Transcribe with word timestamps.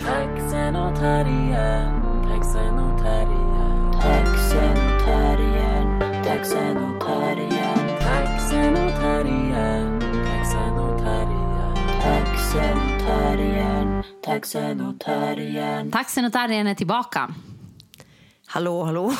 Taxen 0.00 0.76
och 0.76 0.96
terriern, 0.96 2.22
taxen 2.28 2.78
och 2.78 2.98
terriern. 2.98 3.92
Taxen 3.92 4.70
och 4.70 5.04
terriern, 5.04 6.00
taxen 6.24 6.76
och 6.76 7.00
terriern, 7.00 7.88
Taxen 8.00 8.74
och 8.74 8.92
terriern, 9.00 10.00
taxen 10.26 10.78
och 10.78 10.98
terriern. 10.98 11.60
taxen 12.02 12.78
och 12.78 13.00
terriern, 13.00 14.02
taxen 14.24 14.80
och 14.80 15.00
terriern. 15.00 15.90
Taxen 15.90 16.24
och 16.24 16.32
terriern 16.32 16.66
är 16.66 16.74
tillbaka. 16.74 17.34
Hallå, 18.54 18.84
hallå. 18.84 19.12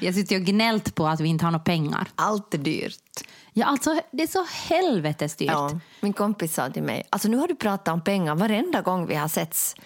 Jag 0.00 0.14
sitter 0.14 0.36
och 0.36 0.42
gnällt 0.42 0.94
på 0.94 1.06
att 1.06 1.20
vi 1.20 1.28
inte 1.28 1.44
har 1.44 1.52
några 1.52 1.64
pengar. 1.64 2.08
Allt 2.14 2.54
är 2.54 2.58
dyrt. 2.58 2.98
Ja, 3.52 3.66
alltså, 3.66 4.00
det 4.10 4.22
är 4.22 4.26
så 4.26 4.46
helvetes 4.68 5.36
dyrt. 5.36 5.50
Ja, 5.50 5.70
min 6.00 6.12
kompis 6.12 6.54
sa 6.54 6.70
till 6.70 6.82
mig, 6.82 7.02
alltså 7.10 7.28
nu 7.28 7.36
har 7.36 7.48
du 7.48 7.54
pratat 7.54 7.94
om 7.94 8.00
pengar 8.00 8.34
varenda 8.34 8.80
gång 8.80 9.06
vi 9.06 9.14
har 9.14 9.28
setts. 9.28 9.76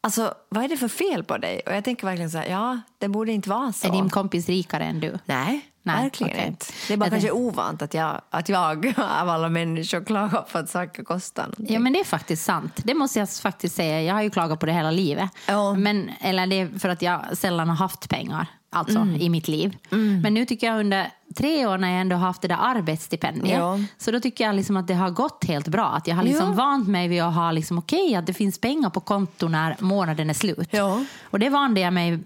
Alltså, 0.00 0.34
vad 0.48 0.64
är 0.64 0.68
det 0.68 0.76
för 0.76 0.88
fel 0.88 1.24
på 1.24 1.38
dig? 1.38 1.60
Och 1.66 1.72
jag 1.72 1.84
tänker 1.84 2.06
verkligen 2.06 2.30
så 2.30 2.38
här, 2.38 2.46
ja, 2.46 2.80
det 2.98 3.08
borde 3.08 3.32
inte 3.32 3.48
vara 3.50 3.72
så. 3.72 3.86
Är 3.86 3.92
din 3.92 4.10
kompis 4.10 4.48
rikare 4.48 4.84
än 4.84 5.00
du? 5.00 5.18
Nej, 5.24 5.60
Nej, 5.86 6.02
verkligen 6.02 6.32
okej. 6.32 6.46
inte. 6.46 6.66
Det 6.88 6.92
är 6.92 6.96
bara 6.96 7.04
Jag 7.04 7.10
kanske 7.12 7.30
ovant 7.30 7.82
att 7.82 7.94
jag, 7.94 8.20
att 8.30 8.48
jag 8.48 8.86
av 8.96 9.28
alla 9.28 9.48
människor 9.48 10.04
klagar 10.04 10.42
på 10.52 10.58
att 10.58 10.70
saker 10.70 11.04
kostar 11.04 11.42
någonting. 11.42 11.74
Ja, 11.74 11.80
men 11.80 11.92
det 11.92 12.00
är 12.00 12.04
faktiskt 12.04 12.44
sant. 12.44 12.72
Det 12.84 12.94
måste 12.94 13.18
jag 13.18 13.30
faktiskt 13.30 13.76
säga. 13.76 14.02
Jag 14.02 14.14
har 14.14 14.22
ju 14.22 14.30
klagat 14.30 14.60
på 14.60 14.66
det 14.66 14.72
hela 14.72 14.90
livet. 14.90 15.30
Ja. 15.48 15.74
Men, 15.74 16.10
eller 16.20 16.46
det 16.46 16.60
är 16.60 16.78
för 16.78 16.88
att 16.88 17.02
jag 17.02 17.20
sällan 17.38 17.68
har 17.68 17.76
haft 17.76 18.08
pengar 18.08 18.46
alltså, 18.70 18.98
Mm. 18.98 19.14
i 19.20 19.28
mitt 19.28 19.48
liv. 19.48 19.76
Men 20.22 20.34
nu 20.34 20.44
tycker 20.46 20.66
jag 20.66 20.80
under 20.80 21.10
tre 21.36 21.66
år 21.66 21.78
när 21.78 21.90
jag 21.92 22.00
ändå 22.00 22.16
har 22.16 22.26
haft 22.26 22.42
det 22.42 22.48
där 22.48 22.58
arbetsstipendiet 22.60 23.58
Ja. 23.58 23.78
så 23.98 24.10
då 24.10 24.20
tycker 24.20 24.44
jag 24.44 24.54
liksom 24.54 24.76
att 24.76 24.86
det 24.86 24.94
har 24.94 25.10
gått 25.10 25.44
helt 25.44 25.68
bra. 25.68 25.86
Att 25.86 26.06
jag 26.06 26.16
har 26.16 26.22
liksom 26.22 26.48
Ja. 26.48 26.52
vant 26.54 26.88
mig 26.88 27.08
vid 27.08 27.22
att 27.22 27.34
ha 27.34 27.52
liksom, 27.52 27.78
okej 27.78 28.14
att 28.14 28.26
det 28.26 28.34
finns 28.34 28.58
pengar 28.58 28.90
på 28.90 29.00
konto 29.00 29.48
när 29.48 29.76
månaden 29.78 30.30
är 30.30 30.34
slut. 30.34 30.68
Ja. 30.70 31.04
Och 31.30 31.38
det 31.38 31.48
vande 31.48 31.80
jag 31.80 31.92
mig 31.92 32.18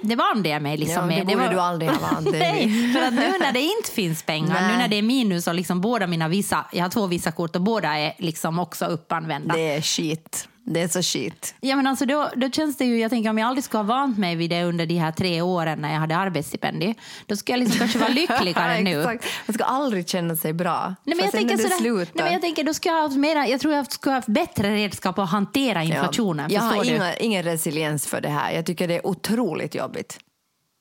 det 0.00 0.16
vande 0.16 0.48
jag 0.48 0.62
mig 0.62 0.76
liksom 0.76 1.10
Ja, 1.10 1.24
det 1.24 1.36
borde 1.36 1.48
du 1.48 1.60
aldrig 1.60 1.90
ha 1.90 1.98
vant 2.12 2.30
Nej, 2.32 2.92
för 2.92 3.02
att 3.02 3.14
nu 3.14 3.32
när 3.40 3.52
det 3.52 3.60
inte 3.60 3.90
finns 3.90 4.22
pengar, 4.22 4.60
Nej. 4.60 4.72
nu 4.72 4.78
när 4.78 4.88
det 4.88 4.96
är 4.96 5.02
minus 5.02 5.46
och 5.46 5.54
liksom 5.54 5.80
båda 5.80 6.06
mina 6.06 6.28
visa, 6.28 6.66
jag 6.72 6.84
har 6.84 6.90
två 6.90 7.06
Visakort 7.06 7.56
och 7.56 7.62
båda 7.62 7.98
är 7.98 8.14
liksom 8.18 8.58
också 8.58 8.84
uppanvända. 8.84 9.54
Det 9.54 9.74
är 9.74 9.80
skit. 9.80 10.48
Det 10.64 10.80
är 10.80 10.88
så 10.88 11.02
skit. 11.02 11.54
Ja, 11.60 11.76
men 11.76 11.86
alltså 11.86 12.06
då, 12.06 12.30
då 12.36 12.50
känns 12.50 12.76
det 12.76 12.84
ju, 12.84 12.98
jag 12.98 13.10
tänker 13.10 13.30
om 13.30 13.38
jag 13.38 13.48
aldrig 13.48 13.64
skulle 13.64 13.78
ha 13.78 13.86
vant 13.86 14.18
mig 14.18 14.36
vid 14.36 14.50
det 14.50 14.64
under 14.64 14.86
de 14.86 14.94
här 14.94 15.12
tre 15.12 15.40
åren 15.40 15.78
när 15.78 15.92
jag 15.92 16.00
hade 16.00 16.16
arbetsstipendium, 16.16 16.94
då 17.26 17.36
skulle 17.36 17.58
jag 17.58 17.60
liksom 17.60 17.78
kanske 17.78 17.98
vara 17.98 18.08
lyckligare 18.12 18.80
nu. 18.80 18.98
Exakt. 19.00 19.24
Man 19.46 19.54
ska 19.54 19.64
aldrig 19.64 20.08
känna 20.08 20.36
sig 20.36 20.52
bra. 20.52 20.94
Nej, 21.04 21.16
men 21.16 21.24
jag, 21.24 21.32
tänker 21.32 21.56
sådär, 21.56 21.76
slutar... 21.76 22.12
nej, 22.14 22.24
men 22.24 22.32
jag 22.32 22.42
tänker 22.42 22.64
då 22.64 22.74
ska 22.74 22.88
jag 22.88 22.96
ha 22.96 23.02
haft 23.02 23.16
mera, 23.16 23.48
jag 23.48 23.60
tror 23.60 23.74
jag 23.74 23.92
skulle 23.92 24.12
ha 24.12 24.18
haft 24.18 24.28
bättre 24.28 24.74
redskap 24.74 25.18
att 25.18 25.30
hantera 25.30 25.82
inflationen. 25.82 26.50
Jag 26.50 26.62
förstår 26.62 26.76
har 26.76 26.84
inga, 26.84 27.16
ingen 27.16 27.42
resiliens 27.42 28.06
för 28.06 28.20
det 28.20 28.28
här. 28.28 28.52
Jag 28.52 28.66
tycker 28.66 28.88
det 28.88 28.94
är 28.94 29.06
otroligt 29.06 29.74
jobbigt. 29.74 30.18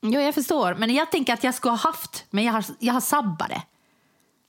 Jo, 0.02 0.22
jag 0.22 0.36
förstår, 0.36 0.76
men 0.76 0.94
jag 0.94 1.12
tänker 1.12 1.34
att 1.34 1.44
jag 1.44 1.56
skulle 1.56 1.72
ha 1.72 1.78
haft, 1.78 2.26
men 2.30 2.44
jag 2.44 2.54
har, 2.54 2.66
jag 2.80 2.94
har 2.94 3.02
sabbat 3.02 3.50
det. 3.50 3.62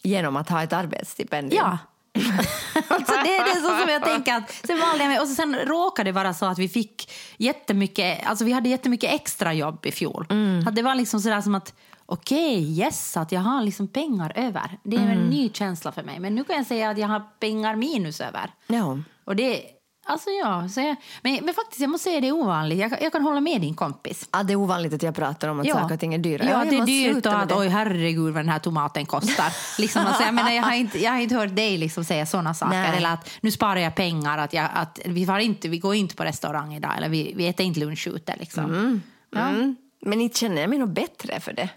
Genom 0.03 0.37
att 0.37 0.49
ha 0.49 0.63
ett 0.63 0.73
arbetsstipendium. 0.73 1.63
Ja. 1.65 1.79
alltså 2.89 3.13
det, 3.13 3.23
det 3.25 3.51
är 3.51 3.61
så 3.63 3.81
som 3.81 3.89
jag 3.89 4.05
tänker 4.05 4.37
att 4.37 4.51
sen 4.67 4.79
valde 4.81 5.05
jag 5.05 5.09
mig, 5.11 5.21
och 5.21 5.29
så 5.29 5.35
sen 5.35 5.57
råkade 5.57 6.09
det 6.09 6.13
vara 6.13 6.35
så 6.35 6.47
att 6.47 6.59
vi 6.59 6.69
fick 6.69 7.13
jättemycket, 7.37 8.27
alltså 8.27 8.45
vi 8.45 8.53
hade 8.53 8.69
jättemycket 8.69 9.15
extra 9.15 9.55
jobb 9.55 9.87
i 9.87 9.93
fjol. 9.93 10.27
Att 10.67 10.77
det 10.77 10.83
var 10.83 10.95
liksom 10.95 11.21
sådär 11.21 11.41
som 11.41 11.55
att 11.55 11.75
okej, 12.07 12.79
yes, 12.81 13.17
att 13.17 13.33
jag 13.33 13.41
har 13.41 13.63
liksom 13.63 13.89
pengar 13.89 14.33
över. 14.37 14.79
Det 14.83 14.97
är 14.97 15.01
en 15.01 15.31
ny 15.31 15.51
känsla 15.53 15.93
för 15.93 16.03
mig. 16.03 16.19
Men 16.21 16.35
nu 16.35 16.45
kan 16.45 16.57
jag 16.57 16.67
säga 16.67 16.91
att 16.91 16.99
jag 16.99 17.09
har 17.09 17.21
pengar 17.41 17.77
minus 17.77 18.21
över. 18.21 18.51
Ja. 18.67 18.99
Och 19.25 19.37
det, 19.37 19.63
alltså 20.05 20.31
ja, 20.31 20.69
så 20.69 20.81
jag, 20.81 20.97
men, 21.23 21.45
men 21.45 21.55
faktiskt 21.55 21.81
jag 21.81 21.91
måste 21.91 22.05
säga 22.05 22.21
det 22.21 22.29
är 22.29 22.33
ovanligt. 22.33 22.79
Jag, 22.79 23.03
jag 23.03 23.13
kan 23.13 23.23
hålla 23.23 23.41
med 23.41 23.61
din 23.61 23.75
kompis. 23.75 24.29
Ja, 24.33 24.43
det 24.43 24.53
är 24.53 24.57
ovanligt 24.57 24.95
att 24.95 25.03
jag 25.03 25.15
pratar 25.15 25.49
om 25.49 25.61
att 25.61 25.69
saker 25.69 25.95
och 25.95 26.01
ting 26.01 26.15
är 26.15 26.19
dyra. 26.19 26.45
Ja, 26.45 26.65
det 26.71 26.77
är 26.77 26.87
dyrt 26.87 27.27
och 27.27 27.33
att 27.33 27.49
det. 27.49 27.55
oj 27.55 27.69
herregud 27.69 28.35
vad 28.35 28.45
den 28.45 28.49
här 28.49 28.59
tomaten 28.59 29.07
kostar. 29.07 29.53
liksom, 29.81 30.07
alltså, 30.07 30.23
jag, 30.23 30.35
menar, 30.35 30.51
jag, 30.51 30.63
har 30.63 30.75
inte, 30.75 30.99
jag 30.99 31.11
har 31.11 31.19
inte 31.19 31.35
hört 31.35 31.57
dig 31.57 31.79
liksom 31.79 32.05
säga 32.05 32.27
sådana 32.27 32.55
saker. 32.55 32.77
Nej. 32.77 32.97
Eller 32.97 33.13
att 33.13 33.31
nu 33.41 33.51
sparar 33.51 33.77
jag 33.77 33.95
pengar, 33.95 34.39
att, 34.39 34.53
jag, 34.53 34.69
att 34.75 34.99
vi, 35.05 35.27
får 35.27 35.39
inte, 35.39 35.69
vi 35.69 35.79
går 35.79 35.95
inte 35.95 36.17
på 36.17 36.25
restaurang 36.25 36.75
idag 36.75 36.97
eller 36.97 37.09
vi, 37.09 37.33
vi 37.37 37.49
äter 37.49 37.67
inte 37.67 37.81
lunch 37.81 38.07
ute. 38.07 38.37
Liksom. 38.37 39.01
Ja. 39.31 39.41
Mm. 39.41 39.77
Men 40.01 40.21
inte 40.21 40.39
känner 40.39 40.61
jag 40.61 40.71
mig 40.71 40.79
något 40.79 40.95
bättre 40.95 41.41
för 41.41 41.53
det. 41.53 41.69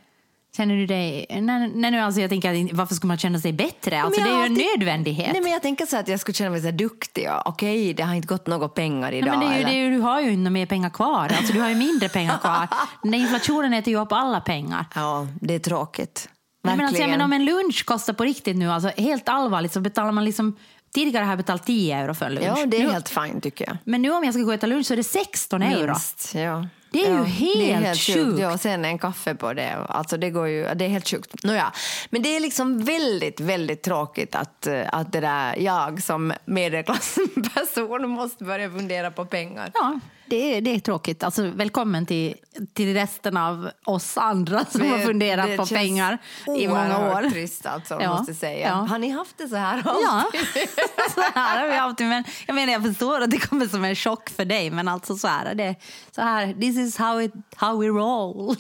Känner 0.58 0.76
du 0.76 0.86
dig... 0.86 1.26
Nej, 1.30 1.42
nej, 1.76 1.92
nu, 1.92 2.00
alltså, 2.00 2.22
jag 2.22 2.30
tänker, 2.30 2.66
att 2.66 2.74
varför 2.74 2.96
skulle 2.96 3.08
man 3.08 3.18
känna 3.18 3.40
sig 3.40 3.54
bättre? 3.54 4.02
Alltså, 4.02 4.22
det 4.22 4.30
är 4.30 4.40
ju 4.40 4.46
en 4.46 4.54
nödvändighet. 4.54 5.30
Nej, 5.32 5.42
men 5.42 5.52
jag 5.52 5.62
tänker 5.62 5.86
så 5.86 5.98
att 5.98 6.08
jag 6.08 6.20
skulle 6.20 6.36
känna 6.36 6.50
mig 6.50 6.62
så 6.62 6.72
duktig. 6.72 7.30
och 7.32 7.48
Okej, 7.48 7.94
det 7.94 8.04
har 8.04 8.16
inte 8.16 8.28
gått 8.28 8.48
några 8.48 8.70
pengar 8.70 9.12
idag. 9.12 9.40
Nej, 9.40 9.48
men 9.48 9.50
det 9.50 9.56
är 9.56 9.60
ju, 9.60 9.66
det 9.66 9.96
är 9.96 9.98
du 9.98 10.00
har 10.00 10.22
ju 10.22 10.32
inte 10.32 10.50
mer 10.50 10.66
pengar 10.66 10.90
kvar. 10.90 11.32
Alltså, 11.38 11.54
du 11.54 11.62
har 11.62 11.70
ju 11.70 11.76
mindre 11.76 12.10
pengar 12.10 12.38
kvar. 12.38 12.68
Den 13.02 13.12
där 13.12 13.20
inflationen 13.20 13.74
äter 13.74 13.94
ju 13.94 14.00
upp 14.00 14.12
alla 14.12 14.42
pengar. 14.42 14.86
Ja, 14.96 15.28
det 15.42 15.56
är 15.56 15.60
tråkigt. 15.60 16.30
Nej, 16.64 16.78
men 16.78 16.86
alltså, 16.86 17.02
jag 17.02 17.10
menar, 17.10 17.26
om 17.26 17.34
en 17.34 17.46
lunch 17.46 17.86
kostar 17.86 18.14
på 18.14 18.24
riktigt 18.24 18.58
nu, 18.58 18.72
alltså, 18.72 18.92
helt 18.98 19.30
allvarligt, 19.30 19.74
så 19.74 19.80
betalar 19.80 20.12
man 20.12 20.26
liksom... 20.26 20.56
Tidigare 20.94 21.24
har 21.24 21.32
jag 21.32 21.38
betalat 21.38 21.66
10 21.66 21.98
euro 21.98 22.14
för 22.14 22.26
en 22.26 22.34
lunch. 22.36 22.58
Ja, 22.58 22.66
det 22.66 22.78
är 22.78 22.84
nu, 22.84 22.92
helt 22.92 23.10
fint 23.10 23.44
tycker 23.44 23.68
jag. 23.68 23.78
Men 23.84 24.02
nu 24.02 24.12
om 24.12 24.24
jag 24.24 24.34
ska 24.34 24.44
gå 24.44 24.48
och 24.48 24.54
äta 24.54 24.68
lunch 24.68 24.86
så 24.86 24.94
är 24.94 24.98
det 24.98 25.04
16 25.04 25.62
euro. 25.62 25.88
Minst, 25.88 26.36
ja. 26.36 26.66
Det 26.96 27.06
är 27.06 27.10
ju 27.10 27.18
ja, 27.18 27.56
det 27.56 27.72
är 27.72 27.76
helt 27.76 28.00
sjukt. 28.00 28.20
sjukt. 28.20 28.40
Ja, 28.40 28.54
och 28.54 28.60
sen 28.60 28.86
en 28.86 28.98
kaffe 28.98 29.36
på 29.36 29.54
det. 29.54 29.76
Alltså 29.90 30.18
det, 30.18 30.30
går 30.30 30.48
ju, 30.48 30.68
det 30.76 30.86
är 30.86 30.90
helt 30.90 31.10
sjukt. 31.10 31.44
Nåja. 31.44 31.74
Men 32.10 32.22
det 32.22 32.36
är 32.36 32.40
liksom 32.40 32.84
väldigt, 32.84 33.40
väldigt 33.40 33.84
tråkigt 33.84 34.36
att, 34.36 34.68
eh, 34.68 34.82
att 34.92 35.12
det 35.12 35.20
där 35.20 35.56
jag 35.56 36.04
som 36.04 36.34
medelklassperson 36.46 38.10
måste 38.10 38.44
börja 38.44 38.70
fundera 38.70 39.12
på 39.12 39.26
pengar. 39.26 39.72
Ja, 39.74 40.00
det 40.28 40.58
är, 40.58 40.62
det 40.62 40.76
är 40.76 40.80
tråkigt. 40.80 41.24
Alltså, 41.24 41.44
välkommen 41.44 42.06
till, 42.06 42.36
till 42.74 42.94
resten 42.94 43.38
av 43.38 43.70
oss 43.86 44.18
andra 44.18 44.66
som 44.66 44.92
har 44.92 45.00
funderat 45.00 45.48
det 45.48 45.58
på 45.58 45.66
pengar 45.66 46.18
i 46.60 46.68
många 46.68 47.00
år. 47.00 47.30
trist 47.30 47.66
alltså, 47.66 47.98
Ja, 48.02 48.18
måste 48.18 48.34
säga. 48.34 48.68
ja. 48.68 48.74
Har 48.74 48.98
ni 49.00 49.10
haft 49.10 49.38
det 49.38 49.48
så 49.48 49.56
här 49.56 49.82
Ja, 49.86 50.24
alltid? 50.26 50.70
så 51.16 51.22
här 51.22 51.62
har 51.62 51.68
vi 51.70 51.76
haft 51.76 51.98
det. 51.98 52.04
Men 52.06 52.24
jag 52.48 52.56
menar, 52.56 52.74
jag 52.74 52.84
förstår 52.84 53.22
att 53.22 53.32
det 53.32 53.38
kommer 53.38 53.68
som 53.68 53.84
en 53.86 53.96
chock 53.96 54.30
för 54.30 54.46
dig, 54.46 54.72
men 54.72 54.88
alltså 54.88 55.16
så 55.16 55.28
här 55.28 55.46
är 55.46 55.56
det. 55.56 55.76
Så 56.12 56.22
här, 56.22 56.54
this 56.54 56.78
is 56.78 56.98
how, 56.98 57.22
it, 57.22 57.34
how 57.56 57.78
we 57.80 57.88
roll. 57.88 58.56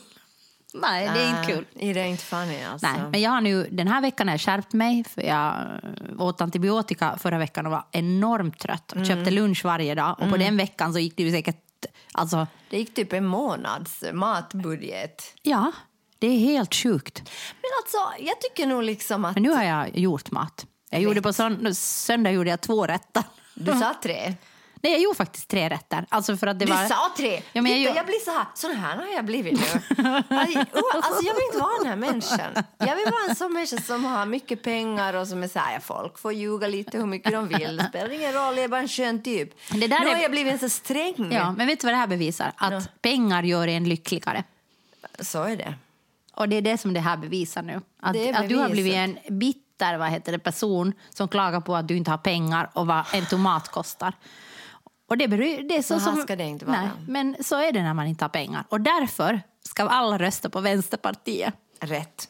Nej, 0.81 1.09
det 1.13 1.21
är 1.21 1.29
inte 1.29 1.53
kul. 1.53 1.65
Det 1.93 1.99
är 2.01 2.05
inte 2.05 2.23
funny 2.23 2.63
alltså. 2.63 2.87
Nej, 2.87 3.01
men 3.11 3.21
jag 3.21 3.31
har 3.31 3.41
nu, 3.41 3.67
den 3.71 3.87
här 3.87 4.01
veckan 4.01 4.27
har 4.27 4.33
jag 4.33 4.41
skärpt 4.41 4.73
mig 4.73 5.03
för 5.03 5.21
jag 5.21 5.55
åt 6.19 6.41
antibiotika 6.41 7.17
förra 7.17 7.37
veckan 7.37 7.65
och 7.65 7.71
var 7.71 7.85
enormt 7.91 8.59
trött 8.59 8.91
och 8.91 9.05
köpte 9.05 9.31
lunch 9.31 9.65
varje 9.65 9.95
dag 9.95 10.15
och 10.21 10.29
på 10.29 10.37
den 10.37 10.57
veckan 10.57 10.93
så 10.93 10.99
gick 10.99 11.17
det 11.17 11.23
ju 11.23 11.31
säkert, 11.31 11.85
alltså 12.13 12.47
Det 12.69 12.77
gick 12.77 12.93
typ 12.93 13.13
en 13.13 13.25
månads 13.25 14.03
matbudget. 14.13 15.33
ja, 15.41 15.71
det 16.19 16.27
är 16.27 16.39
helt 16.39 16.75
sjukt. 16.75 17.21
Men 17.61 17.69
alltså, 17.83 18.23
jag 18.25 18.41
tycker 18.41 18.67
nog 18.67 18.83
liksom 18.83 19.25
att... 19.25 19.33
Men 19.35 19.43
nu 19.43 19.49
har 19.49 19.63
jag 19.63 19.97
gjort 19.97 20.31
mat. 20.31 20.65
Jag 20.89 21.01
gjorde 21.01 21.21
på 21.21 21.29
sönd- 21.31 21.73
söndag 21.77 22.31
gjorde 22.31 22.49
jag 22.49 22.61
två 22.61 22.85
rätter. 22.87 23.23
Du 23.53 23.71
sa 23.71 23.93
tre. 24.03 24.33
Nej, 24.85 24.93
jag 24.93 25.01
gjorde 25.01 25.15
faktiskt 25.17 25.47
tre 25.49 25.69
rätter. 25.69 26.05
Alltså 26.09 26.37
för 26.37 26.47
att 26.47 26.59
det 26.59 26.65
Du 26.65 26.71
var... 26.71 26.85
sa 26.87 27.13
tre! 27.17 27.41
Ja, 27.53 27.61
men 27.61 27.71
jag, 27.71 27.79
Titta, 27.79 27.89
gjorde- 27.89 27.97
jag 27.97 28.05
blir 28.05 28.19
så 28.25 28.31
här, 28.31 28.45
sån 28.55 28.75
här 28.75 28.97
har 28.97 29.05
jag 29.07 29.25
blivit 29.25 29.53
nu. 29.59 29.65
Alltså, 30.93 31.23
jag 31.25 31.33
vill 31.33 31.43
inte 31.53 31.57
vara 31.59 31.77
den 31.79 31.87
här 31.87 31.95
människan. 31.95 32.63
Jag 32.77 32.95
vill 32.95 33.05
vara 33.05 33.29
en 33.29 33.35
sån 33.35 33.53
människa 33.53 33.77
som 33.77 34.05
har 34.05 34.25
mycket 34.25 34.63
pengar 34.63 35.13
och 35.13 35.27
som 35.27 35.43
är 35.43 35.47
så 35.47 35.59
här, 35.59 35.79
folk 35.79 36.19
får 36.19 36.33
ljuga 36.33 36.67
lite 36.67 36.97
hur 36.97 37.05
mycket 37.05 37.31
de 37.31 37.47
vill. 37.47 37.77
Det 37.77 37.83
spelar 37.83 38.09
ingen 38.13 38.33
roll, 38.33 38.55
jag 38.55 38.63
är 38.63 38.67
bara 38.67 38.81
en 38.81 38.87
skön 38.87 39.23
typ. 39.23 39.49
Det 39.71 39.87
där 39.87 39.99
nu 39.99 40.07
har 40.07 40.15
är- 40.15 40.21
jag 40.21 40.31
blivit 40.31 40.53
en 40.53 40.59
så 40.59 40.69
sträng. 40.69 41.31
Ja, 41.31 41.51
men 41.51 41.67
vet 41.67 41.79
du 41.79 41.87
vad 41.87 41.93
det 41.93 41.97
här 41.97 42.07
bevisar? 42.07 42.51
Att 42.55 43.01
pengar 43.01 43.43
gör 43.43 43.67
en 43.67 43.83
lyckligare. 43.89 44.43
Så 45.19 45.43
är 45.43 45.57
det. 45.57 45.73
Och 46.33 46.49
det 46.49 46.55
är 46.55 46.61
det 46.61 46.77
som 46.77 46.93
det 46.93 46.99
här 46.99 47.17
bevisar 47.17 47.61
nu. 47.61 47.81
Att, 48.01 48.35
att 48.35 48.49
du 48.49 48.55
har 48.57 48.69
blivit 48.69 48.93
en 48.95 49.17
bitter 49.29 49.97
vad 49.97 50.09
heter 50.09 50.31
det, 50.31 50.39
person 50.39 50.93
som 51.09 51.27
klagar 51.27 51.59
på 51.61 51.75
att 51.75 51.87
du 51.87 51.97
inte 51.97 52.11
har 52.11 52.17
pengar 52.17 52.69
och 52.73 52.87
vad 52.87 53.05
en 53.13 53.25
tomat 53.25 53.67
kostar. 53.71 54.13
Och 55.07 55.17
det, 55.17 55.27
beror, 55.27 55.67
det 55.67 55.77
är 55.77 55.81
så, 55.81 55.99
Så 55.99 56.09
här 56.09 56.15
som, 56.15 56.21
ska 56.21 56.35
det 56.35 56.43
inte 56.43 56.65
vara. 56.65 56.81
Nej, 56.81 56.89
men 57.07 57.35
så 57.39 57.55
är 57.55 57.71
det 57.71 57.83
när 57.83 57.93
man 57.93 58.07
inte 58.07 58.23
har 58.23 58.29
pengar. 58.29 58.63
Och 58.69 58.81
därför 58.81 59.41
ska 59.61 59.83
alla 59.83 60.17
rösta 60.17 60.49
på 60.49 60.61
Vänsterpartiet. 60.61 61.53
Rätt. 61.79 62.29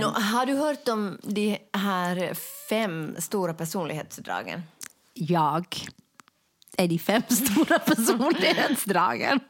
Nå, 0.00 0.08
har 0.08 0.46
du 0.46 0.54
hört 0.54 0.88
om 0.88 1.18
de 1.22 1.58
här 1.72 2.34
fem 2.68 3.16
stora 3.18 3.54
personlighetsdragen? 3.54 4.62
Jag 5.14 5.76
är 6.76 6.88
de 6.88 6.98
fem 6.98 7.22
stora 7.28 7.78
personlighetsdragen. 7.86 9.40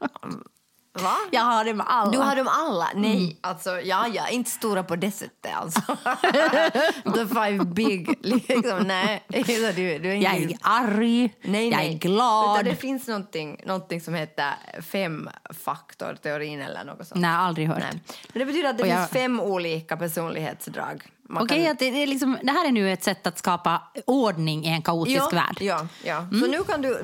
Va? 0.94 1.16
Jag 1.30 1.42
har 1.42 1.64
det 1.64 1.74
med 1.74 1.86
alla. 1.88 2.10
Du 2.12 2.18
har 2.18 2.36
dem 2.36 2.48
alla? 2.48 2.88
Nej, 2.94 3.24
Mm. 3.24 3.36
alltså 3.40 3.80
ja, 3.80 4.06
ja, 4.08 4.28
inte 4.28 4.50
stora 4.50 4.82
på 4.82 4.96
det 4.96 5.10
sättet 5.10 5.52
alltså. 5.54 5.80
The 7.14 7.26
five 7.26 7.64
big, 7.64 8.18
liksom, 8.22 8.78
nej. 8.86 9.22
Du, 9.28 9.38
du 9.98 10.10
är 10.12 10.14
Jag 10.14 10.36
inte- 10.38 10.54
är 10.54 10.58
arg, 10.62 11.34
Nej, 11.42 11.68
jag 11.68 11.76
nej. 11.76 11.94
är 11.94 11.98
glad. 11.98 12.54
Utan 12.60 12.64
det 12.64 12.76
finns 12.76 13.06
någonting, 13.08 13.60
någonting 13.66 14.00
som 14.00 14.14
heter 14.14 14.54
femfaktorteorin 14.82 16.60
eller 16.60 16.84
något 16.84 17.06
sånt. 17.06 17.20
Nej, 17.20 17.30
aldrig 17.30 17.68
hört. 17.68 17.78
Nej. 17.78 18.00
Men 18.32 18.38
det 18.40 18.44
betyder 18.46 18.70
att 18.70 18.78
det 18.78 18.86
jag- 18.86 18.98
finns 18.98 19.10
fem 19.22 19.40
olika 19.40 19.96
personlighetsdrag. 19.96 21.02
Man 21.28 21.42
Okej, 21.42 21.66
kan- 21.66 21.76
det, 21.78 21.90
det, 21.90 22.02
är 22.02 22.06
liksom, 22.06 22.38
det 22.42 22.52
här 22.52 22.68
är 22.68 22.72
nu 22.72 22.92
ett 22.92 23.04
sätt 23.04 23.26
att 23.26 23.38
skapa 23.38 23.82
ordning 24.06 24.64
i 24.64 24.68
en 24.68 24.82
kaotisk 24.82 25.16
ja, 25.16 25.30
värld. 25.32 25.56
Ja, 25.60 25.86
ja. 26.04 26.18
Mm. 26.18 26.40
Så 26.40 26.46
nu 26.46 26.64
kan 26.64 26.82
du, 26.82 27.02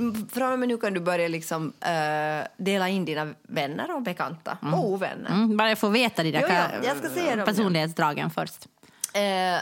med 0.57 0.69
nu 0.69 0.77
kan 0.79 0.95
du 0.95 1.01
börja 1.01 1.29
liksom, 1.29 1.73
eh, 1.81 2.47
dela 2.57 2.89
in 2.89 3.05
dina 3.05 3.35
vänner 3.43 3.95
och 3.95 4.03
bekanta 4.03 4.59
och 4.73 4.87
ovänner. 4.91 5.31
Mm, 5.31 5.57
bara 5.57 5.69
jag 5.69 5.79
får 5.79 5.91
veta 5.91 6.23
de 6.23 6.31
där 6.31 6.41
Jo, 6.41 6.47
ja, 6.49 6.89
jag 6.89 6.97
ska 6.97 7.09
se 7.09 7.37
dem, 7.37 7.45
personlighetsdragen 7.47 8.31
först. 8.31 8.67
Eh, 9.15 9.61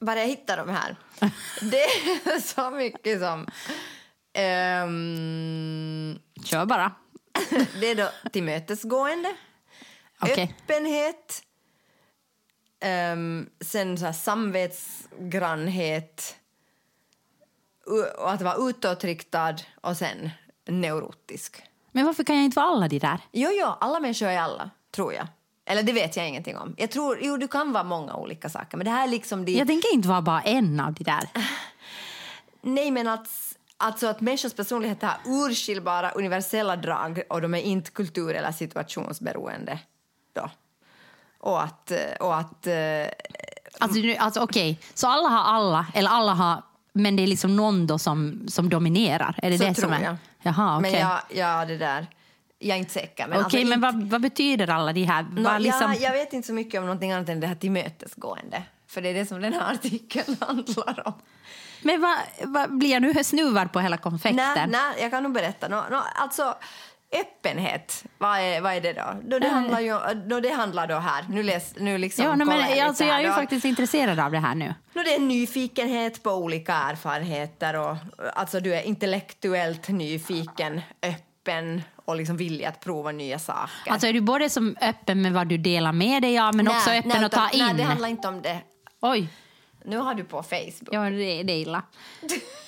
bara 0.00 0.20
jag 0.20 0.26
hittar 0.26 0.56
de 0.56 0.68
här. 0.68 0.96
Det 1.60 1.82
är 1.82 2.40
så 2.40 2.70
mycket 2.70 3.20
som... 3.20 3.46
ehm, 4.32 6.18
Kör 6.44 6.66
bara. 6.66 6.92
det 7.80 7.90
är 7.90 7.94
då 7.94 8.08
tillmötesgående, 8.32 9.28
Okej. 10.20 10.54
öppenhet, 10.62 11.42
ehm, 12.80 13.50
sen 13.60 13.98
så 13.98 14.04
här 14.04 14.12
samvetsgrannhet 14.12 16.36
och 18.18 18.32
att 18.32 18.42
vara 18.42 18.68
utåtriktad 18.68 19.54
och 19.80 19.96
sen 19.96 20.30
neurotisk. 20.68 21.62
Men 21.92 22.06
varför 22.06 22.24
kan 22.24 22.36
jag 22.36 22.44
inte 22.44 22.60
vara 22.60 22.66
alla 22.66 22.88
de 22.88 22.98
där? 22.98 23.20
Jo, 23.32 23.50
jo, 23.52 23.66
alla 23.80 24.00
människor 24.00 24.28
är 24.28 24.38
alla, 24.38 24.70
tror 24.90 25.14
jag. 25.14 25.26
Eller 25.66 25.82
det 25.82 25.92
vet 25.92 26.16
jag 26.16 26.28
ingenting 26.28 26.56
om. 26.56 26.74
Jag 26.78 26.90
tror, 26.90 27.18
jo, 27.22 27.36
du 27.36 27.48
kan 27.48 27.72
vara 27.72 27.84
många 27.84 28.16
olika 28.16 28.48
saker, 28.48 28.76
men 28.76 28.84
det 28.84 28.90
här 28.90 29.04
är 29.04 29.10
liksom 29.10 29.44
de... 29.44 29.52
Jag 29.52 29.66
tänker 29.66 29.94
inte 29.94 30.08
vara 30.08 30.22
bara 30.22 30.42
en 30.42 30.80
av 30.80 30.92
de 30.92 31.04
där. 31.04 31.28
Nej, 32.62 32.90
men 32.90 33.08
att, 33.08 33.28
alltså 33.76 34.06
att 34.06 34.20
människors 34.20 34.54
personlighet 34.54 35.02
har 35.02 35.16
urskiljbara 35.24 36.10
universella 36.10 36.76
drag 36.76 37.22
och 37.28 37.40
de 37.40 37.54
är 37.54 37.62
inte 37.62 37.90
kultur 37.90 38.34
eller 38.34 38.52
situationsberoende. 38.52 39.78
Då. 40.32 40.50
Och 41.38 41.62
att... 41.62 41.90
eh, 41.90 41.98
Och 42.20 42.36
att 42.36 42.66
eh, 42.66 42.74
Alltså, 43.78 44.00
alltså 44.18 44.40
okej, 44.40 44.80
så 44.94 45.08
alla 45.08 45.28
har 45.28 45.54
alla, 45.54 45.86
eller 45.94 46.10
alla 46.10 46.32
har, 46.34 46.62
men 46.92 47.16
det 47.16 47.22
är 47.22 47.26
liksom 47.26 47.56
någon 47.56 47.86
då 47.86 47.98
som, 47.98 48.44
som 48.48 48.68
dominerar? 48.68 49.34
Är 49.42 49.50
det 49.50 49.58
så 49.58 49.64
det 49.64 49.74
tror 49.74 49.82
som 49.84 49.92
är? 49.92 50.02
jag. 50.04 50.16
Jaha, 50.42 50.78
okej. 50.78 50.92
Men 50.92 51.00
jag, 51.00 51.20
ja, 51.28 51.64
det 51.64 51.76
där... 51.76 52.06
Jag 52.58 52.74
är 52.74 52.78
inte 52.78 52.92
säker. 52.92 53.26
Men 53.28 53.44
Okej, 53.44 53.60
alltså 53.62 53.78
men 53.78 53.80
vad, 53.80 54.10
vad 54.10 54.20
betyder 54.20 54.70
alla 54.70 54.92
de 54.92 55.04
här? 55.04 55.26
Vad 55.30 55.62
liksom, 55.62 55.92
jag, 55.92 56.00
jag 56.00 56.12
vet 56.12 56.32
inte 56.32 56.46
så 56.46 56.52
mycket 56.54 56.78
om 56.80 56.86
någonting 56.86 57.12
annat 57.12 57.28
än 57.28 57.40
det 57.40 57.46
här 57.46 57.54
tillmötesgående. 57.54 58.62
För 58.88 59.02
det 59.02 59.08
är 59.08 59.14
det 59.14 59.26
som 59.26 59.40
den 59.40 59.52
här 59.52 59.72
artikeln 59.72 60.36
handlar 60.40 61.06
om. 61.08 61.14
Men 61.82 62.00
vad, 62.00 62.16
vad 62.42 62.78
blir 62.78 62.90
jag 62.90 63.02
nu 63.02 63.24
snuvad 63.24 63.72
på 63.72 63.80
hela 63.80 63.96
konfekten? 63.96 64.54
Nej, 64.54 64.66
nej, 64.68 65.02
jag 65.02 65.10
kan 65.10 65.22
nog 65.22 65.32
berätta. 65.32 65.68
Nå, 65.68 65.84
nå, 65.90 66.02
alltså, 66.14 66.54
öppenhet, 67.12 68.04
vad 68.18 68.40
är, 68.40 68.60
vad 68.60 68.72
är 68.72 68.80
det 68.80 68.92
då? 68.92 69.20
då 69.22 69.38
det, 69.38 69.48
handlar 69.48 69.80
ju, 69.80 69.98
då 70.26 70.40
det 70.40 70.50
handlar 70.50 70.86
då 70.86 70.94
här, 70.94 71.24
nu, 71.28 71.42
läs, 71.42 71.74
nu 71.76 71.98
liksom 71.98 72.24
ja, 72.24 72.36
men, 72.36 72.58
lite 72.68 72.84
alltså, 72.84 73.04
jag 73.04 73.16
är 73.16 73.20
ju 73.20 73.26
då. 73.28 73.32
faktiskt 73.32 73.64
intresserad 73.64 74.20
av 74.20 74.30
det 74.32 74.38
här 74.38 74.54
nu. 74.54 74.74
Nå, 74.92 75.02
det 75.02 75.14
är 75.14 75.18
nyfikenhet 75.20 76.22
på 76.22 76.30
olika 76.30 76.74
erfarenheter 76.74 77.78
och 77.78 77.96
alltså 78.34 78.60
du 78.60 78.74
är 78.74 78.82
intellektuellt 78.82 79.88
nyfiken, 79.88 80.80
öppen 81.02 81.82
och 81.96 82.16
liksom 82.16 82.36
villig 82.36 82.64
att 82.64 82.80
prova 82.80 83.12
nya 83.12 83.38
saker. 83.38 83.90
Alltså 83.92 84.06
är 84.06 84.12
du 84.12 84.20
både 84.20 84.50
som 84.50 84.76
öppen 84.80 85.22
med 85.22 85.32
vad 85.32 85.46
du 85.48 85.58
delar 85.58 85.92
med 85.92 86.22
dig 86.22 86.38
av, 86.38 86.54
men 86.54 86.64
Nej, 86.64 86.76
också 86.76 86.90
öppen 86.90 87.10
nej, 87.14 87.24
att 87.24 87.32
ta 87.32 87.50
in? 87.50 87.64
Nej, 87.64 87.74
det 87.74 87.82
handlar 87.82 88.08
inte 88.08 88.28
om 88.28 88.42
det. 88.42 88.60
Oj, 89.00 89.28
Nu 89.84 89.96
har 89.98 90.14
du 90.14 90.24
på 90.24 90.42
Facebook. 90.42 90.88
ja, 90.90 91.00
det, 91.00 91.42
det 91.42 91.52
är 91.52 91.60
illa. 91.60 91.82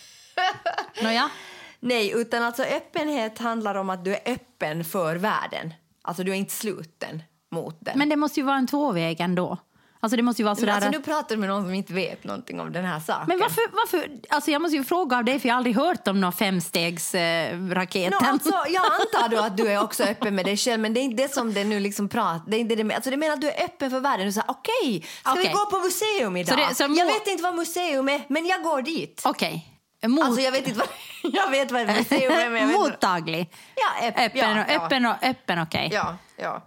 Nåja. 1.02 1.30
Nej, 1.80 2.12
utan 2.16 2.42
alltså 2.42 2.62
öppenhet 2.62 3.38
handlar 3.38 3.74
om 3.74 3.90
att 3.90 4.04
du 4.04 4.14
är 4.14 4.20
öppen 4.26 4.84
för 4.84 5.16
världen. 5.16 5.74
Alltså 6.02 6.22
du 6.24 6.30
är 6.30 6.36
inte 6.36 6.52
sluten 6.54 7.22
mot 7.50 7.76
den. 7.80 7.98
Men 7.98 8.08
det 8.08 8.16
måste 8.16 8.40
ju 8.40 8.46
vara 8.46 8.56
en 8.56 8.66
tvåväg 8.66 9.20
ändå. 9.20 9.58
Alltså 10.00 10.16
det 10.16 10.22
måste 10.22 10.42
ju 10.42 10.44
vara 10.44 10.56
sådär... 10.56 10.72
alltså, 10.72 10.88
att- 10.88 10.94
nu 10.94 11.02
pratar 11.02 11.34
du 11.34 11.40
med 11.40 11.48
någon 11.48 11.62
som 11.64 11.74
inte 11.74 11.92
vet 11.92 12.24
någonting 12.24 12.60
om 12.60 12.72
den 12.72 12.84
här 12.84 13.00
saken. 13.00 13.24
Men 13.28 13.38
varför, 13.38 13.62
varför, 13.72 14.10
alltså 14.28 14.50
jag 14.50 14.62
måste 14.62 14.76
ju 14.76 14.84
fråga 14.84 15.16
av 15.16 15.24
dig 15.24 15.40
för 15.40 15.48
jag 15.48 15.54
har 15.54 15.56
aldrig 15.56 15.76
hört 15.76 16.08
om 16.08 16.20
någon 16.20 16.32
femstegsraketen. 16.32 18.12
Eh. 18.12 18.20
No, 18.22 18.32
alltså, 18.32 18.54
jag 18.68 18.84
antar 18.84 19.28
då 19.36 19.42
att 19.42 19.56
du 19.56 19.68
är 19.68 19.82
också 19.82 20.04
öppen 20.04 20.34
med 20.34 20.44
dig 20.44 20.56
själv, 20.56 20.80
men 20.82 20.94
det 20.94 21.00
är 21.00 21.02
inte 21.02 21.22
det 21.22 21.32
som 21.34 21.54
det 21.54 21.64
nu 21.64 21.80
liksom 21.80 22.08
pratar. 22.08 22.42
Det 22.50 22.56
är 22.56 22.60
inte 22.60 22.74
det, 22.74 22.94
alltså 22.94 23.10
det 23.10 23.16
menar 23.16 23.34
att 23.34 23.40
du 23.40 23.50
är 23.50 23.64
öppen 23.64 23.90
för 23.90 24.00
världen. 24.00 24.26
Du 24.26 24.32
säger 24.32 24.50
okej, 24.50 25.06
ska 25.20 25.32
vi 25.34 25.40
Okej. 25.40 25.52
gå 25.52 25.66
på 25.70 25.78
museum 25.84 26.36
idag? 26.36 26.58
Så 26.58 26.68
det- 26.68 26.74
så 26.74 26.88
må- 26.88 26.96
Jag 26.98 27.06
vet 27.06 27.26
inte 27.26 27.42
vad 27.42 27.54
museum 27.54 28.08
är, 28.08 28.22
men 28.28 28.46
jag 28.46 28.62
går 28.62 28.82
dit. 28.82 29.22
Okej. 29.24 29.74
Mot, 30.06 30.24
Alltså 30.24 30.40
jag 30.40 30.52
vet 30.52 30.66
inte 30.68 30.78
vad, 30.78 30.88
jag 31.34 31.50
vet 31.50 31.70
vad 31.70 31.86
museum 31.86 32.32
är, 32.32 32.50
men. 32.50 32.72
Mottaglig. 32.72 33.50
Ja, 33.74 34.08
öpp, 34.08 34.14
Öppen, 34.18 34.38
ja, 34.40 34.50
och, 34.64 34.70
ja. 34.70 34.84
öppen, 34.86 35.06
och, 35.06 35.14
öppen 35.22 35.62
okej. 35.62 35.90
Ja, 35.92 36.16
ja. 36.36 36.62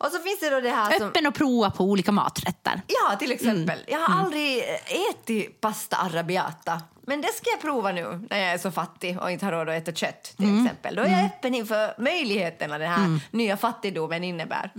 Och 0.00 0.06
så 0.06 0.18
finns 0.18 0.40
det 0.40 0.50
då 0.50 0.60
det 0.60 0.70
här 0.70 0.98
som... 0.98 1.08
Öppen 1.08 1.26
och 1.26 1.34
prova 1.34 1.70
på 1.70 1.84
olika 1.84 2.12
maträtter. 2.12 2.82
Ja, 2.86 3.16
till 3.16 3.32
exempel. 3.32 3.78
Mm. 3.78 3.84
Jag 3.86 3.98
har 4.00 4.20
aldrig 4.24 4.62
ätit 5.10 5.60
pasta 5.60 5.96
arrabbiata. 5.96 6.82
Men 7.06 7.20
det 7.20 7.28
ska 7.28 7.50
jag 7.50 7.60
prova 7.60 7.92
nu 7.92 8.26
när 8.30 8.38
jag 8.38 8.48
är 8.52 8.58
så 8.58 8.70
fattig 8.70 9.18
och 9.20 9.30
inte 9.30 9.44
har 9.44 9.52
råd 9.52 9.68
att 9.68 9.74
äta 9.82 9.92
kött. 9.92 10.22
till 10.36 10.46
Mm. 10.46 10.64
exempel. 10.66 10.96
Då 10.96 11.02
är 11.02 11.08
jag 11.10 11.24
öppen 11.24 11.54
inför 11.54 11.94
möjligheterna 11.98 12.78
den 12.78 12.90
här 12.90 13.20
nya 13.30 13.56
fattigdomen 13.56 14.24
innebär. 14.24 14.70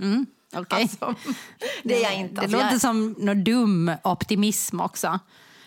Okej. 0.54 0.82
Alltså, 0.82 1.14
det 1.82 1.96
är 1.96 2.02
jag 2.02 2.14
inte. 2.14 2.34
Det 2.34 2.40
Alltså, 2.40 2.56
låter 2.56 2.70
jag... 2.72 2.80
som 2.80 3.14
någon 3.18 3.44
dum 3.44 3.92
optimism 4.04 4.80
också. 4.80 5.18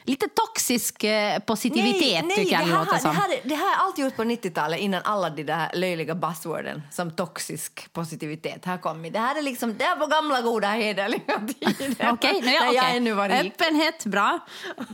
Lite 0.05 0.27
toxisk 0.27 1.03
eh, 1.03 1.39
positivitet 1.39 2.25
nej, 2.25 2.35
tycker 2.35 2.51
jag 2.51 2.67
det 2.67 2.73
här, 2.73 2.85
låter 2.85 2.97
som. 2.97 3.09
Det 3.09 3.21
här, 3.21 3.39
det 3.43 3.55
här 3.55 3.75
har 3.75 3.85
allt 3.85 3.97
gjort 3.97 4.15
på 4.15 4.23
90-talet 4.23 4.79
innan 4.79 5.01
alla 5.03 5.29
de 5.29 5.43
där 5.43 5.71
löjliga 5.73 6.15
buzzworden 6.15 6.81
som 6.91 7.11
toxisk 7.11 7.93
positivitet 7.93 8.65
har 8.65 8.77
kommit. 8.77 9.13
Det 9.13 9.19
här 9.19 9.37
är 9.37 9.41
liksom, 9.41 9.77
det 9.77 9.83
är 9.83 9.95
på 9.95 10.05
gamla 10.05 10.41
goda 10.41 10.67
hederliga 10.67 11.41
tider. 11.47 12.11
Okej, 12.13 12.41
när 12.41 12.53
ja, 12.53 12.63
jag 12.65 12.69
okej. 12.69 12.97
ännu 12.97 13.13
var 13.13 13.29
rik. 13.29 13.53
Öppenhet, 13.53 14.05
bra. 14.05 14.39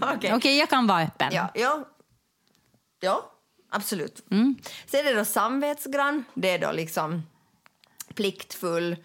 Okej. 0.02 0.34
Okej, 0.34 0.58
jag 0.58 0.70
kan 0.70 0.88
vara 0.88 1.02
öppen. 1.02 1.30
Ja, 1.32 1.52
ja. 1.54 1.86
ja 3.00 3.32
absolut. 3.70 4.32
Mm. 4.32 4.56
Sen 4.86 5.00
är 5.00 5.04
det 5.04 5.20
då 5.20 5.26
samvetsgrann. 5.26 6.24
Det 6.34 6.50
är 6.50 6.60
då 6.60 6.72
liksom 6.72 7.24
pliktfull 8.16 8.96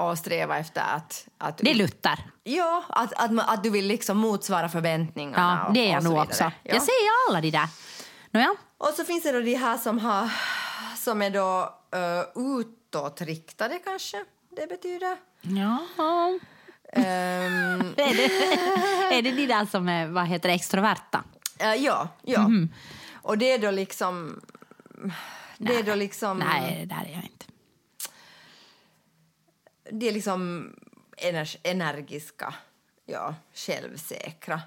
och 0.00 0.18
sträva 0.18 0.58
efter 0.58 0.82
att... 0.96 1.26
att 1.38 1.58
Det 1.58 1.70
är 1.70 1.74
Luther. 1.74 2.18
Ja, 2.44 2.84
att, 2.88 3.12
att, 3.12 3.48
att 3.48 3.62
du 3.62 3.70
vill 3.70 3.86
liksom 3.86 4.18
motsvara 4.18 4.68
förväntningarna. 4.68 5.64
Ja, 5.66 5.72
det 5.74 5.80
är 5.80 5.92
jag 5.92 6.04
nog 6.04 6.18
också. 6.18 6.44
Ja. 6.44 6.50
Jag 6.62 6.82
säger 6.82 7.28
alla 7.28 7.40
de 7.40 7.50
där. 7.50 7.68
Nåja. 8.30 8.54
Och 8.78 8.94
så 8.96 9.04
finns 9.04 9.22
det 9.22 9.32
då 9.32 9.40
de 9.40 9.54
här 9.54 9.78
som, 9.78 9.98
har, 9.98 10.30
som 10.96 11.22
är 11.22 11.30
då 11.30 11.74
uh, 11.96 12.60
utåtriktade 12.60 13.78
kanske, 13.78 14.24
det 14.56 14.66
betyder. 14.66 15.16
Ja. 15.40 15.78
Ehm, 16.92 17.94
Är 17.96 18.14
det, 18.14 18.24
är 19.18 19.22
det 19.22 19.32
de 19.32 19.46
där 19.46 19.66
som 19.66 19.88
är 19.88 20.06
vad 20.06 20.26
heter 20.26 20.48
det, 20.48 20.54
extroverta? 20.54 21.24
eh, 21.58 21.74
ja, 21.74 22.08
ja. 22.22 22.40
Mhm. 22.40 22.68
Och 23.22 23.38
det 23.38 23.52
är 23.52 23.58
då 23.58 23.70
liksom... 23.70 24.40
Det 25.58 25.74
är 25.74 25.82
då 25.82 25.94
liksom... 25.94 26.38
Nej, 26.38 26.78
det 26.80 26.94
där 26.94 27.04
är 27.04 27.14
jag 27.14 27.22
inte. 27.22 27.46
Det 29.90 30.08
är 30.08 30.12
liksom 30.12 30.70
ener- 31.16 31.56
energiska, 31.62 32.54
ja, 33.06 33.34
självsäkra. 33.54 34.54
Och, 34.54 34.60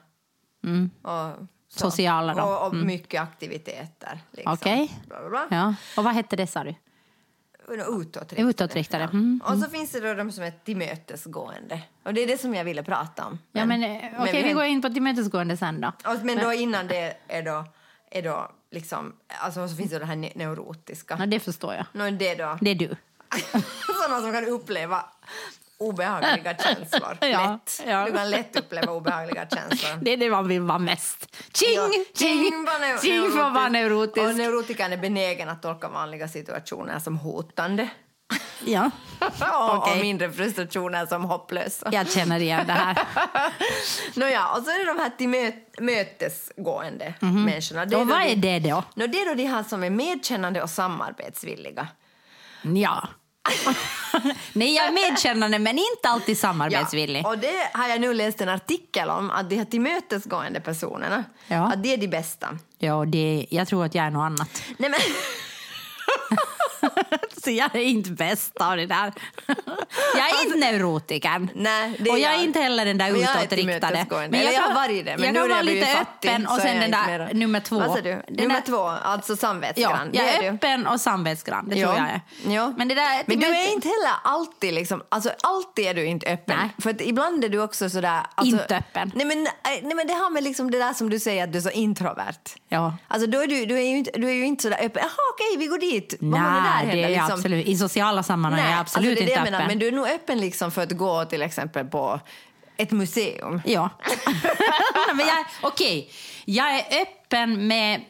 så. 0.62 0.68
Mm. 0.68 1.48
Sociala 1.70 2.34
då. 2.34 2.42
Och, 2.44 2.68
och 2.68 2.76
mycket 2.76 3.22
aktiviteter. 3.22 4.20
Liksom. 4.32 4.54
Okej. 4.54 4.92
Bla, 5.08 5.20
bla, 5.20 5.30
bla. 5.30 5.48
Ja. 5.52 5.76
Och 5.98 6.04
vad 6.04 6.14
hette 6.14 6.36
det 6.36 6.48
sa 6.48 6.64
du? 6.64 6.76
Utåtriktade. 7.70 8.42
Utåtriktade, 8.50 9.04
mm, 9.04 9.42
Och 9.46 9.58
så 9.58 9.70
finns 9.70 9.92
det 9.92 10.00
då 10.00 10.14
de 10.14 10.32
som 10.32 10.44
är 10.44 10.52
tillmötesgående. 10.66 11.82
Och 12.04 12.14
det 12.14 12.24
är 12.24 12.28
det 12.28 12.38
som 12.38 12.56
jag 12.56 12.64
ville 12.64 12.84
prata 12.84 13.26
om. 13.26 13.40
Ja, 13.52 13.66
men, 13.66 13.84
eh, 13.84 14.22
okej, 14.22 14.44
vi 14.44 14.54
går 14.54 14.64
in 14.66 14.82
på 14.82 14.90
tillmötesgående 14.90 15.58
sen 15.58 15.82
då. 15.82 15.88
Och, 15.88 16.26
men 16.26 16.38
då 16.38 16.54
innan 16.54 16.88
det 16.88 17.18
är 17.28 17.44
då, 17.44 17.66
är 18.12 18.22
då 18.22 18.52
liksom, 18.72 19.14
alltså 19.28 19.68
så 19.68 19.76
finns 19.76 19.92
det 19.92 20.00
det 20.00 20.06
här 20.06 20.16
ne- 20.16 20.32
neurotiska. 20.36 21.16
Ja, 21.20 21.26
det 21.26 21.40
förstår 21.40 21.74
jag. 21.74 21.86
Nå, 21.94 22.10
det 22.10 22.36
då 22.36 22.58
Det 22.62 22.70
är 22.70 22.76
du. 22.76 22.96
sådana 24.04 24.22
som 24.22 24.34
kan 24.34 24.46
uppleva 24.48 25.06
obehagliga 25.80 26.58
känslor 26.64 27.18
Ja, 27.22 27.28
lätt. 27.52 27.82
ja. 27.88 28.06
Du 28.06 28.12
kan 28.14 28.30
lätt 28.30 28.56
uppleva 28.56 28.92
obehagliga 28.92 29.48
känslor. 29.50 29.98
Det 30.02 30.14
är 30.14 30.18
det 30.18 30.30
man 30.30 30.48
vill 30.48 30.62
vara 30.62 30.80
mest. 30.80 31.36
Ching! 31.54 31.76
Ja, 31.76 31.90
ching! 32.16 32.52
Ching 33.02 33.32
för 33.32 33.40
att 33.44 33.54
vara 33.54 33.66
Och 33.66 33.72
neurotisk. 33.72 34.36
neurotikern 34.36 34.94
är 34.94 34.98
benägen 34.98 35.50
att 35.50 35.62
tolka 35.62 35.90
vanliga 35.90 36.28
situationer 36.28 37.00
som 37.00 37.18
hotande. 37.18 37.90
Ja, 38.66 38.92
och, 39.52 39.78
Okej. 39.78 39.94
och 39.94 40.02
mindre 40.02 40.32
frustrationer 40.32 41.06
som 41.06 41.24
hopplösa. 41.24 41.90
jag 41.92 42.12
känner 42.12 42.40
igen 42.40 42.68
det 42.68 42.74
här. 42.74 42.98
Nåja, 44.16 44.48
och 44.48 44.64
så 44.64 44.70
är 44.70 44.80
det 44.86 44.94
de 44.94 45.00
här 45.00 45.10
till 45.18 45.28
möt- 45.30 45.80
mötesgående 45.80 47.14
människorna. 47.20 47.86
Det. 47.86 47.96
Och 47.96 48.06
då 48.08 48.14
vad 48.14 48.22
är 48.24 48.36
det 48.36 48.60
då? 48.60 48.84
Det 48.96 49.04
är 49.04 49.26
då 49.30 49.34
de 49.34 49.46
här 49.46 49.64
som 49.64 49.84
är 49.84 49.90
medkännande 49.90 50.62
och 50.64 50.70
samarbetsvilliga. 50.70 51.88
Ja. 52.62 53.08
Nej, 54.54 54.76
jag 54.76 54.88
är 54.88 54.92
medkännande 54.92 55.60
men 55.60 55.78
inte 55.78 56.10
alltid 56.10 56.38
samarbetsvillig. 56.38 57.22
Ja, 57.26 57.30
och 57.30 57.38
det 57.38 57.70
har 57.74 57.88
jag 57.88 58.02
nu 58.02 58.14
läst 58.14 58.42
en 58.42 58.50
artikel 58.50 59.10
om, 59.10 59.32
att 59.32 59.50
de 59.50 59.56
här 59.56 59.66
tillmötesgående 59.66 60.60
personerna, 60.62 61.24
Ja. 61.48 61.68
att 61.74 61.84
det 61.84 61.94
är 61.94 61.98
de 61.98 62.08
bästa. 62.08 62.48
Ja, 62.80 63.06
det, 63.06 63.46
jag 63.50 63.68
tror 63.68 63.86
att 63.86 63.96
jag 63.96 64.06
är 64.06 64.10
något 64.10 64.22
annat. 64.26 64.64
Nej, 64.78 64.90
men, 64.90 65.00
Så 67.44 67.52
jag 67.52 67.76
är 67.76 67.80
inte 67.80 68.12
bäst 68.12 68.58
av 68.58 68.78
det 68.78 68.86
där. 68.86 69.14
Jag 70.18 70.30
är 70.30 70.46
inte 70.46 70.58
neurotikern. 70.58 71.50
Nej, 71.56 71.96
det 72.00 72.10
är 72.10 72.14
och 72.14 72.20
jag 72.20 72.32
är 72.32 72.36
jag. 72.36 72.44
inte 72.44 72.60
heller 72.60 72.86
den 72.86 72.98
där 72.98 73.12
Men 73.12 73.22
jag 73.22 73.30
är 73.30 73.34
utåtriktade. 73.44 73.80
tillmötesgående. 73.80 74.38
Eller 74.38 74.52
jag 74.52 74.62
har 74.62 74.74
varit 74.76 75.06
det, 75.06 75.18
men 75.18 75.26
jag 75.26 75.34
nu 75.34 75.40
kan 75.40 75.50
vara 75.50 75.58
jag 75.60 75.66
lite 75.66 75.86
fattig 75.88 76.30
öppen 76.30 76.48
och 76.48 76.58
är 76.58 76.60
sen 76.62 76.74
jag 76.82 76.82
den 76.82 76.92
där 76.92 77.34
nummer 77.34 77.60
två. 77.60 77.80
Vad 77.80 77.92
sa 77.92 78.02
du? 78.02 78.22
Nummer 78.30 78.54
där- 78.56 78.62
två, 78.62 78.78
alltså 78.88 79.34
Ja, 79.34 79.38
samvetsgrann. 79.38 80.10
jag 80.14 80.26
Det 80.26 80.36
är 80.36 80.42
du. 80.42 80.48
öppen 80.48 80.88
och 80.88 81.02
samvetsgrann, 81.02 81.70
det 81.70 81.76
Ja. 81.76 81.88
tror 81.88 82.00
jag 82.00 82.10
är. 82.14 82.22
Ja. 82.56 82.74
Men, 82.78 82.88
det 82.88 82.96
där, 82.96 83.24
Men 83.26 83.40
du 83.40 83.48
det- 83.48 83.54
är 83.58 83.74
inte 83.74 83.88
heller 83.88 84.12
alltid 84.24 84.74
liksom, 84.74 85.04
alltså 85.10 85.32
alltid 85.44 85.86
är 85.86 85.94
du 85.94 86.06
inte 86.06 86.28
öppen. 86.34 86.58
Nej. 86.60 86.70
För 86.80 86.90
att 86.90 87.02
ibland 87.02 87.44
är 87.44 87.50
du 87.50 87.62
också 87.62 87.90
sådär... 87.90 88.20
Alltså, 88.36 88.56
Inte 88.62 88.78
öppen. 88.78 89.12
Nej 89.16 89.26
men, 89.26 89.44
nej 89.84 89.96
men 89.96 90.08
det 90.08 90.14
har 90.14 90.30
med 90.30 90.44
liksom 90.44 90.72
det 90.72 90.78
där 90.78 90.94
som 90.94 91.10
du 91.10 91.20
säger 91.20 91.44
att 91.44 91.52
du 91.52 91.58
är 91.58 91.62
så 91.62 91.70
introvert. 91.70 92.34
Ja. 92.70 92.98
Alltså 93.08 93.28
då 93.28 93.42
är 93.42 93.48
du, 93.48 93.66
du, 93.66 93.78
är 93.78 93.82
ju 93.90 93.98
inte, 93.98 94.12
du 94.16 94.30
är 94.30 94.34
ju 94.34 94.46
inte 94.46 94.64
sådär 94.64 94.78
öppen. 94.82 95.02
Jaha 95.04 95.12
okej, 95.34 95.58
vi 95.58 95.66
går 95.68 95.78
dit. 95.78 96.14
Vad 96.20 96.40
har 96.40 96.62
vi 96.62 96.86
där 96.87 96.87
Nej, 96.88 96.96
det 96.96 97.02
heller, 97.02 97.16
är 97.18 97.22
liksom? 97.22 97.40
absolut. 97.40 97.68
I 97.68 97.78
sociala 97.78 98.24
sammanhang 98.24 98.62
är 98.62 98.72
jag 98.72 98.80
absolut 98.80 99.10
alltså 99.10 99.26
det 99.26 99.32
är 99.32 99.36
det 99.36 99.40
inte 99.40 99.40
jag 99.40 99.44
menar. 99.44 99.58
öppen. 99.58 99.68
Men 99.68 99.80
du 99.80 99.88
är 99.88 99.92
nog 99.92 100.08
öppen 100.08 100.40
liksom 100.40 100.72
för 100.72 100.84
att 100.84 100.92
gå 100.92 101.26
till 101.26 101.42
exempel 101.42 101.86
på 101.86 102.20
ett 102.78 102.92
museum. 102.92 103.62
Ja. 103.66 103.90
men 105.16 105.28
jag, 105.28 105.46
okej, 105.62 106.12
jag 106.46 106.76
är 106.76 107.02
öppen 107.02 107.68
med, 107.68 108.02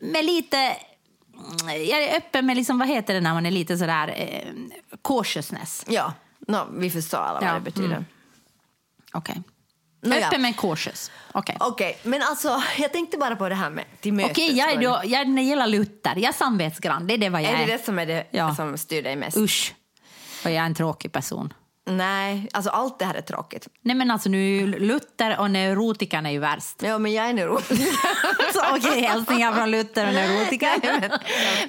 med 0.00 0.24
lite... 0.24 0.76
Jag 1.66 2.02
är 2.02 2.16
öppen 2.16 2.46
med, 2.46 2.56
liksom, 2.56 2.78
vad 2.78 2.88
heter 2.88 3.14
det 3.14 3.20
när 3.20 3.34
man 3.34 3.46
är 3.46 3.50
lite 3.50 3.76
sådär 3.78 4.14
eh, 4.16 4.52
cautiousness? 5.04 5.84
Ja, 5.88 6.12
no, 6.48 6.58
vi 6.76 6.90
förstår 6.90 7.18
alla 7.18 7.40
vad 7.40 7.48
Ja, 7.48 7.54
det 7.54 7.60
betyder. 7.60 7.86
mm. 7.88 8.04
Okej. 9.12 9.42
Nåja. 10.02 10.26
Öppen 10.28 10.42
men 10.42 10.54
cautious. 10.54 11.10
Okej. 11.32 11.56
Okej, 11.60 11.98
men 12.02 12.22
alltså 12.22 12.62
jag 12.78 12.92
tänkte 12.92 13.18
bara 13.18 13.36
på 13.36 13.48
det 13.48 13.54
här 13.54 13.70
med 13.70 13.84
Okej, 13.84 13.98
tillmötesgående. 14.00 14.54
jag, 14.54 14.72
är 14.72 14.80
då, 14.80 15.00
jag, 15.04 15.28
när 15.28 15.42
det 15.42 15.48
gäller 15.48 15.66
Luther, 15.66 16.14
jag 16.16 16.24
är 16.24 16.32
samvetsgrann. 16.32 17.06
Det 17.06 17.14
är 17.14 17.18
det 17.18 17.28
vad 17.28 17.42
jag 17.42 17.50
Är 17.50 17.62
är. 17.62 17.66
det 17.66 17.72
det 17.76 17.84
som 17.84 17.98
är 17.98 18.06
det 18.06 18.26
Ja. 18.30 18.54
som 18.54 18.78
styr 18.78 19.02
dig 19.02 19.16
mest? 19.16 19.36
Usch, 19.36 19.74
vad 20.44 20.52
jag 20.52 20.62
är 20.62 20.66
en 20.66 20.74
tråkig 20.74 21.12
person. 21.12 21.52
Nej, 21.84 22.48
alltså 22.52 22.70
allt 22.70 22.98
det 22.98 23.04
här 23.04 23.14
är 23.14 23.20
tråkigt. 23.20 23.68
Nej 23.82 23.96
men 23.96 24.10
alltså 24.10 24.28
nu 24.28 24.66
Luther 24.66 25.40
och 25.40 25.50
neurotikerna 25.50 26.28
är 26.28 26.32
ju 26.32 26.38
värst. 26.38 26.82
Ja, 26.82 26.98
men 26.98 27.12
jag 27.12 27.28
är 27.28 27.32
neurotiker. 27.32 27.86
Okej, 28.76 29.00
hälsningar 29.00 29.52
från 29.52 29.70
Luther 29.70 30.08
och 30.08 30.14
neurotiker. 30.14 30.80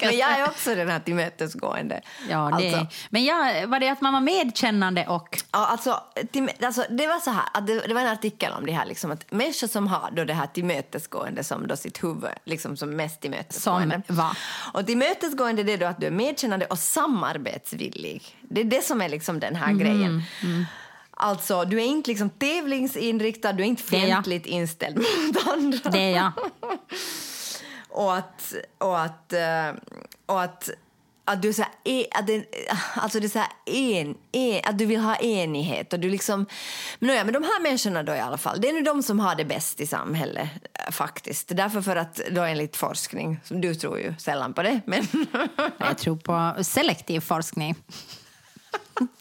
men 0.00 0.16
jag 0.16 0.38
är 0.38 0.44
också 0.44 0.74
den 0.74 0.88
här 0.88 1.00
tillmötesgående. 1.00 2.00
Ja, 2.30 2.50
det, 2.58 2.74
Alltså, 2.74 2.96
men 3.10 3.24
jag, 3.24 3.66
var 3.66 3.80
det 3.80 3.88
att 3.88 4.00
man 4.00 4.12
var 4.12 4.20
medkännande 4.20 5.06
och... 5.06 5.42
Ja, 5.52 5.66
alltså, 5.66 6.00
till, 6.32 6.50
alltså, 6.62 6.84
det 6.90 7.06
var 7.06 7.18
så 7.18 7.30
här, 7.30 7.44
att 7.52 7.66
det, 7.66 7.80
det 7.86 7.94
var 7.94 8.00
en 8.00 8.08
artikel 8.08 8.52
om 8.52 8.66
det 8.66 8.72
här, 8.72 8.86
liksom, 8.86 9.10
att 9.10 9.32
människor 9.32 9.66
som 9.66 9.86
har 9.86 10.10
då 10.12 10.24
det 10.24 10.34
här 10.34 10.46
tillmötesgående 10.46 11.44
som 11.44 11.66
då 11.66 11.76
sitt 11.76 12.04
huvud, 12.04 12.30
liksom 12.44 12.76
som 12.76 12.96
mest 12.96 13.20
tillmötesgående. 13.20 14.02
Som 14.06 14.16
vad? 14.16 14.36
Och 14.72 14.86
tillmötesgående 14.86 15.62
det 15.62 15.72
är 15.72 15.78
då 15.78 15.86
att 15.86 16.00
du 16.00 16.06
är 16.06 16.10
medkännande 16.10 16.66
och 16.66 16.78
samarbetsvillig. 16.78 18.22
Det 18.40 18.60
är 18.60 18.64
det 18.64 18.84
som 18.84 19.00
är 19.00 19.08
liksom 19.08 19.40
den 19.40 19.56
här 19.56 19.72
grejen. 19.72 20.03
Alltså, 21.16 21.64
du 21.64 21.80
är 21.80 21.84
inte 21.86 22.10
liksom 22.10 22.30
tävlingsinriktad, 22.30 23.52
du 23.52 23.62
är 23.62 23.66
inte 23.66 23.96
är 23.96 24.00
fientligt 24.00 24.46
inställd 24.46 24.96
mot 24.96 25.48
andra. 25.48 25.90
Det 25.90 25.98
är 25.98 26.10
jag. 26.16 26.32
Och 27.88 28.16
att, 28.16 28.54
och 28.78 29.00
att, 29.00 29.32
eh, 29.32 29.70
och 30.26 30.42
att, 30.42 30.70
att 31.24 31.42
du 31.42 31.52
så 31.52 31.62
här, 31.62 31.70
e- 31.84 32.06
att 32.10 32.26
det, 32.26 32.44
alltså 32.94 33.20
det 33.20 33.26
är 33.26 33.28
så 33.28 33.44
en, 33.66 34.14
en, 34.32 34.60
att 34.64 34.78
du 34.78 34.86
vill 34.86 35.00
ha 35.00 35.16
enighet. 35.16 35.92
Och 35.92 36.00
du 36.00 36.10
liksom, 36.10 36.46
men, 36.98 37.08
nåja, 37.08 37.24
men 37.24 37.34
de 37.34 37.42
här 37.42 37.62
människorna 37.62 38.02
då 38.02 38.14
i 38.14 38.20
alla 38.20 38.36
fall, 38.38 38.60
det 38.60 38.68
är 38.68 38.72
nu 38.72 38.80
de 38.82 39.02
som 39.02 39.20
har 39.20 39.34
det 39.34 39.44
bäst 39.44 39.80
i 39.80 39.86
samhället 39.86 40.48
eh, 40.86 40.90
faktiskt. 40.92 41.48
Därför 41.56 41.82
för 41.82 41.96
att 41.96 42.20
då 42.30 42.42
enligt 42.42 42.76
forskning, 42.76 43.40
som 43.44 43.60
du 43.60 43.74
tror 43.74 43.98
ju 43.98 44.14
sällan 44.18 44.54
på 44.54 44.62
det, 44.62 44.80
men 44.86 45.06
Jag 45.78 45.98
tror 45.98 46.16
på 46.16 46.64
selektiv 46.64 47.20
forskning. 47.20 47.74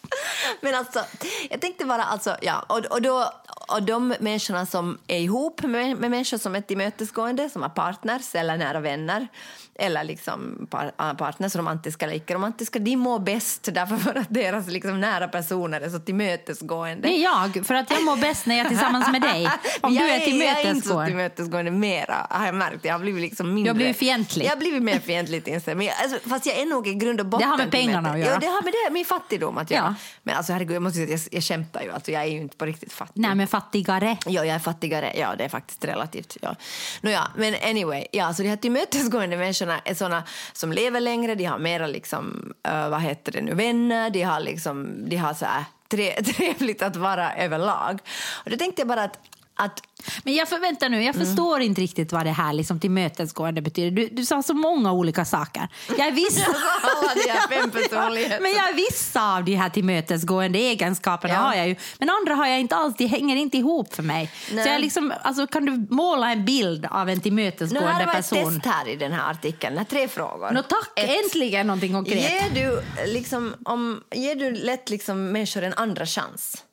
Men 0.61 0.75
alltså, 0.75 1.05
jag 1.49 1.61
tänkte 1.61 1.85
bara, 1.85 2.03
alltså, 2.03 2.37
ja, 2.41 2.65
och, 2.69 2.85
och, 2.85 3.01
då, 3.01 3.33
och 3.67 3.83
de 3.83 4.07
människorna 4.19 4.65
som 4.65 4.97
är 5.07 5.19
ihop 5.19 5.61
med, 5.61 5.97
med 5.97 6.11
människor 6.11 6.37
som 6.37 6.55
är 6.55 6.61
tillmötesgående, 6.61 7.49
som 7.49 7.61
har 7.61 7.69
partners 7.69 8.35
eller 8.35 8.57
nära 8.57 8.79
vänner, 8.79 9.27
eller 9.75 10.03
liksom 10.03 10.67
par, 10.69 10.91
äh, 10.99 11.13
partners, 11.13 11.55
romantiska 11.55 12.05
eller 12.05 12.15
icke-romantiska, 12.15 12.79
de 12.79 12.95
mår 12.95 13.19
bäst 13.19 13.69
därför 13.71 13.97
för 13.97 14.15
att 14.15 14.27
deras 14.29 14.67
liksom, 14.67 15.01
nära 15.01 15.27
personer 15.27 15.81
är 15.81 15.89
så 15.89 15.99
tillmötesgående. 15.99 17.07
Det 17.07 17.13
är 17.13 17.23
jag, 17.23 17.65
för 17.65 17.75
att 17.75 17.91
jag 17.91 18.03
mår 18.03 18.17
bäst 18.17 18.45
när 18.45 18.55
jag 18.55 18.65
är 18.65 18.69
tillsammans 18.69 19.11
med 19.11 19.21
dig. 19.21 19.47
Om 19.81 19.93
jag 19.93 20.03
du 20.03 20.09
är 20.09 20.09
Jag 20.09 20.21
är 20.21 20.69
inte 20.69 20.87
så 20.87 21.05
tillmötesgående. 21.05 21.07
tillmötesgående 21.07 21.71
mera, 21.71 22.27
har 22.29 22.45
jag 22.45 22.55
märkt. 22.55 22.85
Jag 22.85 22.93
har 22.93 22.99
blivit 22.99 23.21
liksom 23.21 23.53
mindre... 23.53 23.63
Du 23.63 23.69
har 23.69 23.75
blivit 23.75 23.97
fientlig. 23.97 24.45
Jag 24.45 24.49
har 24.49 24.57
blivit 24.57 24.83
mer 24.83 25.09
inställd. 25.49 25.77
Men 25.77 25.85
jag, 25.85 25.95
alltså, 26.03 26.29
fast 26.29 26.45
jag 26.45 26.57
är 26.57 26.65
nog 26.65 26.87
i 26.87 26.93
grund 26.93 27.19
och 27.19 27.25
botten... 27.25 27.47
Det 27.47 27.51
har 27.51 27.57
med 27.57 27.71
pengarna 27.71 28.11
att 28.11 28.19
göra. 28.19 28.29
Ja, 28.29 28.39
det 28.39 28.47
har 28.47 28.61
med 28.61 28.73
det, 28.73 28.93
min 28.93 29.05
fattigdom 29.05 29.57
att 29.57 29.71
göra. 29.71 29.95
Ja. 29.99 30.02
Men 30.23 30.37
alltså 30.37 30.53
herregud, 30.53 30.75
jag 30.75 30.83
måste 30.83 30.95
säga 30.95 31.15
att 31.15 31.21
jag, 31.23 31.33
jag 31.37 31.43
kämpar 31.43 31.81
ju. 31.81 31.91
Alltså, 31.91 32.11
jag 32.11 32.21
är 32.21 32.27
ju 32.27 32.37
inte 32.37 32.57
på 32.57 32.65
riktigt 32.65 32.93
fattig. 32.93 33.21
Nej, 33.21 33.35
men 33.35 33.47
fattigare. 33.47 34.17
Ja, 34.25 34.45
jag 34.45 34.55
är 34.55 34.59
fattigare. 34.59 35.13
Ja, 35.15 35.35
det 35.35 35.43
är 35.43 35.49
faktiskt 35.49 35.85
relativt. 35.85 36.37
Ja. 36.41 36.55
Nåja, 37.01 37.27
men 37.37 37.55
anyway, 37.63 38.05
ja, 38.11 38.33
så 38.33 38.41
de 38.43 38.49
här 38.49 38.55
tillmötesgående 38.55 39.37
människorna 39.37 39.79
är 39.79 39.93
såna 39.95 40.23
som 40.53 40.73
lever 40.73 40.99
längre, 40.99 41.35
de 41.35 41.45
har 41.45 41.57
mera 41.57 41.87
liksom, 41.87 42.53
eh, 42.67 42.89
vad 42.89 43.01
heter 43.01 43.31
det 43.31 43.41
nu, 43.41 43.53
vänner, 43.53 44.09
de 44.09 44.21
har 44.21 44.39
liksom, 44.39 45.09
de 45.09 45.15
har 45.15 45.33
så 45.33 45.45
här 45.45 45.65
tre, 45.89 46.23
trevligt 46.23 46.81
att 46.81 46.95
vara 46.95 47.35
överlag. 47.35 47.99
Och 48.45 48.49
då 48.51 48.57
tänkte 48.57 48.81
jag 48.81 48.87
bara 48.87 49.03
att, 49.03 49.19
att 49.55 49.81
Men 50.23 50.33
jag 50.33 50.49
förväntar 50.49 50.89
nu, 50.89 51.03
jag 51.03 51.15
förstår 51.15 51.61
inte 51.61 51.81
riktigt 51.81 52.11
vad 52.11 52.25
det 52.25 52.31
här 52.31 52.53
liksom 52.53 52.79
tillmötesgående 52.79 53.61
betyder. 53.61 53.91
Du, 53.91 54.07
du 54.11 54.25
sa 54.25 54.43
så 54.43 54.53
många 54.53 54.91
olika 54.91 55.25
saker. 55.25 55.67
Jag 55.97 56.07
är 56.07 56.11
vissa... 56.11 56.45
alla 56.81 57.13
de 57.25 57.29
här 57.31 57.47
fem 57.47 57.71
personligheterna. 57.71 58.41
Men 58.41 58.51
jag 58.51 58.69
är 58.69 58.73
vissa 58.73 59.35
av 59.35 59.43
de 59.45 59.55
här 59.55 59.69
tillmötesgående 59.69 60.59
egenskaperna 60.59 61.33
Ja. 61.33 61.39
har 61.39 61.53
jag 61.55 61.67
ju. 61.67 61.75
Men 61.99 62.09
andra 62.09 62.35
har 62.35 62.47
jag 62.47 62.59
inte 62.59 62.75
alls, 62.75 62.95
det 62.97 63.05
hänger 63.05 63.35
inte 63.35 63.57
ihop 63.57 63.93
för 63.93 64.03
mig. 64.03 64.31
Nej. 64.51 64.63
Så 64.63 64.69
jag 64.69 64.81
liksom, 64.81 65.13
alltså, 65.21 65.47
kan 65.47 65.65
du 65.65 65.95
måla 65.95 66.31
en 66.31 66.45
bild 66.45 66.85
av 66.85 67.09
en 67.09 67.15
Nu 67.17 67.21
tillmötesgående 67.21 67.89
här 67.89 68.05
var 68.05 68.13
ett 68.13 68.29
person? 68.29 68.53
test 68.61 68.65
här 68.65 68.87
i 68.87 68.95
den 68.95 69.11
här 69.11 69.31
artikeln, 69.31 69.77
här 69.77 69.85
tre 69.85 70.07
frågor. 70.07 70.51
Nå 70.51 70.61
tack, 70.61 70.91
Ett. 70.99 71.23
äntligen 71.25 71.67
någonting 71.67 71.93
konkret. 71.93 72.31
Ger 72.31 72.49
du, 72.55 72.83
liksom, 73.13 73.55
om, 73.65 74.03
ger 74.11 74.35
du 74.35 74.51
lätt 74.51 74.89
liksom 74.89 75.31
människor 75.31 75.63
en 75.63 75.73
andra 75.73 76.05
chans? 76.05 76.63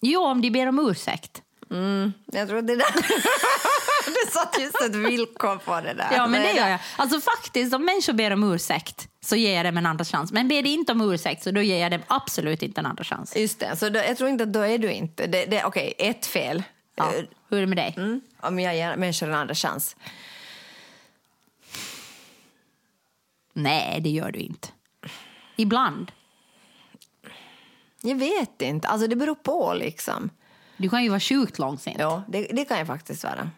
Jo, 0.00 0.20
om 0.22 0.42
de 0.42 0.50
ber 0.50 0.66
om 0.66 0.88
ursäkt. 0.90 1.42
Jag 2.26 2.48
tror 2.48 2.62
det 2.62 2.76
där... 2.76 2.86
du 4.06 4.30
satt 4.32 4.60
just 4.60 4.80
ett 4.80 4.94
villkor 4.94 5.56
på 5.56 5.80
det 5.80 5.94
där. 5.94 6.08
Ja, 6.12 6.26
men 6.26 6.42
det 6.42 6.52
gör 6.52 6.68
jag. 6.68 6.80
Alltså 6.96 7.20
faktiskt, 7.20 7.74
om 7.74 7.84
människor 7.84 8.12
ber 8.12 8.30
om 8.30 8.52
ursäkt 8.52 9.08
så 9.20 9.36
ger 9.36 9.56
jag 9.56 9.64
dem 9.64 9.76
en 9.76 9.86
andra 9.86 10.04
chans. 10.04 10.32
Men 10.32 10.48
ber 10.48 10.62
de 10.62 10.68
inte 10.68 10.92
om 10.92 11.00
ursäkt 11.00 11.42
så 11.42 11.50
då 11.50 11.62
ger 11.62 11.78
jag 11.78 11.90
dem 11.90 12.02
absolut 12.06 12.62
inte 12.62 12.80
en 12.80 12.86
andra 12.86 13.04
chans. 13.04 13.36
Just 13.36 13.60
det, 13.60 13.76
så 13.76 13.88
då, 13.88 13.98
jag 13.98 14.16
tror 14.16 14.30
inte 14.30 14.44
att 14.44 14.52
då 14.52 14.60
är 14.60 14.78
du 14.78 14.92
inte... 14.92 15.26
Det, 15.26 15.44
det, 15.44 15.64
Okej, 15.64 15.94
ett 15.98 16.26
fel. 16.26 16.62
Ja. 16.94 17.12
Hur 17.48 17.56
är 17.56 17.60
det 17.60 17.66
med 17.66 17.78
dig? 17.78 17.94
Mm, 17.96 18.20
om 18.40 18.58
jag 18.60 18.76
ger 18.76 18.96
människor 18.96 19.28
en 19.28 19.34
andra 19.34 19.54
chans. 19.54 19.96
Nej, 23.52 24.00
det 24.00 24.10
gör 24.10 24.32
du 24.32 24.38
inte. 24.38 24.68
Ibland. 25.56 26.12
Jag 28.00 28.16
vet 28.16 28.62
inte, 28.62 28.88
alltså 28.88 29.06
det 29.06 29.16
beror 29.16 29.34
på 29.34 29.74
liksom. 29.74 30.30
Du 30.76 30.88
kan 30.88 31.02
ju 31.02 31.08
vara 31.08 31.20
sjukt 31.20 31.58
långsint. 31.58 31.96
Ja, 31.98 32.22
det, 32.28 32.46
det 32.52 32.64
kan 32.64 32.78
jag 32.78 32.86
faktiskt 32.86 33.24
vara. 33.24 33.50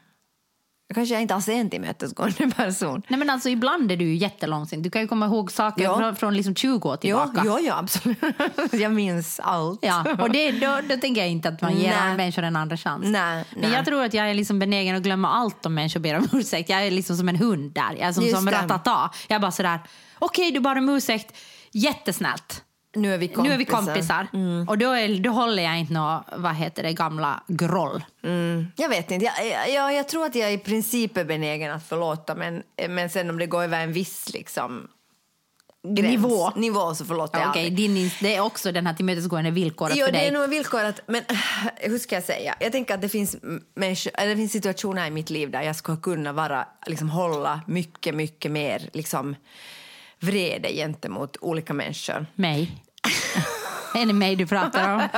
Kanske 0.95 1.15
jag 1.15 1.23
inte 1.23 1.35
alls 1.35 1.49
är 1.49 1.53
en 1.53 1.71
tillmötesgående 1.71 2.51
person. 2.57 3.03
Nej, 3.09 3.19
men 3.19 3.31
alltså, 3.31 3.49
ibland 3.49 3.93
är 3.93 3.97
du 3.97 4.05
ju 4.05 4.15
jättelångsint. 4.15 4.83
Du 4.85 4.91
kan 4.91 5.03
ju 5.03 5.09
komma 5.09 5.27
ihåg 5.27 5.53
saker 5.53 5.85
Ja. 5.85 5.97
från, 5.99 6.17
från 6.17 6.35
liksom 6.37 6.55
20 6.55 6.89
år 6.89 6.97
tillbaka. 6.97 7.43
ja, 7.45 7.61
ja, 7.61 7.79
absolut. 7.79 8.19
Jag 8.73 8.93
minns 8.93 9.41
allt. 9.41 9.79
Ja, 9.83 10.05
och 10.21 10.31
det, 10.31 10.53
då, 10.53 10.79
då 10.89 10.97
tänker 11.01 11.21
jag 11.21 11.31
inte 11.31 11.49
att 11.49 11.61
man 11.63 11.77
ger 11.77 11.91
Nej. 12.01 12.17
människor 12.17 12.43
en 12.43 12.57
andra 12.57 12.77
chans. 12.77 13.05
Nej, 13.07 13.45
Men 13.53 13.61
nej. 13.63 13.73
jag 13.73 13.85
tror 13.85 14.05
att 14.05 14.15
jag 14.15 14.31
är 14.31 14.35
liksom 14.35 14.59
benägen 14.59 14.97
att 14.97 15.03
glömma 15.03 15.29
allt 15.31 15.67
om 15.67 15.75
människor 15.75 16.01
ber 16.01 16.17
om 16.19 16.29
ursäkt. 16.33 16.69
Jag 16.71 16.87
är 16.87 16.91
liksom 16.91 17.17
som 17.17 17.29
en 17.29 17.37
hund 17.37 17.73
där. 17.73 17.91
Jag 17.99 18.09
är 18.09 18.13
som, 18.13 18.25
Just 18.25 18.37
som 18.37 18.51
ratata. 18.51 19.11
Jag 19.29 19.37
är 19.37 19.41
bara 19.41 19.53
sådär, 19.53 19.81
okej 20.19 20.51
du 20.51 20.61
bad 20.61 20.79
om 20.79 20.89
ursäkt, 20.89 21.37
jättesnällt. 21.73 22.63
Nu 22.97 23.15
är 23.15 23.19
vi 23.19 23.29
kompisar. 23.29 23.49
Nu 23.49 23.55
är 23.55 23.59
vi 23.59 23.65
kompisar. 23.65 24.27
Mm. 24.33 24.69
Och 24.69 24.79
då, 24.79 24.91
är, 24.91 25.19
då 25.21 25.31
håller 25.31 25.63
jag 25.63 25.79
inte 25.79 25.93
nå, 25.93 26.25
vad 26.37 26.55
heter 26.55 26.83
det, 26.83 26.93
gamla 26.93 27.43
groll. 27.49 28.05
Mm. 28.25 28.67
Jag 28.77 28.89
vet 28.89 29.11
inte. 29.11 29.25
Jag, 29.25 29.69
jag, 29.75 29.95
jag, 29.95 30.09
tror 30.09 30.27
att 30.27 30.35
jag 30.35 30.53
i 30.53 30.59
princip 30.59 31.17
är 31.17 31.25
benägen 31.25 31.73
att 31.73 31.89
förlåta 31.89 32.35
men, 32.35 32.63
men 32.89 33.11
sen 33.11 33.31
om 33.31 33.39
det 33.39 33.47
går 33.47 33.63
över 33.63 33.81
en 33.81 33.93
viss 33.93 34.33
liksom, 34.33 34.89
gräns, 35.95 36.11
Nivå. 36.11 36.51
nivå 36.57 36.95
så 36.95 37.05
förlåter 37.05 37.39
jag 37.39 37.49
aldrig. 37.49 37.77
din, 37.77 38.11
det 38.21 38.37
är 38.37 38.41
också 38.41 38.73
den 38.73 38.87
här 38.87 38.95
tillmötesgående 38.95 39.51
villkoret 39.51 39.97
Jo, 39.97 40.07
för 40.07 40.13
det 40.13 40.19
dig. 40.19 40.29
är 40.29 40.33
nog 40.33 40.51
villkorat. 40.51 41.01
Men 41.07 41.23
hur 41.77 41.99
ska 41.99 42.15
jag 42.15 42.25
säga? 42.25 42.55
Jag 42.61 42.73
tänker 42.73 42.95
att 42.95 43.01
det 43.01 43.09
finns, 43.09 43.37
människor, 43.75 44.27
det 44.27 44.37
finns 44.37 44.53
situationer 44.53 45.07
i 45.07 45.11
mitt 45.11 45.31
liv 45.31 45.51
där 45.51 45.63
jag 45.63 45.77
skulle 45.77 45.99
kunna 45.99 46.33
vara, 46.33 46.67
liksom, 46.87 47.11
hålla 47.11 47.61
mycket, 47.67 48.15
mycket 48.15 48.53
mer 48.53 48.91
liksom, 48.93 49.35
vrede 50.21 50.69
gentemot 50.73 51.37
olika 51.41 51.75
människor. 51.75 52.27
Mig. 52.35 52.83
är 54.03 54.07
det 54.07 54.13
mig 54.13 54.37
du 54.37 54.47
pratar 54.47 54.95
om? 54.95 55.09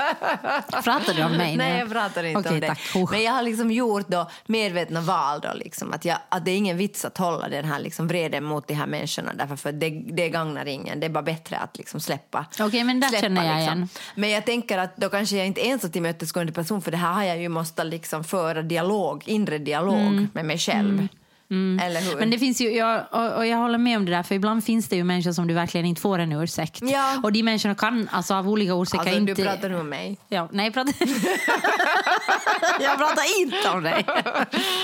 Pratar 0.84 1.14
du 1.14 1.24
om 1.24 1.32
mig 1.32 1.50
nu? 1.50 1.56
Nej, 1.56 1.78
jag 1.78 1.90
pratar 1.90 2.24
inte 2.24 2.48
Okej, 2.48 2.74
om. 2.94 3.02
Oh. 3.02 3.10
Men 3.10 3.22
jag 3.22 3.32
har 3.32 3.42
liksom 3.42 3.70
gjort 3.70 4.08
då 4.08 4.30
medvetna 4.46 5.00
val 5.00 5.40
då, 5.40 5.48
liksom, 5.54 5.92
att, 5.92 6.04
jag, 6.04 6.18
att 6.28 6.44
det 6.44 6.50
är 6.50 6.56
ingen 6.56 6.76
vits 6.76 7.04
att 7.04 7.18
hålla 7.18 7.48
den 7.48 7.64
här 7.64 7.80
liksom 7.80 8.08
vreden 8.08 8.44
mot 8.44 8.68
de 8.68 8.74
här 8.74 8.86
människorna 8.86 9.32
därför 9.34 9.56
för 9.56 9.72
det, 9.72 9.90
det 9.90 10.28
gagnar 10.28 10.66
ingen. 10.66 11.00
Det 11.00 11.06
är 11.06 11.10
bara 11.10 11.22
bättre 11.22 11.56
att 11.56 11.78
liksom 11.78 12.00
släppa. 12.00 12.46
Okej, 12.60 12.84
men 12.84 13.00
där 13.00 13.08
släppa, 13.08 13.22
känner 13.22 13.46
jag 13.46 13.56
liksom. 13.56 13.76
igen. 13.76 13.88
Men 14.14 14.30
jag 14.30 14.46
tänker 14.46 14.78
att 14.78 14.96
då 14.96 15.08
kanske 15.08 15.36
jag 15.36 15.46
inte 15.46 15.66
är 15.66 15.72
en 15.72 15.78
så 15.78 15.88
tillmötesgående 15.88 16.52
person 16.52 16.82
för 16.82 16.90
det 16.90 16.96
här 16.96 17.12
har 17.12 17.24
jag 17.24 17.38
ju 17.38 17.48
måste 17.48 17.84
liksom 17.84 18.24
föra 18.24 18.62
dialog, 18.62 19.22
inre 19.26 19.58
dialog 19.58 20.26
med 20.32 20.44
mig 20.44 20.58
själv. 20.58 21.08
Eller 21.50 22.00
hur? 22.00 22.06
Mm. 22.08 22.18
Men 22.18 22.30
det 22.30 22.38
finns 22.38 22.60
ju, 22.60 22.70
jag, 22.70 23.04
och, 23.10 23.36
och 23.36 23.46
jag 23.46 23.58
håller 23.58 23.78
med 23.78 23.96
om 23.96 24.04
det 24.04 24.12
där, 24.12 24.22
för 24.22 24.34
ibland 24.34 24.64
finns 24.64 24.88
det 24.88 24.96
ju 24.96 25.04
människor 25.04 25.32
som 25.32 25.46
du 25.46 25.54
verkligen 25.54 25.86
inte 25.86 26.00
får 26.00 26.18
en 26.18 26.32
ursäkt. 26.32 26.78
Ja. 26.82 27.20
Och 27.22 27.32
de 27.32 27.42
människorna 27.42 27.74
kan 27.74 28.08
alltså 28.12 28.34
av 28.34 28.48
olika 28.48 28.74
orsaker 28.74 29.00
alltså, 29.00 29.16
inte... 29.16 29.34
du 29.34 29.44
pratar 29.44 29.72
om 29.80 29.88
mig. 29.88 30.18
Ja, 30.28 30.48
nej, 30.52 30.64
jag 30.66 30.74
pratar... 30.74 30.94
jag 32.80 32.98
pratar 32.98 33.40
inte 33.40 33.70
om 33.70 33.82
dig. 33.82 34.04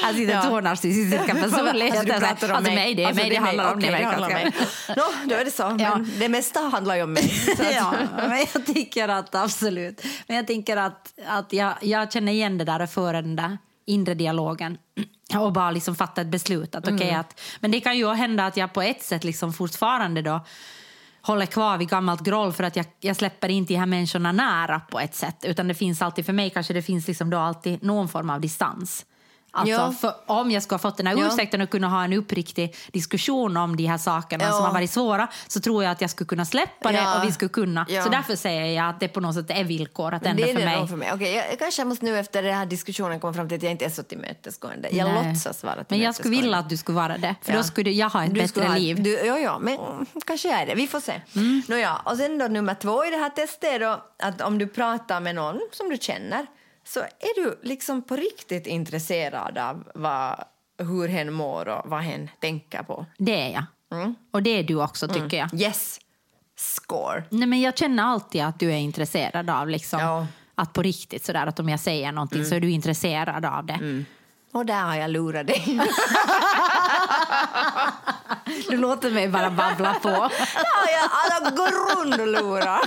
Här 0.02 0.12
sitter 0.14 0.32
Ja. 0.34 0.42
två 0.42 0.60
narcissistiska 0.60 1.34
personligheter. 1.34 1.98
Alltså, 1.98 2.14
du 2.14 2.20
pratar 2.20 2.48
om 2.50 2.56
alltså, 2.56 2.72
mig. 2.72 2.74
mig. 2.74 2.94
Det 2.94 3.02
är 3.02 3.06
Alltså, 3.06 3.22
mig 3.22 3.30
det 3.30 3.36
handlar 3.36 3.72
om. 3.72 3.80
Det 3.80 3.86
det 3.86 3.96
är 3.96 4.02
handlar 4.04 4.28
om 4.28 4.34
mig. 4.34 4.52
Nå, 4.96 5.04
då 5.24 5.34
är 5.34 5.44
det 5.44 5.50
så. 5.50 5.68
Men 5.68 5.78
Ja. 5.80 6.00
det 6.18 6.28
mesta 6.28 6.60
handlar 6.60 6.96
ju 6.96 7.02
om 7.02 7.12
mig. 7.12 7.32
Ja, 7.74 7.94
men 8.16 8.46
jag 8.54 8.66
tycker 8.66 9.08
att 9.08 9.34
absolut. 9.34 10.04
Men 10.26 10.36
jag 10.36 10.46
tänker 10.46 10.76
att, 10.76 11.12
att 11.26 11.52
jag, 11.52 11.74
jag 11.80 12.12
känner 12.12 12.32
igen 12.32 12.58
det 12.58 12.64
där 12.64 12.82
och 12.82 12.90
föra 12.90 13.22
den 13.22 13.36
där 13.36 13.58
inre 13.86 14.14
dialogen 14.14 14.78
och 15.38 15.52
bara 15.52 15.70
liksom 15.70 15.94
fatta 15.94 16.20
ett 16.20 16.26
beslut. 16.26 16.74
Att, 16.74 16.88
okej, 16.88 17.10
att, 17.10 17.40
men 17.60 17.70
det 17.70 17.80
kan 17.80 17.98
ju 17.98 18.08
hända 18.08 18.46
att 18.46 18.56
jag 18.56 18.72
på 18.72 18.82
ett 18.82 19.02
sätt 19.02 19.24
liksom 19.24 19.52
fortfarande 19.52 20.22
då 20.22 20.40
håller 21.22 21.46
kvar 21.46 21.78
vid 21.78 21.88
gammalt 21.88 22.20
groll 22.20 22.52
för 22.52 22.64
att 22.64 22.76
jag, 22.76 22.86
jag 23.00 23.16
släpper 23.16 23.48
inte 23.48 23.72
de 23.72 23.78
här 23.78 23.86
människorna 23.86 24.32
nära 24.32 24.80
på 24.80 25.00
ett 25.00 25.14
sätt. 25.14 25.44
Utan 25.44 25.68
det 25.68 25.74
finns 25.74 26.02
alltid, 26.02 26.26
för 26.26 26.32
mig 26.32 26.50
kanske 26.50 26.74
det 26.74 26.82
finns 26.82 27.08
liksom 27.08 27.30
då 27.30 27.38
alltid 27.38 27.82
någon 27.82 28.08
form 28.08 28.30
av 28.30 28.40
distans. 28.40 29.06
Alltså, 29.54 29.70
Ja. 29.74 29.92
för 30.00 30.14
om 30.26 30.50
jag 30.50 30.62
ska 30.62 30.74
ha 30.74 30.78
fått 30.78 30.96
den 30.96 31.06
här 31.06 31.16
Ja. 31.16 31.26
ursäkten 31.26 31.60
och 31.60 31.70
kunna 31.70 31.88
ha 31.88 32.04
en 32.04 32.12
uppriktig 32.12 32.76
diskussion 32.92 33.56
om 33.56 33.76
de 33.76 33.86
här 33.86 33.98
sakerna 33.98 34.44
Ja. 34.44 34.50
som 34.52 34.62
har 34.64 34.72
varit 34.72 34.90
svåra 34.90 35.28
så 35.48 35.60
tror 35.60 35.84
jag 35.84 35.92
att 35.92 36.00
jag 36.00 36.10
skulle 36.10 36.28
kunna 36.28 36.44
släppa 36.44 36.92
det 36.92 37.06
och 37.18 37.28
vi 37.28 37.32
skulle 37.32 37.48
kunna. 37.48 37.86
Så 38.04 38.08
därför 38.10 38.36
säger 38.36 38.66
jag 38.82 38.88
att 38.90 39.00
det 39.00 39.08
på 39.08 39.20
något 39.20 39.34
sätt 39.34 39.50
är 39.50 39.64
villkorat 39.64 40.26
ändå 40.26 40.42
det 40.42 40.50
är 40.50 40.54
för 40.54 40.60
det 40.60 40.66
mig. 40.66 40.78
nog 40.78 40.88
för 40.88 40.96
mig. 40.96 41.10
Okej, 41.14 41.34
jag, 41.50 41.58
kanske 41.58 41.84
måste 41.84 42.04
nu 42.04 42.18
efter 42.18 42.42
den 42.42 42.54
här 42.54 42.66
diskussionen 42.66 43.20
komma 43.20 43.32
fram 43.32 43.48
till 43.48 43.56
att 43.56 43.62
jag 43.62 43.72
inte 43.72 43.84
är 43.84 43.90
så 43.90 44.02
tillmötesgående. 44.02 44.88
Jag 44.92 45.08
Nej. 45.08 45.28
låtsas 45.32 45.64
vara 45.64 45.84
Men 45.88 45.98
jag 46.00 46.14
skulle 46.14 46.36
vilja 46.36 46.58
att 46.58 46.68
du 46.68 46.76
skulle 46.76 46.96
vara 46.96 47.18
det. 47.18 47.34
För 47.42 47.52
då 47.52 47.62
skulle 47.62 47.90
jag 47.90 48.08
ha 48.10 48.24
ett 48.24 48.34
Du 48.34 48.48
skulle 48.48 48.64
bättre 48.64 48.72
ha 48.74 48.78
liv. 48.78 49.02
Du, 49.02 49.10
ja, 49.26 49.38
ja, 49.38 49.58
men 49.58 49.78
kanske 50.26 50.48
jag 50.48 50.60
är 50.60 50.66
det. 50.66 50.74
Vi 50.74 50.86
får 50.86 51.00
se. 51.00 51.20
Mm. 51.36 51.62
Nåja, 51.68 51.96
och 52.04 52.16
sen 52.16 52.38
då 52.38 52.46
nummer 52.46 52.74
två 52.74 53.04
i 53.04 53.10
det 53.10 53.16
här 53.16 53.30
testet 53.30 53.64
är 53.74 53.80
då 53.80 54.02
att 54.22 54.40
om 54.40 54.58
du 54.58 54.66
pratar 54.66 55.20
med 55.20 55.34
någon 55.34 55.60
som 55.72 55.88
du 55.88 55.96
känner 56.00 56.46
så 56.84 57.00
är 57.00 57.42
du 57.44 57.58
liksom 57.62 58.02
på 58.02 58.16
riktigt 58.16 58.66
intresserad 58.66 59.58
av 59.58 59.88
vad, 59.94 60.44
hur 60.78 61.08
hen 61.08 61.32
mår 61.32 61.68
och 61.68 61.90
vad 61.90 62.00
hen 62.00 62.30
tänker 62.40 62.82
på. 62.82 63.06
Det 63.18 63.42
är 63.42 63.52
jag. 63.52 63.64
Mm. 64.00 64.14
Och 64.30 64.42
det 64.42 64.50
är 64.50 64.62
du 64.62 64.82
också 64.82 65.08
tycker 65.08 65.36
jag. 65.36 65.54
Yes, 65.54 66.00
score. 66.56 67.24
Nej, 67.30 67.48
men 67.48 67.60
jag 67.60 67.78
känner 67.78 68.02
alltid 68.02 68.42
att 68.42 68.60
du 68.60 68.72
är 68.72 68.76
intresserad 68.76 69.50
av 69.50 69.68
liksom, 69.68 70.00
Ja. 70.00 70.16
Mm. 70.16 70.26
att 70.54 70.72
på 70.72 70.82
riktigt 70.82 71.24
sådär 71.24 71.46
att 71.46 71.60
om 71.60 71.68
jag 71.68 71.80
säger 71.80 72.12
någonting 72.12 72.44
så 72.44 72.54
är 72.54 72.60
du 72.60 72.70
intresserad 72.70 73.44
av 73.44 73.66
det. 73.66 74.04
Och 74.52 74.66
där 74.66 74.82
har 74.82 74.94
jag 74.96 75.10
lurat 75.10 75.46
dig. 75.46 75.62
Du 78.68 78.76
låter 78.76 79.10
mig 79.10 79.28
bara 79.28 79.50
babbla 79.50 79.94
på. 79.94 80.08
Ja, 80.08 80.30
jag 80.92 81.10
alla 81.40 81.50
går 81.50 82.02
runt 82.04 82.20
och 82.20 82.26
lurar. 82.26 82.80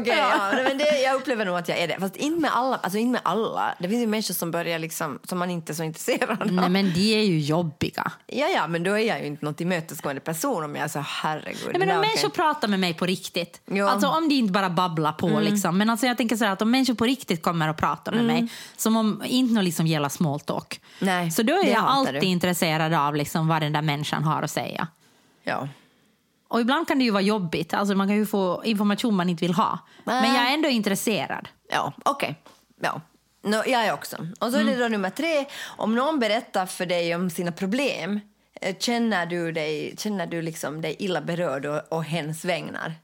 Okej, 0.00 0.14
ja. 0.18 0.50
men 0.52 0.78
det, 0.78 1.00
jag 1.00 1.14
upplever 1.14 1.44
nog 1.44 1.56
att 1.56 1.68
jag 1.68 1.78
är 1.78 1.88
det. 1.88 1.96
Fast 2.00 2.16
inte 2.16 2.40
med 2.40 2.50
alla. 2.56 2.76
Alltså 2.76 2.98
inte 2.98 3.12
med 3.12 3.20
alla. 3.24 3.74
Det 3.78 3.88
finns 3.88 4.02
ju 4.02 4.06
människor 4.06 4.34
som 4.34 4.50
börjar 4.50 4.78
liksom, 4.78 5.18
som 5.24 5.38
man 5.38 5.50
inte 5.50 5.72
är 5.72 5.74
så 5.74 5.82
intresserad 5.82 6.42
av. 6.42 6.52
Nej, 6.52 6.68
men 6.68 6.92
de 6.94 7.14
är 7.20 7.22
ju 7.22 7.38
jobbiga. 7.40 8.12
Ja, 8.26 8.46
ja, 8.48 8.66
men 8.66 8.82
då 8.82 8.92
är 8.92 9.08
jag 9.08 9.20
ju 9.20 9.26
inte 9.26 9.44
någon 9.44 9.54
tillmötesgående 9.54 10.20
person 10.20 10.64
om 10.64 10.74
jag 10.74 10.84
är 10.84 10.88
så 10.88 11.04
herregud. 11.06 11.70
Nej, 11.72 11.78
men 11.78 11.90
om 11.90 12.00
människor 12.00 12.28
pratar 12.28 12.68
med 12.68 12.80
mig 12.80 12.94
på 12.94 13.06
riktigt, 13.06 13.60
Ja. 13.66 13.72
Mm. 13.72 13.88
alltså 13.88 14.08
om 14.08 14.28
de 14.28 14.34
inte 14.34 14.52
bara 14.52 14.70
babblar 14.70 15.12
på 15.12 15.40
liksom, 15.40 15.78
men 15.78 15.90
alltså 15.90 16.06
jag 16.06 16.16
tänker 16.16 16.36
så 16.36 16.44
här 16.44 16.52
att 16.52 16.62
om 16.62 16.70
människor 16.70 16.94
på 16.94 17.04
riktigt 17.04 17.42
kommer 17.42 17.68
och 17.70 17.76
pratar 17.76 18.12
med 18.12 18.24
mig, 18.24 18.48
som 18.76 18.96
om 18.96 19.22
inte 19.26 19.54
någon 19.54 19.64
liksom 19.64 19.86
gäller 19.86 20.08
small 20.08 20.40
talk, 20.40 20.80
Nej, 20.98 21.30
så 21.30 21.42
då 21.42 21.52
är 21.52 21.66
jag 21.70 21.84
alltid 21.84 22.22
du. 22.42 22.48
intresserad 22.48 22.94
av 22.94 23.16
liksom 23.16 23.48
vad 23.48 23.62
den 23.62 23.72
där 23.72 23.82
människan 23.82 24.24
har 24.24 24.42
att 24.42 24.50
säga. 24.50 24.88
Ja. 25.42 25.68
Och 26.48 26.60
ibland 26.60 26.88
kan 26.88 26.98
det 26.98 27.04
ju 27.04 27.10
vara 27.10 27.22
jobbigt, 27.22 27.74
alltså 27.74 27.94
man 27.94 28.08
kan 28.08 28.16
ju 28.16 28.26
få 28.26 28.62
information 28.64 29.14
man 29.14 29.28
inte 29.28 29.44
vill 29.44 29.54
ha. 29.54 29.78
Men 30.04 30.34
jag 30.34 30.50
är 30.50 30.54
ändå 30.54 30.68
intresserad. 30.68 31.48
Ja, 31.70 31.92
okej. 32.04 32.42
Ja. 32.80 33.00
No, 33.44 33.56
jag 33.56 33.86
är 33.86 33.92
också. 33.92 34.16
Och 34.40 34.50
så 34.52 34.58
är 34.58 34.64
det 34.64 34.76
då 34.76 34.88
nummer 34.88 35.10
tre. 35.10 35.44
Om 35.76 35.94
någon 35.94 36.18
berättar 36.18 36.66
för 36.66 36.86
dig 36.86 37.14
om 37.14 37.30
sina 37.30 37.52
problem, 37.52 38.20
eh, 38.60 38.76
känner 38.78 39.26
du 39.26 39.52
dig, 39.52 39.94
känner 39.98 40.26
du 40.26 40.42
liksom 40.42 40.80
dig 40.82 40.96
illa 40.98 41.20
berörd 41.20 41.66
och, 41.66 41.92
och 41.92 42.04
hens 42.04 42.44
vägnar? 42.44 42.94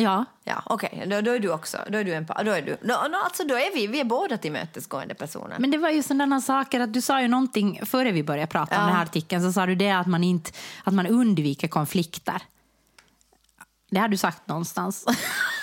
Ja. 0.00 0.24
Ja, 0.44 0.62
okej. 0.66 1.04
Då, 1.06 1.20
då 1.20 1.30
är 1.30 1.38
du 1.38 1.50
också. 1.52 1.78
Då 1.90 1.98
är 1.98 2.04
du 2.04 2.14
en 2.14 2.26
då 2.44 2.50
är 2.50 2.62
du. 2.62 2.76
Då, 2.82 2.88
då, 3.12 3.18
alltså, 3.24 3.44
då 3.44 3.54
är 3.54 3.74
vi, 3.74 3.86
vi 3.86 4.00
är 4.00 4.04
båda 4.04 4.38
tillmötesgående 4.38 5.14
personer. 5.14 5.56
Men 5.58 5.70
det 5.70 5.78
var 5.78 5.90
ju 5.90 6.02
sådana 6.02 6.40
saker 6.40 6.80
att 6.80 6.92
du 6.92 7.00
sa 7.00 7.20
ju 7.22 7.28
någonting 7.28 7.80
före 7.86 8.12
vi 8.12 8.22
började 8.22 8.46
prata 8.46 8.74
om 8.76 8.80
Ja. 8.80 8.86
den 8.86 8.96
här 8.96 9.02
artikeln 9.02 9.42
så 9.42 9.52
sa 9.52 9.66
du 9.66 9.74
det 9.74 9.90
att 9.90 10.06
man, 10.06 10.24
inte, 10.24 10.50
att 10.84 10.94
man 10.94 11.06
undviker 11.06 11.68
konflikter. 11.68 12.42
Det 13.90 13.98
har 14.00 14.08
du 14.08 14.16
sagt 14.16 14.48
någonstans. 14.48 15.06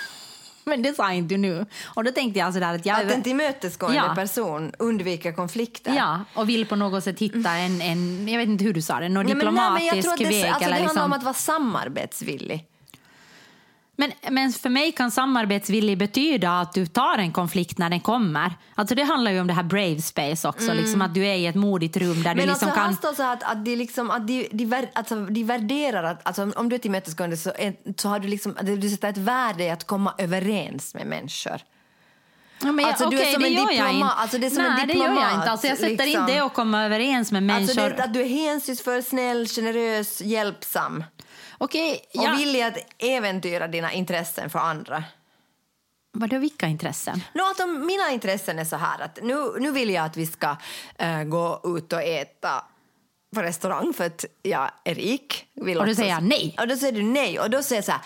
Men 0.64 0.82
det 0.82 0.94
sa 0.96 1.12
inte 1.12 1.34
du 1.34 1.38
nu. 1.38 1.66
Och 1.84 2.04
då 2.04 2.10
tänkte 2.12 2.38
jag 2.38 2.54
sådär 2.54 2.74
att 2.74 2.86
jag... 2.86 3.00
Att 3.06 3.12
en 3.12 3.22
tillmötesgående 3.22 3.96
Ja. 3.98 4.14
person 4.14 4.72
undviker 4.78 5.32
konflikter. 5.32 5.94
Ja, 5.94 6.20
och 6.34 6.48
vill 6.48 6.66
på 6.66 6.76
något 6.76 7.04
sätt 7.04 7.18
hitta 7.18 7.50
en, 7.50 7.80
en 7.82 8.28
jag 8.28 8.38
vet 8.38 8.48
inte 8.48 8.64
hur 8.64 8.72
du 8.72 8.82
sa 8.82 9.00
det, 9.00 9.08
någon 9.08 9.26
Nej, 9.26 9.34
nej, 9.34 9.34
diplomatisk 9.34 10.08
att 10.08 10.18
det, 10.18 10.24
väg. 10.24 10.44
alltså, 10.44 10.58
det 10.58 10.64
handlar 10.64 10.80
liksom. 10.80 11.02
om 11.04 11.12
att 11.12 11.22
vara 11.22 11.34
samarbetsvillig. 11.34 12.66
Men, 13.96 14.12
men 14.30 14.52
för 14.52 14.68
mig 14.68 14.92
kan 14.92 15.10
samarbetsvillig 15.10 15.98
betyda 15.98 16.60
att 16.60 16.72
du 16.72 16.86
tar 16.86 17.18
en 17.18 17.32
konflikt 17.32 17.78
när 17.78 17.90
den 17.90 18.00
kommer. 18.00 18.52
Alltså 18.74 18.94
det 18.94 19.02
handlar 19.02 19.30
ju 19.30 19.40
om 19.40 19.46
det 19.46 19.52
här 19.52 19.62
brave 19.62 20.02
space 20.02 20.48
också, 20.48 20.72
liksom 20.72 21.02
att 21.02 21.14
du 21.14 21.26
är 21.26 21.34
i 21.34 21.46
ett 21.46 21.54
modigt 21.54 21.96
rum 21.96 22.22
där 22.22 22.34
Men 22.34 22.36
du 22.36 22.42
liksom 22.46 22.68
alltså, 22.68 22.80
kan... 22.80 22.88
här 22.88 22.96
står 22.96 23.12
så 23.14 23.22
att, 23.22 23.42
att, 23.42 23.64
de, 23.64 23.76
liksom, 23.76 24.10
att 24.10 24.26
de, 24.26 24.48
de, 24.52 24.64
vär, 24.66 24.90
alltså, 24.92 25.16
de 25.26 25.44
värderar 25.44 26.04
att 26.04 26.26
alltså, 26.26 26.50
om 26.56 26.68
du 26.68 26.74
är 26.74 26.80
tillmötesgående 26.80 27.36
så, 27.36 27.50
är, 27.58 27.74
så 27.96 28.08
har 28.08 28.18
du, 28.18 28.28
liksom, 28.28 28.56
du 28.62 28.90
sätter 28.90 29.08
ett 29.08 29.16
värde 29.18 29.64
i 29.64 29.70
att 29.70 29.84
komma 29.86 30.14
överens 30.18 30.94
med 30.94 31.06
människor. 31.06 31.60
Ja, 32.62 32.72
men 32.72 32.78
jag, 32.84 32.88
Alltså, 32.88 33.10
du 33.10 33.20
är 33.20 33.32
som 33.32 33.42
det 33.42 33.48
en 33.48 33.54
gör 33.54 33.60
jag 33.72 33.86
diploma- 33.86 33.94
inte. 33.94 34.06
alltså, 34.06 34.38
det 34.38 34.46
är 34.46 34.50
som 34.50 34.64
en 34.64 34.72
Nej, 34.72 34.86
det 34.86 34.92
gör 34.92 35.04
jag 35.04 35.10
diplomat, 35.14 35.34
inte. 35.34 35.50
Alltså, 35.50 35.66
jag 35.66 35.78
sätter 35.78 35.90
liksom. 36.06 36.20
inte 36.22 36.32
det 36.32 36.40
att 36.40 36.54
komma 36.54 36.84
överens 36.84 37.32
med 37.32 37.42
människor. 37.42 37.82
Alltså 37.82 37.96
det, 37.96 38.04
att 38.04 38.14
du 38.14 38.20
är 38.20 38.28
hänsynsfull, 38.28 39.02
snäll, 39.02 39.46
generös, 39.48 40.20
hjälpsam 40.20 41.04
Okej, 41.58 42.04
och 42.14 42.24
ja. 42.24 42.34
villig 42.36 42.62
att 42.62 42.76
äventyra 42.98 43.68
dina 43.68 43.92
intressen 43.92 44.50
för 44.50 44.58
andra. 44.58 45.04
Vadå, 46.12 46.38
vilka 46.38 46.66
intressen? 46.66 47.20
Nå, 47.34 47.50
att 47.50 47.60
om 47.60 47.86
mina 47.86 48.10
intressen 48.10 48.58
är 48.58 48.64
så 48.64 48.76
här 48.76 49.00
att 49.00 49.18
nu, 49.22 49.60
nu 49.60 49.70
vill 49.70 49.90
jag 49.90 50.04
att 50.04 50.16
vi 50.16 50.26
ska 50.26 50.56
eh, 50.98 51.22
gå 51.22 51.60
ut 51.64 51.92
och 51.92 52.02
äta 52.02 52.64
på 53.34 53.42
restaurang 53.42 53.92
för 53.92 54.06
att 54.06 54.24
jag 54.42 54.70
är 54.84 54.94
rik. 54.94 55.46
Vill 55.54 55.78
Och 55.78 55.86
då 55.86 55.94
säger 55.94 56.10
jag 56.10 56.22
nej. 56.22 56.56
Och 56.60 56.68
då 56.68 56.76
säger 56.76 56.92
du 56.92 57.02
nej. 57.02 57.40
Och 57.40 57.50
då 57.50 57.62
säger 57.62 57.78
jag 57.78 57.84
så 57.84 57.92
här, 57.92 58.00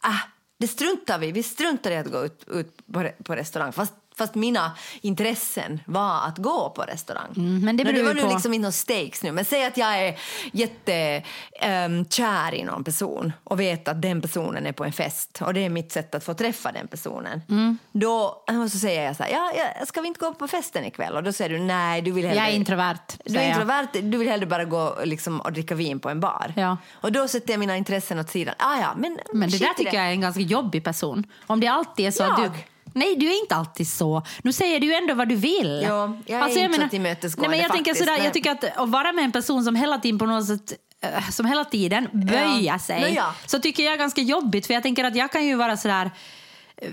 ah, 0.00 0.20
det 0.58 0.68
struntar 0.68 1.18
vi 1.18 1.32
Vi 1.32 1.42
struntar 1.42 1.90
i 1.90 1.96
att 1.96 2.06
gå 2.06 2.24
ut, 2.24 2.44
ut 2.48 2.86
på, 2.92 3.10
på 3.24 3.36
restaurang. 3.36 3.72
Fast, 3.72 3.94
fast 4.16 4.34
mina 4.34 4.72
intressen 5.00 5.80
var 5.86 6.26
att 6.26 6.38
gå 6.38 6.70
på 6.70 6.82
restaurang. 6.82 7.32
Mm, 7.36 7.60
men 7.64 7.76
det 7.76 7.84
beror 7.84 8.02
var 8.02 8.08
ju 8.08 8.14
nu 8.14 8.22
på- 8.22 8.28
liksom 8.28 8.54
inte 8.54 8.62
någon 8.62 8.72
stakes 8.72 9.22
nu. 9.22 9.32
Men 9.32 9.44
säg 9.44 9.64
att 9.64 9.76
jag 9.76 9.98
är 10.08 10.18
jättekär 10.52 12.54
i 12.54 12.64
någon 12.64 12.84
person 12.84 13.32
och 13.44 13.60
vet 13.60 13.88
att 13.88 14.02
den 14.02 14.22
personen 14.22 14.66
är 14.66 14.72
på 14.72 14.84
en 14.84 14.92
fest 14.92 15.38
och 15.42 15.54
det 15.54 15.64
är 15.64 15.68
mitt 15.68 15.92
sätt 15.92 16.14
att 16.14 16.24
få 16.24 16.34
träffa 16.34 16.72
den 16.72 16.88
personen. 16.88 17.42
Mm. 17.48 17.78
Då 17.92 18.42
och 18.62 18.70
så 18.72 18.78
säger 18.78 19.04
jag 19.06 19.16
så 19.16 19.22
här, 19.22 19.30
ja, 19.30 19.52
ja, 19.56 19.86
ska 19.86 20.00
vi 20.00 20.08
inte 20.08 20.20
gå 20.20 20.34
på 20.34 20.48
festen 20.48 20.84
ikväll? 20.84 21.16
Och 21.16 21.22
då 21.22 21.32
säger 21.32 21.50
du 21.50 21.58
nej, 21.58 22.02
du 22.02 22.12
vill 22.12 22.26
hellre... 22.26 22.40
Jag 22.42 22.50
är 22.50 22.54
introvert, 22.56 22.96
Du 23.24 23.34
är 23.34 23.38
säger 23.38 23.50
jag. 23.50 23.60
introvert, 23.60 23.88
du 24.10 24.18
vill 24.18 24.28
hellre 24.28 24.46
bara 24.46 24.64
gå 24.64 24.98
liksom, 25.04 25.40
och 25.40 25.52
dricka 25.52 25.74
vin 25.74 26.00
på 26.00 26.08
en 26.08 26.20
bar. 26.20 26.52
Ja. 26.56 26.76
Och 26.92 27.12
då 27.12 27.28
sätter 27.28 27.50
jag 27.50 27.60
mina 27.60 27.76
intressen 27.76 28.18
åt 28.18 28.30
sidan. 28.30 28.54
Ah, 28.58 28.80
ja, 28.80 28.94
men 28.96 29.18
Men 29.32 29.50
det 29.50 29.58
där 29.58 29.74
tycker 29.76 29.94
jag 29.96 30.06
är 30.06 30.10
en 30.10 30.20
ganska 30.20 30.40
jobbig 30.40 30.84
person. 30.84 31.24
Om 31.46 31.60
det 31.60 31.66
alltid 31.66 32.06
är 32.06 32.10
så 32.10 32.24
att 32.24 32.36
du... 32.36 32.50
Jag? 32.92 33.04
Nej, 33.04 33.16
du 33.16 33.26
är 33.26 33.40
inte 33.40 33.54
alltid 33.54 33.88
så. 33.88 34.22
Nu 34.42 34.52
säger 34.52 34.80
du 34.80 34.86
ju 34.86 34.94
ändå 34.94 35.14
vad 35.14 35.28
du 35.28 35.36
vill. 35.36 35.82
Ja, 35.88 36.16
jag 36.26 36.50
är 36.50 36.58
inte 36.58 36.80
så 36.80 36.88
tillmötesgående 36.88 37.48
nej, 37.48 37.58
men 37.58 37.62
jag 37.62 37.72
tänker 37.72 37.94
sådär, 37.94 38.24
Jag 38.24 38.32
tycker 38.32 38.50
att 38.50 38.64
att 38.64 38.88
vara 38.88 39.12
med 39.12 39.24
en 39.24 39.32
person 39.32 39.64
som 39.64 39.74
hela 39.76 39.98
tiden 39.98 40.18
på 40.18 40.26
något 40.26 40.46
sätt 40.46 40.72
eh, 41.02 41.30
som 41.30 41.46
hela 41.46 41.64
tiden 41.64 42.08
böjer 42.12 42.78
sig 42.78 43.00
Nå 43.00 43.08
ja. 43.16 43.34
så 43.46 43.58
tycker 43.58 43.82
jag 43.82 43.92
är 43.92 43.98
ganska 43.98 44.20
jobbigt 44.20 44.66
för 44.66 44.74
jag 44.74 44.82
tänker 44.82 45.04
att 45.04 45.16
jag 45.16 45.32
kan 45.32 45.46
ju 45.46 45.54
vara 45.54 45.76
sådär 45.76 46.10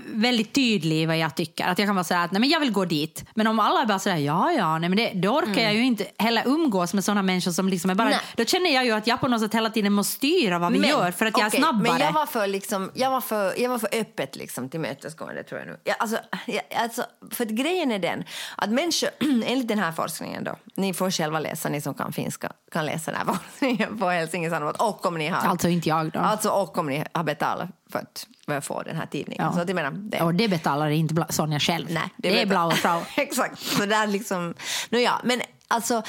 väldigt 0.06 0.52
tydlig 0.52 1.02
i 1.02 1.06
vad 1.06 1.18
jag 1.18 1.34
tycker. 1.34 1.64
Att 1.64 1.78
jag 1.78 1.88
kan 1.88 1.94
vara 1.94 2.04
så 2.04 2.14
här 2.14 2.24
att 2.24 2.32
nej, 2.32 2.40
men 2.40 2.48
jag 2.48 2.60
vill 2.60 2.72
gå 2.72 2.84
dit. 2.84 3.24
Men 3.34 3.46
om 3.46 3.60
alla 3.60 3.82
är 3.82 3.86
bara 3.86 3.98
sådär 3.98 4.16
ja 4.16 4.52
ja, 4.52 4.78
nej, 4.78 4.88
men 4.88 4.96
det, 4.96 5.12
då 5.14 5.28
orkar 5.28 5.62
jag 5.62 5.74
ju 5.74 5.84
inte 5.84 6.06
heller 6.18 6.42
umgås 6.46 6.94
med 6.94 7.04
sådana 7.04 7.22
människor 7.22 7.52
som 7.52 7.68
liksom 7.68 7.90
är 7.90 7.94
bara... 7.94 8.08
Mm. 8.08 8.18
Nej. 8.26 8.34
Då 8.36 8.44
känner 8.44 8.74
jag 8.74 8.84
ju 8.84 8.92
att 8.92 9.06
jag 9.06 9.20
på 9.20 9.28
något 9.28 9.40
sätt 9.40 9.54
hela 9.54 9.70
tiden 9.70 9.92
måste 9.92 10.16
styra 10.16 10.58
vad 10.58 10.72
vi 10.72 10.88
gör 10.88 11.10
för 11.10 11.26
att 11.26 11.38
jag 11.38 11.46
okej, 11.46 11.58
är 11.58 11.62
snabbare. 11.62 11.92
Men 11.92 12.00
jag 12.00 12.12
var 12.12 12.26
för, 12.26 12.46
liksom, 12.46 12.90
jag 12.94 13.10
var 13.10 13.20
för, 13.20 13.60
jag 13.60 13.70
var 13.70 13.78
för 13.78 13.88
öppet 13.92 14.36
liksom, 14.36 14.68
till 14.68 14.80
mötesgående 14.80 15.42
tror 15.42 15.60
jag 15.60 15.68
nu. 15.68 15.76
Jag, 15.84 15.96
alltså, 15.98 16.18
jag, 16.46 16.62
alltså, 16.76 17.04
för 17.30 17.44
att 17.44 17.50
grejen 17.50 17.92
är 17.92 17.98
den 17.98 18.24
att 18.56 18.70
människor, 18.70 19.10
enligt 19.44 19.68
den 19.68 19.78
här 19.78 19.92
forskningen 19.92 20.44
då, 20.44 20.56
ni 20.74 20.94
får 20.94 21.10
själva 21.10 21.38
läsa, 21.38 21.68
ni 21.68 21.80
som 21.80 21.94
kan 21.94 22.12
finska 22.12 22.52
kan 22.72 22.86
läsa 22.86 23.10
den 23.10 23.26
här 23.26 23.34
forskningen 23.34 23.98
på 23.98 24.08
Helsingin 24.08 24.52
och 24.52 25.06
om 25.06 25.18
ni 25.18 25.28
har 25.28 25.48
Alltså 25.48 25.68
inte 25.68 25.88
jag 25.88 26.10
då. 26.10 26.18
Alltså 26.18 26.48
och 26.48 26.78
om 26.78 26.86
ni 26.86 27.04
har 27.12 27.24
betalat 27.24 27.79
för 27.90 27.98
att 27.98 28.26
för 28.50 28.58
att 28.58 28.64
få 28.64 28.82
den 28.82 28.96
här 28.96 29.06
tidningen. 29.06 29.44
Ja. 29.44 29.52
Så 29.52 29.60
att 29.60 29.68
jag 29.68 29.74
menar, 29.74 29.90
det, 29.90 30.20
Och 30.20 30.34
det 30.34 30.48
betalar 30.48 30.90
inte 30.90 31.26
Sonja 31.28 31.60
själv. 31.60 31.86
Nej, 31.90 32.08
det, 32.16 32.42
är 32.42 32.46
bra 32.46 32.66
och 32.66 32.72
jag. 32.72 32.80
bra. 32.82 33.02
Exakt. 33.16 33.58
Så 33.58 33.86
där 33.86 34.06
liksom, 34.06 34.54
no, 34.90 34.98
ja, 34.98 35.20
men 35.24 35.42
alltså, 35.68 36.02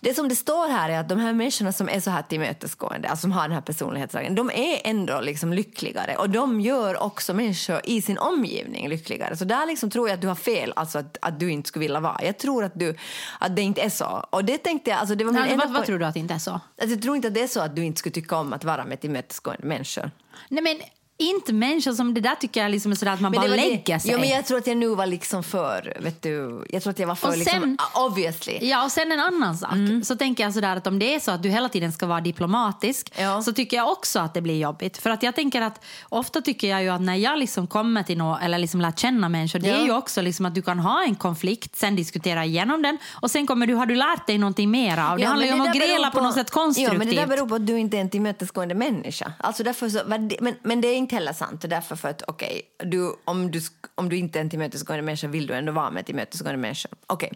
det 0.00 0.14
som 0.14 0.28
det 0.28 0.36
står 0.36 0.68
här 0.68 0.90
är 0.90 0.98
att 0.98 1.08
de 1.08 1.18
här 1.18 1.32
människorna 1.32 1.72
som 1.72 1.88
är 1.88 2.00
så 2.00 2.10
här 2.10 2.22
tillmötesgående, 2.22 3.08
alltså 3.08 3.22
som 3.22 3.32
har 3.32 3.42
den 3.42 3.52
här 3.52 3.60
personlighetsdragen, 3.60 4.34
de 4.34 4.50
är 4.50 4.80
ändå 4.84 5.20
liksom 5.20 5.52
lyckligare 5.52 6.16
och 6.16 6.30
de 6.30 6.60
gör 6.60 7.02
också 7.02 7.34
människor 7.34 7.80
i 7.84 8.02
sin 8.02 8.18
omgivning 8.18 8.88
lyckligare. 8.88 9.36
Så 9.36 9.44
där 9.44 9.66
liksom 9.66 9.90
tror 9.90 10.08
jag 10.08 10.14
att 10.14 10.20
du 10.20 10.28
har 10.28 10.34
fel, 10.34 10.72
alltså 10.76 10.98
att, 10.98 11.16
att 11.22 11.40
du 11.40 11.50
inte 11.50 11.68
skulle 11.68 11.80
vilja 11.80 12.00
vara. 12.00 12.24
Jag 12.24 12.38
tror 12.38 12.64
att, 12.64 12.72
du, 12.74 12.96
att 13.38 13.56
det 13.56 13.62
inte 13.62 13.80
är 13.80 13.90
så. 13.90 14.26
Och 14.30 14.44
det 14.44 14.58
tänkte 14.58 14.90
jag, 14.90 14.98
alltså 14.98 15.14
det 15.14 15.24
var 15.24 15.32
min 15.32 15.42
Nej, 15.42 15.56
vad, 15.56 15.70
vad 15.70 15.86
tror 15.86 15.98
du 15.98 16.04
att 16.04 16.14
det 16.14 16.20
inte 16.20 16.34
är 16.34 16.38
så? 16.38 16.50
Alltså, 16.50 16.94
jag 16.94 17.02
tror 17.02 17.16
inte 17.16 17.28
att 17.28 17.34
det 17.34 17.42
är 17.42 17.48
så 17.48 17.60
att 17.60 17.76
du 17.76 17.84
inte 17.84 17.98
skulle 17.98 18.12
tycka 18.12 18.36
om 18.36 18.52
att 18.52 18.64
vara 18.64 18.84
med 18.84 19.00
tillmötesgående 19.00 19.66
människor. 19.66 20.10
Nej 20.48 20.62
men 20.62 20.76
inte 21.20 21.52
människor 21.52 21.92
som 21.92 22.14
det 22.14 22.20
där 22.20 22.34
tycker 22.34 22.62
jag 22.62 22.70
liksom 22.70 22.92
är 22.92 22.96
sådär 22.96 23.12
att 23.12 23.20
man 23.20 23.32
bara 23.32 23.46
lägger 23.46 23.94
det. 23.94 24.00
sig. 24.00 24.10
Jo, 24.12 24.18
men 24.20 24.28
jag 24.28 24.46
tror 24.46 24.58
att 24.58 24.66
jag 24.66 24.76
nu 24.76 24.88
var 24.94 25.06
liksom 25.06 25.42
för, 25.44 25.96
vet 26.00 26.22
du, 26.22 26.64
jag 26.70 26.82
tror 26.82 26.90
att 26.90 26.98
jag 26.98 27.06
var 27.06 27.14
för 27.14 27.28
Och 27.28 27.38
liksom, 27.38 27.60
sen- 27.60 27.78
obviously. 27.94 28.58
Ja, 28.62 28.84
och 28.84 28.92
sen 28.92 29.12
en 29.12 29.20
annan 29.20 29.56
sak. 29.58 29.70
Så 30.04 30.16
tänker 30.16 30.44
jag 30.44 30.54
sådär 30.54 30.76
att 30.76 30.86
om 30.86 30.98
det 30.98 31.14
är 31.14 31.20
så 31.20 31.30
att 31.30 31.42
du 31.42 31.48
hela 31.48 31.68
tiden 31.68 31.92
ska 31.92 32.06
vara 32.06 32.20
diplomatisk 32.20 33.12
Ja. 33.18 33.42
så 33.42 33.52
tycker 33.52 33.76
jag 33.76 33.88
också 33.92 34.18
att 34.20 34.34
det 34.34 34.40
blir 34.40 34.58
jobbigt. 34.58 34.98
För 34.98 35.10
att 35.10 35.22
jag 35.22 35.34
tänker 35.34 35.62
att 35.62 35.84
ofta 36.08 36.40
tycker 36.40 36.68
jag 36.68 36.82
ju 36.82 36.88
att 36.88 37.00
när 37.00 37.14
jag 37.16 37.38
liksom 37.38 37.66
kommer 37.66 38.02
till 38.02 38.18
något 38.18 38.42
eller 38.42 38.58
liksom 38.58 38.80
lär 38.80 38.92
känna 38.92 39.28
människor, 39.28 39.58
det 39.58 39.68
Ja. 39.68 39.76
är 39.76 39.84
ju 39.84 39.92
också 39.92 40.20
liksom 40.22 40.46
att 40.46 40.54
du 40.54 40.62
kan 40.62 40.78
ha 40.78 41.04
en 41.04 41.14
konflikt, 41.14 41.76
sen 41.76 41.96
diskutera 41.96 42.44
igenom 42.44 42.82
den 42.82 42.98
och 43.20 43.30
sen 43.30 43.46
kommer 43.46 43.66
du, 43.66 43.74
har 43.74 43.86
du 43.86 43.94
lärt 43.94 44.26
dig 44.26 44.38
någonting 44.38 44.70
mera. 44.70 45.10
Och 45.12 45.16
det 45.16 45.22
Ja, 45.22 45.28
handlar 45.28 45.46
ju 45.46 45.52
om 45.52 45.60
att 45.60 45.74
gräla 45.74 46.10
på, 46.10 46.20
något 46.20 46.34
sätt 46.34 46.50
konstruktivt. 46.50 46.92
Ja, 46.92 46.98
men 46.98 47.08
det 47.08 47.14
där 47.16 47.26
beror 47.26 47.46
på 47.48 47.54
att 47.54 47.66
du 47.66 47.78
inte 47.78 47.96
är 47.96 48.00
en 48.00 48.10
tillmötesgående 48.10 48.74
människa. 48.74 49.32
Alltså 49.38 49.62
därför 49.62 49.88
så, 49.88 50.00
men, 50.06 50.30
men 50.62 50.80
det 50.80 50.88
är 50.88 50.96
inte 50.96 51.07
heller 51.12 51.32
sant. 51.32 51.64
Och 51.64 51.70
Därför 51.70 51.96
för 51.96 52.08
att, 52.08 52.22
okej, 52.26 52.62
du, 52.78 53.14
om, 53.24 53.50
du, 53.50 53.60
om 53.94 54.08
du 54.08 54.16
inte 54.16 54.38
är 54.38 54.40
en 54.40 54.50
tillmötesgående 54.50 55.02
människa 55.02 55.26
vill 55.28 55.46
du 55.46 55.54
ändå 55.54 55.72
vara 55.72 55.90
med 55.90 56.06
tillmötesgående 56.06 56.58
människor. 56.58 56.90
Okej. 57.06 57.32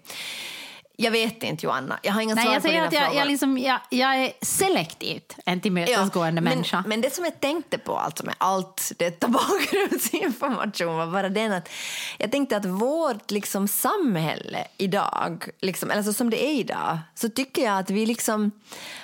Jag 0.96 1.10
vet 1.10 1.42
inte, 1.42 1.66
Joanna. 1.66 1.98
Jag 2.02 2.12
har 2.12 2.20
inga 2.20 2.34
Nej, 2.34 2.44
svar 2.44 2.54
jag 2.54 2.62
på 2.62 2.68
dina 2.68 2.86
att 2.86 2.92
jag, 2.92 3.04
frågor. 3.04 3.18
jag, 3.18 3.28
liksom, 3.28 3.58
jag, 3.58 3.80
jag 3.90 4.16
är 4.16 4.32
selektivt 4.42 5.36
en 5.46 5.60
tillmötesgående 5.60 6.40
men, 6.40 6.54
människa. 6.54 6.84
Men 6.86 7.00
det 7.00 7.14
som 7.14 7.24
jag 7.24 7.40
tänkte 7.40 7.78
på 7.78 7.96
alltså 7.96 8.26
med 8.26 8.34
allt 8.38 8.92
detta 8.98 9.28
bakgrundsinformation 9.88 10.96
var 10.96 11.06
bara 11.06 11.28
den 11.28 11.52
att 11.52 11.68
jag 12.18 12.30
tänkte 12.30 12.56
att 12.56 12.64
vårt 12.64 13.30
liksom 13.30 13.68
samhälle 13.68 14.66
idag, 14.76 15.48
liksom, 15.60 15.90
eller 15.90 16.02
så 16.02 16.12
som 16.12 16.30
det 16.30 16.44
är 16.44 16.54
idag, 16.54 16.98
så 17.14 17.28
tycker 17.28 17.62
jag 17.64 17.78
att 17.78 17.90
vi 17.90 18.06
liksom, 18.06 18.50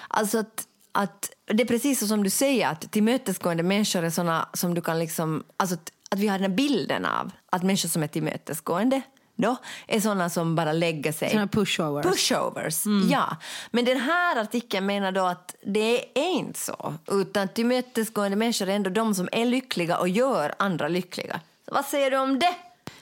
alltså 0.08 0.38
att, 0.38 0.67
att 0.92 1.30
det 1.46 1.62
är 1.62 1.66
precis 1.66 2.08
som 2.08 2.24
du 2.24 2.30
säger 2.30 2.68
att 2.68 2.92
tillmötesgående 2.92 3.62
människor 3.62 4.04
är 4.04 4.10
såna 4.10 4.48
som 4.52 4.74
du 4.74 4.80
kan 4.80 4.98
liksom, 4.98 5.44
alltså 5.56 5.76
att, 6.10 6.18
vi 6.18 6.28
har 6.28 6.38
den 6.38 6.50
här 6.50 6.56
bilden 6.56 7.04
av 7.04 7.30
att 7.52 7.62
människor 7.62 7.88
som 7.88 8.02
är 8.02 8.06
tillmötesgående 8.06 9.02
då 9.36 9.56
är 9.86 10.00
såna 10.00 10.30
som 10.30 10.54
bara 10.54 10.72
lägger 10.72 11.12
sig 11.12 11.30
Såna 11.30 11.46
pushovers. 11.46 12.06
Pushovers, 12.06 12.82
ja. 13.10 13.36
Men 13.70 13.84
den 13.84 14.00
här 14.00 14.40
artikeln 14.40 14.86
menar 14.86 15.12
då 15.12 15.24
att 15.24 15.54
det 15.66 16.18
är 16.18 16.32
inte 16.32 16.58
så. 16.60 16.94
Utan 17.06 17.48
tillmötesgående 17.48 18.36
människor 18.36 18.68
är 18.68 18.76
ändå 18.76 18.90
de 18.90 19.14
som 19.14 19.28
är 19.32 19.44
lyckliga 19.44 19.98
och 19.98 20.08
gör 20.08 20.54
andra 20.58 20.88
lyckliga. 20.88 21.40
Så 21.64 21.74
vad 21.74 21.84
säger 21.84 22.10
du 22.10 22.16
om 22.16 22.38
det? 22.38 22.54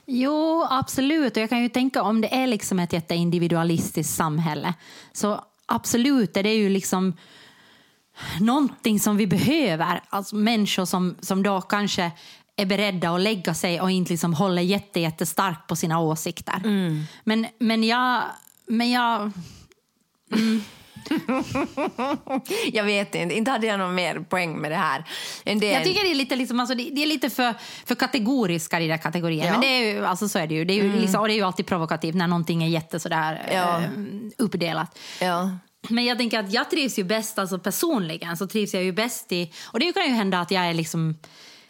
Jo, 0.07 0.67
absolut. 0.71 1.37
Och 1.37 1.43
jag 1.43 1.49
kan 1.49 1.63
ju 1.63 1.69
tänka 1.69 2.03
om 2.03 2.21
det 2.21 2.35
är 2.35 2.47
liksom 2.47 2.79
ett 2.79 2.93
jätteindividualistiskt 2.93 4.17
samhälle. 4.17 4.75
Så 5.13 5.45
absolut 5.67 6.37
är 6.37 6.43
det 6.43 6.55
ju 6.55 6.69
liksom 6.69 7.17
någonting 8.41 9.01
som 9.01 9.17
vi 9.17 9.27
behöver. 9.27 10.01
Alltså 10.09 10.37
människor 10.37 10.85
som, 10.85 11.17
som 11.21 11.43
då 11.43 11.61
kanske 11.61 12.11
är 12.57 12.67
beredda 12.67 13.11
att 13.11 13.21
lägga 13.21 13.55
sig 13.55 13.81
och 13.81 13.91
inte 13.91 14.13
liksom 14.13 14.35
håller 14.35 14.63
jätte, 14.63 15.01
jättestarkt 15.01 15.67
på 15.67 15.77
sina 15.77 16.01
åsikter. 16.01 16.61
Men, 17.25 17.47
men 17.59 17.85
jag... 17.85 18.23
Men 18.69 18.91
jag 18.91 19.33
Jag 22.73 22.85
vet 22.85 23.15
inte, 23.15 23.35
inte 23.35 23.51
hade 23.51 23.67
jag 23.67 23.79
någon 23.79 23.95
mer 23.95 24.21
poäng 24.21 24.59
med 24.59 24.71
det 24.71 24.77
här. 24.77 25.05
Än 25.45 25.59
det 25.59 25.73
Jag 25.73 25.85
tycker 25.85 26.03
det 26.03 26.11
är 26.11 26.15
lite, 26.15 26.37
liksom, 26.37 26.61
alltså, 26.61 26.75
det, 26.75 27.03
är 27.03 27.07
lite 27.07 27.31
för, 27.31 27.55
för 27.87 27.95
kategoriska 27.95 28.81
i 28.81 28.89
den 28.89 28.99
kategorin. 28.99 29.39
Ja. 29.39 29.53
Men 29.53 29.61
det 29.61 29.67
är 29.67 29.95
ju, 29.95 30.07
alltså, 30.07 30.29
så 30.29 30.39
är 30.39 30.47
det 30.47 30.55
ju. 30.55 30.65
Det 30.65 30.73
är 30.73 30.85
ju, 30.85 31.01
liksom, 31.01 31.21
och 31.21 31.29
det 31.29 31.35
är 31.35 31.37
ju 31.37 31.43
alltid 31.43 31.67
provokativt 31.67 32.15
när 32.15 32.27
någonting 32.27 32.63
är 32.63 32.69
jätte 32.69 33.01
sådär, 33.01 33.43
Ja. 33.53 33.81
eh, 33.81 33.89
uppdelat. 34.39 34.99
Ja. 35.21 35.51
Men 35.89 36.05
jag 36.05 36.19
tänker 36.19 36.41
att 36.41 36.53
jag 36.53 36.71
trivs 36.71 36.99
ju 36.99 37.05
bäst, 37.05 37.39
alltså 37.39 37.59
personligen 37.59 38.37
så 38.37 38.47
trivs 38.47 38.75
jag 38.75 38.85
ju 38.85 38.93
bäst 38.93 39.33
i, 39.33 39.53
och 39.73 39.81
det 39.81 39.93
kan 39.93 40.03
ju 40.03 40.13
hända 40.13 40.41
att 40.41 40.51
jag 40.51 40.67
är 40.67 40.75
liksom, 40.75 41.17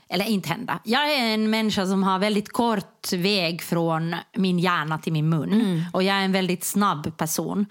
eller 0.09 0.25
inte 0.25 0.49
hända, 0.49 0.79
jag 0.85 1.15
är 1.15 1.35
en 1.35 1.51
människa 1.51 1.87
som 1.87 2.03
har 2.03 2.19
väldigt 2.19 2.53
kort 2.53 3.13
väg 3.13 3.63
från 3.63 4.17
min 4.37 4.59
hjärna 4.59 4.99
till 4.99 5.13
min 5.13 5.29
mun. 5.29 5.85
Och 5.93 6.03
jag 6.03 6.17
är 6.17 6.21
en 6.23 6.33
väldigt 6.33 6.65
snabb 6.65 7.17
person. 7.17 7.67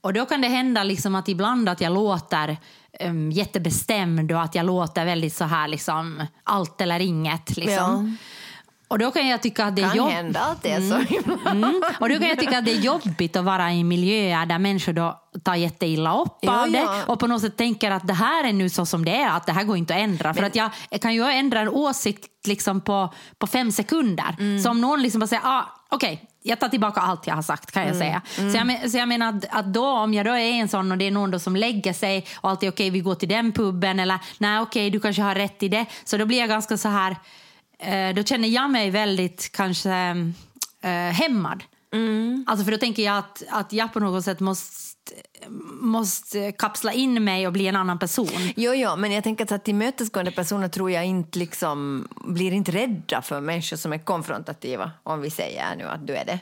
Och 0.00 0.12
då 0.12 0.26
kan 0.26 0.40
det 0.40 0.48
hända 0.48 0.82
liksom 0.84 1.14
att 1.14 1.28
ibland 1.28 1.68
att 1.68 1.80
jag 1.80 1.92
låter 1.92 2.56
um, 3.00 3.30
jättebestämd 3.32 4.32
och 4.32 4.42
att 4.42 4.54
jag 4.54 4.66
låter 4.66 5.04
väldigt 5.04 5.34
så 5.34 5.44
här 5.44 5.68
liksom 5.68 6.26
allt 6.44 6.80
eller 6.80 7.00
inget. 7.00 7.56
Liksom. 7.56 8.16
Och 8.92 8.98
då 8.98 9.10
kan 9.10 9.28
jag 9.28 9.42
tycka 9.42 9.64
att 9.64 9.76
det 9.76 9.82
är 9.82 9.94
jobb- 9.94 10.10
hända 10.10 10.40
att 10.40 10.62
det 10.62 10.70
är 10.72 10.80
så. 10.80 10.94
Mm. 11.50 11.82
Och 12.00 12.08
då 12.08 12.18
kan 12.18 12.28
jag 12.28 12.38
tycka 12.38 12.58
att 12.58 12.64
det 12.64 12.72
är 12.72 12.80
jobbigt 12.80 13.36
att 13.36 13.44
vara 13.44 13.72
i 13.72 13.84
miljöer 13.84 14.46
där 14.46 14.58
människor 14.58 14.92
då 14.92 15.20
tar 15.44 15.54
jätteilla 15.54 16.18
upp 16.20 16.38
Ja, 16.40 16.62
av 16.62 16.70
det 16.70 16.78
ja. 16.78 17.04
och 17.06 17.18
på 17.20 17.26
något 17.26 17.40
sätt 17.40 17.56
tänker 17.56 17.90
att 17.90 18.06
det 18.06 18.12
här 18.14 18.44
är 18.48 18.52
nu 18.52 18.68
så 18.68 18.86
som 18.86 19.04
det 19.04 19.16
är, 19.16 19.28
att 19.36 19.46
det 19.46 19.52
här 19.52 19.64
går 19.64 19.76
inte 19.76 19.94
att 19.94 20.00
ändra. 20.00 20.34
För 20.34 20.42
att 20.42 20.56
jag, 20.56 20.70
jag 20.90 21.00
kan 21.00 21.14
ju 21.14 21.22
ändra 21.24 21.60
en 21.60 21.68
åsikt 21.68 22.46
liksom 22.46 22.80
på, 22.80 23.12
på 23.38 23.46
fem 23.46 23.72
sekunder. 23.72 24.36
Mm. 24.38 24.62
Så 24.62 24.70
om 24.70 24.80
någon 24.80 25.02
liksom 25.02 25.20
bara 25.20 25.26
säger, 25.26 25.42
ah, 25.46 25.62
okej, 25.88 26.28
jag 26.42 26.60
tar 26.60 26.68
tillbaka 26.68 27.00
allt 27.00 27.26
jag 27.26 27.34
har 27.34 27.42
sagt 27.42 27.70
kan 27.72 27.82
Mm. 27.82 27.94
jag 27.98 28.04
säga. 28.06 28.22
Så, 28.52 28.58
jag 28.58 28.66
men, 28.66 28.90
så 28.90 28.98
jag 28.98 29.08
menar 29.08 29.28
att, 29.28 29.44
att 29.50 29.66
då, 29.74 29.86
om 29.90 30.14
jag 30.14 30.26
då 30.26 30.32
är 30.32 30.38
en 30.52 30.68
sån 30.68 30.92
och 30.92 30.98
det 30.98 31.06
är 31.06 31.10
någon 31.10 31.40
som 31.40 31.56
lägger 31.56 31.92
sig 31.92 32.26
och 32.40 32.50
alltid 32.50 32.68
okej, 32.68 32.90
vi 32.90 33.00
går 33.00 33.14
till 33.14 33.28
den 33.28 33.52
puben 33.52 34.00
eller 34.00 34.18
nej 34.38 34.60
okej, 34.60 34.90
du 34.90 35.00
kanske 35.00 35.22
har 35.22 35.34
rätt 35.34 35.62
i 35.62 35.68
det. 35.68 35.86
Så 36.04 36.16
då 36.16 36.26
blir 36.26 36.38
jag 36.38 36.48
ganska 36.48 36.76
så 36.76 36.88
här, 36.88 37.16
då 38.14 38.22
känner 38.22 38.48
jag 38.48 38.70
mig 38.70 38.90
väldigt 38.90 39.52
kanske 39.52 39.92
eh, 40.82 40.90
hämmad. 40.90 41.64
Mm. 41.92 42.44
Alltså 42.46 42.64
för 42.64 42.72
då 42.72 42.78
tänker 42.78 43.02
jag 43.02 43.18
att, 43.18 43.42
att 43.50 43.72
jag 43.72 43.92
på 43.92 44.00
något 44.00 44.24
sätt 44.24 44.40
måste, 44.40 45.12
måste 45.80 46.52
kapsla 46.52 46.92
in 46.92 47.24
mig 47.24 47.46
och 47.46 47.52
bli 47.52 47.66
en 47.66 47.76
annan 47.76 47.98
person. 47.98 48.52
Jo, 48.56 48.74
jo, 48.74 48.96
men 48.96 49.12
jag 49.12 49.24
tänker 49.24 49.54
att 49.54 49.64
tillmötesgående 49.64 50.32
personer 50.32 50.68
tror 50.68 50.90
jag 50.90 51.04
inte 51.06 51.38
liksom, 51.38 52.08
blir 52.24 52.52
inte 52.52 52.72
rädda 52.72 53.22
för 53.22 53.40
människor 53.40 53.76
som 53.76 53.92
är 53.92 53.98
konfrontativa, 53.98 54.90
om 55.02 55.20
vi 55.20 55.30
säger 55.30 55.76
nu 55.76 55.84
att 55.84 56.06
du 56.06 56.16
är 56.16 56.24
det. 56.24 56.38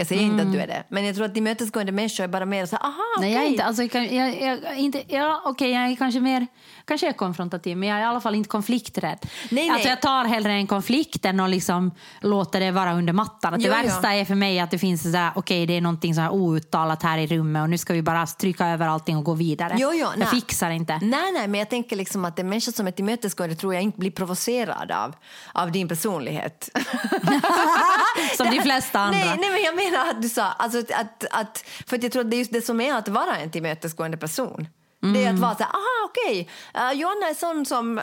Jag 0.00 0.06
säger 0.06 0.22
inte 0.22 0.42
att 0.42 0.52
du 0.52 0.60
är 0.60 0.66
det, 0.66 0.82
men 0.88 1.04
jag 1.04 1.14
tror 1.16 1.24
att 1.26 1.34
tillmötesgående 1.34 1.92
människor 1.92 2.24
är 2.24 2.28
bara 2.28 2.46
mer 2.46 2.66
så 2.66 2.76
aha, 2.76 2.94
okej. 3.16 3.28
Nej, 3.30 3.32
jag 3.34 3.44
är 3.44 3.48
inte, 3.48 3.64
alltså, 3.64 3.82
jag, 3.82 4.12
jag, 4.12 4.42
jag, 4.42 4.76
inte, 4.76 5.02
ja, 5.08 5.42
okej, 5.44 5.70
jag 5.70 5.82
är 5.90 5.96
kanske 5.96 6.20
mer 6.20 6.46
kanske 6.84 7.08
är 7.08 7.12
konfrontativ, 7.12 7.76
men 7.76 7.88
jag 7.88 7.98
är 7.98 8.02
i 8.02 8.04
alla 8.04 8.20
fall 8.20 8.34
inte 8.34 8.48
konflikträdd. 8.48 9.18
Nej, 9.50 9.70
Alltså, 9.70 9.84
nej. 9.84 9.90
jag 9.90 10.00
tar 10.02 10.24
hellre 10.24 10.52
en 10.52 10.66
konflikt 10.66 11.24
än 11.24 11.40
att 11.40 11.50
liksom 11.50 11.90
låter 12.20 12.60
det 12.60 12.70
vara 12.70 12.92
under 12.94 13.12
mattan. 13.12 13.54
Att 13.54 13.60
det 13.60 13.66
Jo, 13.66 13.74
jo. 13.76 13.82
värsta 13.86 14.12
är 14.14 14.24
för 14.24 14.34
mig 14.34 14.60
att 14.60 14.70
det 14.70 14.78
finns 14.78 15.02
så 15.02 15.08
där, 15.08 15.30
okej, 15.34 15.66
det 15.66 15.76
är 15.76 15.80
någonting 15.80 16.14
så 16.14 16.20
här 16.20 16.30
outtalat 16.32 17.02
här 17.02 17.18
i 17.18 17.26
rummet 17.26 17.62
och 17.62 17.70
nu 17.70 17.78
ska 17.78 17.92
vi 17.92 18.02
bara 18.02 18.26
stryka 18.26 18.66
över 18.66 18.86
allting 18.86 19.16
och 19.16 19.24
gå 19.24 19.34
vidare. 19.34 19.74
Jo, 19.78 19.90
jo, 19.92 19.98
jag 19.98 20.18
nej. 20.18 20.28
fixar 20.28 20.70
inte. 20.70 20.98
Nej, 21.02 21.32
nej, 21.32 21.48
men 21.48 21.58
jag 21.58 21.70
tänker 21.70 21.96
liksom 21.96 22.24
att 22.24 22.38
en 22.38 22.48
människa 22.48 22.72
som 22.72 22.86
är 22.86 22.90
tillmötesgående 22.92 23.56
tror 23.56 23.74
jag 23.74 23.82
inte 23.82 23.98
blir 23.98 24.10
provocerad 24.10 24.90
av, 24.92 25.14
av 25.52 25.72
din 25.72 25.88
personlighet. 25.88 26.68
Som 28.36 28.50
de 28.50 28.62
flesta 28.62 28.98
andra. 29.00 29.18
Nej, 29.18 29.36
nej, 29.40 29.50
men 29.50 29.62
jag 29.62 29.76
menar 29.76 29.89
att 30.10 30.22
du 30.22 30.28
sa, 30.28 30.42
alltså 30.42 30.78
att, 30.78 30.90
att, 30.90 31.24
att, 31.30 31.64
för 31.86 31.96
att 31.96 32.02
jag 32.02 32.12
tror 32.12 32.24
att 32.24 32.30
det 32.30 32.36
är 32.36 32.38
just 32.38 32.52
det 32.52 32.62
som 32.62 32.80
är 32.80 32.94
att 32.94 33.08
vara 33.08 33.36
en 33.36 33.50
tillmötesgående 33.50 34.16
person. 34.16 34.68
Det 35.14 35.24
är 35.24 35.30
att 35.32 35.38
vara 35.38 35.54
så 35.54 35.62
här, 35.62 35.70
aha 35.72 36.08
okej, 36.08 36.48
uh, 36.76 36.92
Johanna 37.00 37.26
är 37.28 37.34
sån 37.34 37.66
som, 37.66 38.00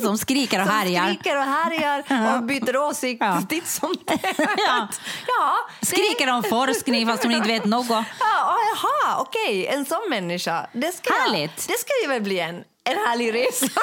Som 0.02 0.18
skriker 0.18 0.60
och 0.60 0.66
som 0.66 0.76
härjar. 0.76 1.04
skriker 1.14 1.36
och 1.36 1.42
härjar 1.44 2.36
och 2.36 2.42
byter 2.44 2.76
åsikt 2.76 3.22
Ja. 3.24 3.42
titt 3.48 3.66
som. 3.66 3.94
Ja. 4.66 4.88
ja, 5.26 5.54
Skriker 5.82 6.30
om 6.32 6.42
forskning 6.42 7.06
fast 7.06 7.22
hon 7.22 7.32
inte 7.32 7.48
vet 7.48 7.64
något. 7.64 7.88
Ja, 7.90 8.04
jaha, 8.74 9.18
okej, 9.20 9.66
en 9.66 9.84
sån 9.84 10.10
människa. 10.10 10.66
Det 10.72 10.92
ska, 10.92 11.14
Härligt. 11.14 11.68
Det 11.68 11.78
ska 11.78 11.90
ju 12.02 12.08
väl 12.08 12.22
bli 12.22 12.40
en, 12.40 12.64
en 12.84 12.96
härlig 12.96 13.34
resa. 13.34 13.66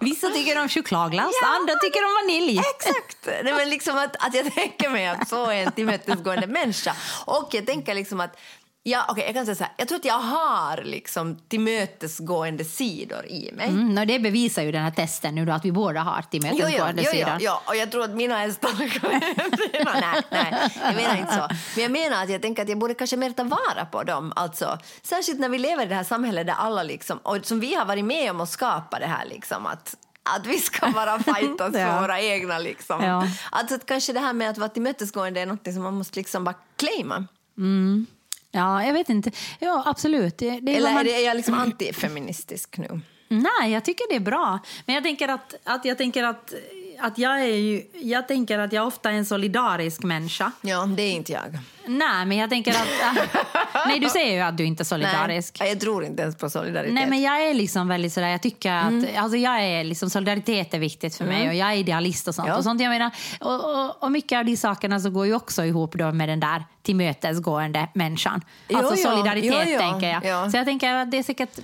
Vissa 0.00 0.30
tycker 0.30 0.60
om 0.60 0.68
chokladglass, 0.68 1.34
andra 1.44 1.74
tycker 1.74 2.04
om 2.04 2.10
vanilj. 2.22 2.60
Exakt! 2.76 3.44
Nej, 3.44 3.52
men 3.52 3.70
liksom 3.70 3.98
att, 3.98 4.16
att 4.26 4.34
jag 4.34 4.54
tänker 4.54 4.88
mig 4.88 5.06
att 5.06 5.28
så 5.28 5.50
är 5.50 5.66
en 5.66 5.72
tillmötesgående 5.72 6.46
människa. 6.46 6.96
Och 7.26 7.48
jag 7.52 7.66
tänker 7.66 7.94
liksom 7.94 8.20
att 8.20 8.38
Ja, 8.86 9.04
okay, 9.10 9.24
jag 9.24 9.34
kan 9.34 9.44
säga 9.46 9.54
så 9.54 9.64
här. 9.64 9.72
Jag 9.76 9.88
tror 9.88 9.98
att 9.98 10.04
jag 10.04 10.18
har 10.18 10.82
liksom 10.84 11.36
tillmötesgående 11.48 12.64
sidor 12.64 13.26
i 13.26 13.50
mig. 13.52 13.68
Mm, 13.68 13.98
och 13.98 14.06
det 14.06 14.18
bevisar 14.18 14.62
ju 14.62 14.72
den 14.72 14.82
här 14.82 14.90
testen 14.90 15.34
nu 15.34 15.44
då, 15.44 15.52
att 15.52 15.64
vi 15.64 15.72
båda 15.72 16.00
har 16.00 16.16
Jo, 16.16 16.22
jo, 16.22 16.40
tillmötesgående 16.40 17.02
jo, 17.02 17.10
sidor. 17.10 17.30
jo, 17.40 17.50
jo, 17.50 17.52
och 17.70 17.76
jag 17.76 17.90
tror 17.90 18.04
att 18.04 18.10
mina 18.10 18.42
är 18.42 18.50
starkare 18.50 19.20
nej, 20.00 20.22
nej, 20.30 20.70
jag 20.84 20.94
menar 20.94 21.16
inte 21.16 21.32
så. 21.34 21.48
Men 21.74 21.82
jag 21.82 21.90
menar 21.90 22.22
att 22.22 22.30
jag 22.30 22.42
tänker 22.42 22.62
att 22.62 22.68
jag 22.68 22.78
borde 22.78 22.94
kanske 22.94 23.16
mer 23.16 23.30
ta 23.30 23.44
vara 23.44 23.84
på 23.90 24.02
dem. 24.02 24.32
Alltså, 24.36 24.78
särskilt 25.02 25.40
när 25.40 25.48
vi 25.48 25.58
lever 25.58 25.84
i 25.86 25.88
det 25.88 25.94
här 25.94 26.04
samhället 26.04 26.46
där 26.46 26.54
alla 26.54 26.82
liksom, 26.82 27.18
och 27.18 27.38
som 27.46 27.60
vi 27.60 27.74
har 27.74 27.84
varit 27.84 28.04
med 28.04 28.30
om 28.30 28.40
att 28.40 28.48
skapa 28.50 28.98
det 28.98 29.06
här 29.06 29.24
liksom 29.26 29.66
att 29.66 29.96
att 30.38 30.46
vi 30.46 30.58
ska 30.58 30.90
bara 30.90 31.18
fightas 31.34 31.72
för 31.72 31.78
Ja. 31.78 32.00
våra 32.00 32.20
egna. 32.20 32.58
Liksom. 32.58 33.04
Ja. 33.04 33.26
Alltså, 33.50 33.74
att 33.74 33.86
kanske 33.86 34.12
det 34.12 34.20
här 34.20 34.32
med 34.32 34.50
att 34.50 34.58
vara 34.58 34.68
tillmötesgående 34.68 35.40
är 35.40 35.46
något 35.46 35.64
som 35.74 35.82
man 35.82 35.94
måste 35.94 36.18
liksom 36.18 36.44
bara 36.44 36.54
claima. 36.76 37.24
Ja, 38.54 38.84
jag 38.84 38.92
vet 38.92 39.08
inte. 39.08 39.30
Ja, 39.58 39.82
absolut. 39.86 40.38
Det, 40.38 40.60
det 40.60 40.76
Eller 40.76 40.92
man... 40.92 41.06
är 41.06 41.26
jag 41.26 41.36
liksom 41.36 41.54
antifeministisk 41.54 42.78
nu? 42.78 43.00
Nej, 43.28 43.72
jag 43.72 43.84
tycker 43.84 44.08
det 44.08 44.16
är 44.16 44.20
bra. 44.20 44.58
Men 44.86 44.94
jag 44.94 45.04
tänker 45.04 45.28
att, 45.28 45.54
att, 45.64 45.84
jag, 45.84 45.98
tänker 45.98 46.24
att, 46.24 46.54
att 47.06 47.18
jag, 47.18 47.40
är 47.40 47.56
ju, 47.56 47.82
jag 48.00 48.28
tänker 48.28 48.58
att 48.58 48.72
jag 48.72 48.86
ofta 48.86 49.10
är 49.10 49.14
en 49.14 49.26
solidarisk 49.26 50.02
människa. 50.02 50.52
Ja, 50.60 50.86
det 50.96 51.02
är 51.02 51.12
inte 51.12 51.32
jag. 51.32 51.58
Nej, 51.86 52.26
men 52.26 52.36
jag 52.38 52.50
tänker 52.50 52.70
att... 52.70 53.16
nej, 53.86 54.00
du 54.00 54.08
säger 54.08 54.32
ju 54.34 54.40
att 54.40 54.56
du 54.56 54.64
inte 54.64 54.82
är 54.82 54.84
solidarisk. 54.84 55.56
Nej, 55.60 55.68
jag 55.68 55.80
tror 55.80 56.04
inte 56.04 56.22
ens 56.22 56.36
på 56.36 56.50
solidaritet. 56.50 56.94
Nej, 56.94 57.06
men 57.06 57.22
jag 57.22 57.48
är 57.48 57.54
liksom 57.54 57.88
väldigt 57.88 58.12
sådär, 58.12 58.28
jag 58.28 58.42
tycker 58.42 58.72
att, 58.72 58.88
Mm. 58.88 59.06
alltså 59.16 59.36
jag 59.36 59.62
är 59.62 59.84
liksom, 59.84 60.10
solidaritet 60.10 60.74
är 60.74 60.78
viktigt 60.78 61.16
för 61.16 61.24
mig 61.24 61.48
och 61.48 61.54
jag 61.54 61.72
är 61.72 61.76
idealist 61.76 62.28
och 62.28 62.34
sånt. 62.34 62.48
Ja. 62.48 62.56
Och, 62.56 62.64
sånt 62.64 62.80
jag 62.80 62.90
menar, 62.90 63.10
och, 63.40 63.84
och, 63.84 64.02
och 64.02 64.12
mycket 64.12 64.38
av 64.38 64.44
de 64.44 64.56
sakerna 64.56 65.00
så 65.00 65.10
går 65.10 65.26
ju 65.26 65.34
också 65.34 65.64
ihop 65.64 65.94
då 65.94 66.12
med 66.12 66.28
den 66.28 66.40
där 66.40 66.64
tillmötesgående 66.82 67.88
människan. 67.94 68.40
Alltså 68.74 68.94
jo. 68.96 69.02
solidaritet 69.02 69.68
Jo, 69.68 69.78
tänker 69.78 70.08
jag. 70.08 70.24
Ja. 70.24 70.50
Så 70.50 70.56
jag 70.56 70.66
tänker 70.66 70.94
att 70.94 71.10
det 71.10 71.18
är 71.18 71.22
säkert, 71.22 71.58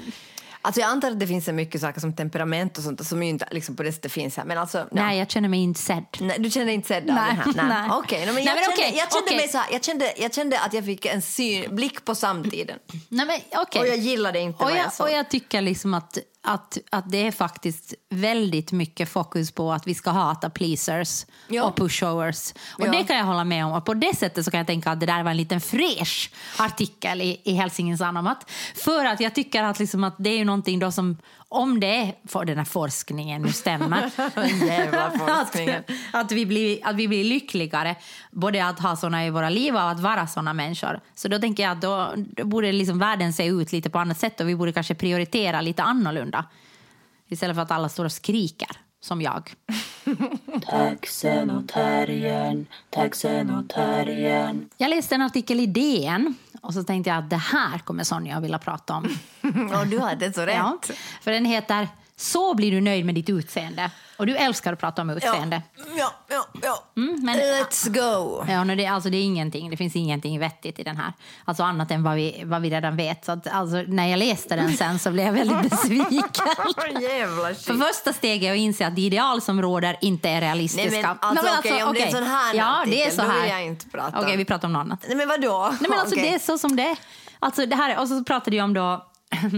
Alltså 0.63 0.81
jag 0.81 0.91
antar 0.91 1.11
att 1.11 1.21
det 1.21 1.27
finns 1.27 1.45
så 1.45 1.53
mycket 1.53 1.81
saker 1.81 2.01
som 2.01 2.13
temperament 2.13 2.79
och 2.79 2.85
sånt 2.85 3.07
som 3.07 3.23
ju 3.23 3.29
inte 3.29 3.49
liksom 3.51 3.77
på 3.77 3.83
det 3.83 3.93
sättet 3.93 4.13
finns 4.13 4.37
här. 4.37 4.45
Men 4.45 4.59
alltså, 4.59 4.79
ja. 4.79 4.87
nej 4.91 5.19
jag 5.19 5.31
känner 5.31 5.49
mig 5.49 5.61
inte 5.61 5.81
sedd. 5.81 6.05
Nej, 6.21 6.37
du 6.39 6.51
kände 6.51 6.73
inte 6.73 6.89
sedd 6.89 7.11
av 7.11 7.15
Nej, 7.15 7.39
det 7.55 7.61
här? 7.61 7.69
nej. 7.69 7.91
Okej, 7.91 8.27
no, 8.27 8.33
jag, 8.33 8.45
kände, 8.45 8.63
okej, 8.69 8.95
jag, 8.97 9.13
kände 9.13 9.27
okej. 9.27 9.37
mig 9.37 9.49
så 9.49 9.59
här, 9.59 9.73
jag, 9.73 9.85
kände, 9.85 10.13
jag 10.17 10.35
kände 10.35 10.61
att 10.61 10.73
jag 10.73 10.85
fick 10.85 11.07
en 11.07 11.23
syn, 11.23 11.77
blick 11.77 12.05
på 12.05 12.15
samtiden. 12.15 12.79
Nej, 13.09 13.27
men, 13.27 13.41
okej. 13.63 13.81
Och 13.81 13.89
jag 13.89 13.97
gillade 13.97 14.41
inte 14.41 14.57
och 14.59 14.65
vad 14.65 14.79
jag, 14.79 14.85
jag 14.85 14.93
såg. 14.93 15.07
och 15.07 15.13
jag 15.13 15.31
tycker 15.31 15.61
liksom 15.61 15.95
att, 15.95 16.19
att, 16.43 16.79
att 16.91 17.11
det 17.11 17.27
är 17.27 17.31
faktiskt 17.33 17.95
väldigt 18.11 18.73
mycket 18.73 19.09
fokus 19.09 19.51
på 19.51 19.73
att 19.73 19.87
vi 19.87 19.95
ska 19.95 20.11
hata 20.11 20.51
pleasers 20.51 21.27
Ja. 21.49 21.65
och 21.65 21.77
pushovers. 21.77 22.53
Och 22.79 22.87
Ja. 22.87 22.93
det 22.93 23.05
kan 23.05 23.17
jag 23.17 23.25
hålla 23.25 23.45
med 23.45 23.67
om. 23.67 23.73
Och 23.73 23.85
på 23.85 23.95
det 23.95 24.17
sättet 24.17 24.45
så 24.45 24.51
kan 24.51 24.59
jag 24.59 24.67
tänka 24.67 24.91
att 24.91 25.01
det 25.01 25.07
där 25.07 25.23
var 25.23 25.31
en 25.31 25.37
liten 25.37 25.61
fräsch 25.61 26.31
artikel 26.59 27.21
i, 27.21 27.41
i 27.45 27.53
Helsingin 27.53 27.99
Sanomat. 27.99 28.51
För 28.75 29.05
att 29.05 29.21
jag 29.21 29.35
tycker 29.35 29.63
att, 29.63 29.79
liksom 29.79 30.05
att 30.05 30.15
det 30.19 30.31
är 30.31 30.37
ju 30.39 30.45
någonting 30.45 30.79
då 30.79 30.93
som, 30.93 31.17
om 31.49 31.81
det 31.81 31.97
är, 31.97 32.15
för 32.29 32.45
den 32.45 32.59
här 32.59 32.65
forskningen 32.65 33.43
nu 33.43 33.53
stämmer, 33.53 34.11
forskningen. 35.45 35.85
att, 36.13 36.25
att, 36.25 36.33
vi 36.33 36.47
blir, 36.47 36.79
att 36.83 36.97
vi 36.97 37.09
blir 37.09 37.25
lyckligare, 37.25 37.97
både 38.31 38.67
att 38.67 38.81
ha 38.81 38.97
såna 38.97 39.27
i 39.27 39.31
våra 39.31 39.49
liv 39.51 39.75
och 39.75 39.91
att 39.91 40.01
vara 40.01 40.27
såna 40.27 40.53
människor. 40.53 41.01
Så 41.15 41.29
då 41.29 41.39
tänker 41.39 41.63
jag 41.63 41.73
att 41.73 41.81
då, 41.81 42.13
då 42.17 42.45
borde 42.45 42.73
liksom 42.73 42.99
världen 42.99 43.33
se 43.33 43.47
ut 43.47 43.73
lite 43.73 43.91
på 43.91 43.99
annat 43.99 44.19
sätt 44.19 44.41
och 44.41 44.49
vi 44.49 44.57
borde 44.57 44.73
kanske 44.73 44.95
prioritera 44.95 45.61
lite 45.61 45.83
annorlunda. 45.83 46.30
Istället 47.29 47.57
för 47.57 47.63
att 47.63 47.71
alla 47.71 47.89
står 47.89 48.05
och 48.05 48.13
skriker, 48.13 48.69
som 49.01 49.23
jag. 49.23 49.55
Taxen 50.67 51.51
och 51.51 51.69
terriern, 51.69 52.67
taxen 52.91 53.51
och 53.51 53.69
terriern. 53.69 54.69
Jag 54.77 54.91
läste 54.91 55.15
en 55.15 55.23
artikel 55.23 55.61
i 55.61 55.67
DN 55.67 56.35
och 56.63 56.75
så 56.75 56.83
tänkte 56.83 57.11
jag 57.11 57.19
att 57.19 57.31
det 57.31 57.37
här 57.37 57.79
kommer 57.79 58.05
Sonja 58.05 58.37
att 58.37 58.45
vilja 58.45 58.59
prata 58.59 58.95
om. 58.95 59.05
Och 59.81 59.87
du 59.87 59.99
hade 59.99 60.33
så 60.33 60.41
rätt. 60.41 60.57
Ja, 60.57 60.79
för 61.21 61.31
den 61.31 61.45
heter 61.45 61.89
Så 62.21 62.55
blir 62.55 62.71
du 62.71 62.81
nöjd 62.81 63.05
med 63.07 63.15
ditt 63.15 63.29
utseende. 63.31 63.91
Och 64.17 64.27
du 64.27 64.37
älskar 64.37 64.73
att 64.73 64.79
prata 64.81 65.03
om 65.03 65.11
utseende. 65.11 65.63
Ja, 65.99 66.13
ja, 66.29 66.47
ja. 66.63 66.85
Mm, 66.97 67.25
men- 67.25 67.37
Let's 67.39 67.89
go! 67.91 68.45
Ja, 68.49 68.65
men 68.65 68.79
det, 68.79 68.87
alltså 68.87 69.11
det 69.11 69.17
är 69.17 69.23
ingenting. 69.23 69.71
Det 69.71 69.77
finns 69.77 69.97
ingenting 69.97 70.39
vettigt 70.41 70.79
i 70.79 70.83
den 70.83 70.97
här. 70.97 71.13
Alltså 71.45 71.63
annat 71.63 71.91
än 71.91 72.03
vad 72.03 72.15
vi, 72.15 72.43
vad 72.45 72.63
vi 72.63 72.71
redan 72.71 72.97
vet. 72.97 73.25
Så 73.25 73.33
att, 73.33 73.47
alltså, 73.47 73.77
när 73.87 74.07
jag 74.07 74.19
läste 74.19 74.57
den 74.57 74.77
sen 74.77 74.99
så 74.99 75.11
blev 75.11 75.27
jag 75.27 75.33
väldigt 75.33 75.71
besviken. 75.71 76.21
Jävla 77.03 77.43
För 77.43 77.55
shit. 77.55 77.83
första 77.87 78.13
steget 78.13 78.49
är 78.49 78.53
att 78.53 78.59
inse 78.59 78.87
att 78.87 78.97
de 78.97 79.03
ideal 79.03 79.41
som 79.41 79.63
råder 79.63 79.97
inte 80.01 80.29
är 80.29 80.41
realistiska. 80.41 80.91
Nej, 80.91 81.03
men 81.03 81.17
alltså, 81.21 81.55
okej, 81.59 81.83
om 81.85 81.95
det 81.95 82.03
är 82.03 82.07
en 82.07 82.13
sån 82.13 82.23
här 82.23 82.55
ja, 82.55 82.83
det 82.87 83.03
är 83.03 83.07
artikel, 83.07 83.13
så 83.13 83.23
då 83.23 83.29
här. 83.29 83.41
vill 83.43 83.51
jag 83.51 83.65
inte 83.65 83.89
prata. 83.89 84.21
Okej, 84.21 84.37
vi 84.37 84.45
pratar 84.45 84.69
om 84.69 84.73
något 84.73 84.81
annat. 84.81 85.05
Nej 85.09 85.17
men 85.17 85.29
vadå? 85.29 85.69
Nej, 85.81 85.91
men 85.91 85.99
alltså, 85.99 86.15
Okej. 86.15 86.29
Det 86.31 86.35
är 86.35 86.39
så 86.39 86.59
som 86.59 86.77
det 86.77 86.83
är. 86.83 86.97
Alltså, 87.39 87.67
det 87.67 87.77
här, 87.77 87.99
och 88.01 88.09
så 88.09 88.25
pratade 88.25 88.57
jag 88.57 88.65
om 88.65 88.75
då... 88.75 89.07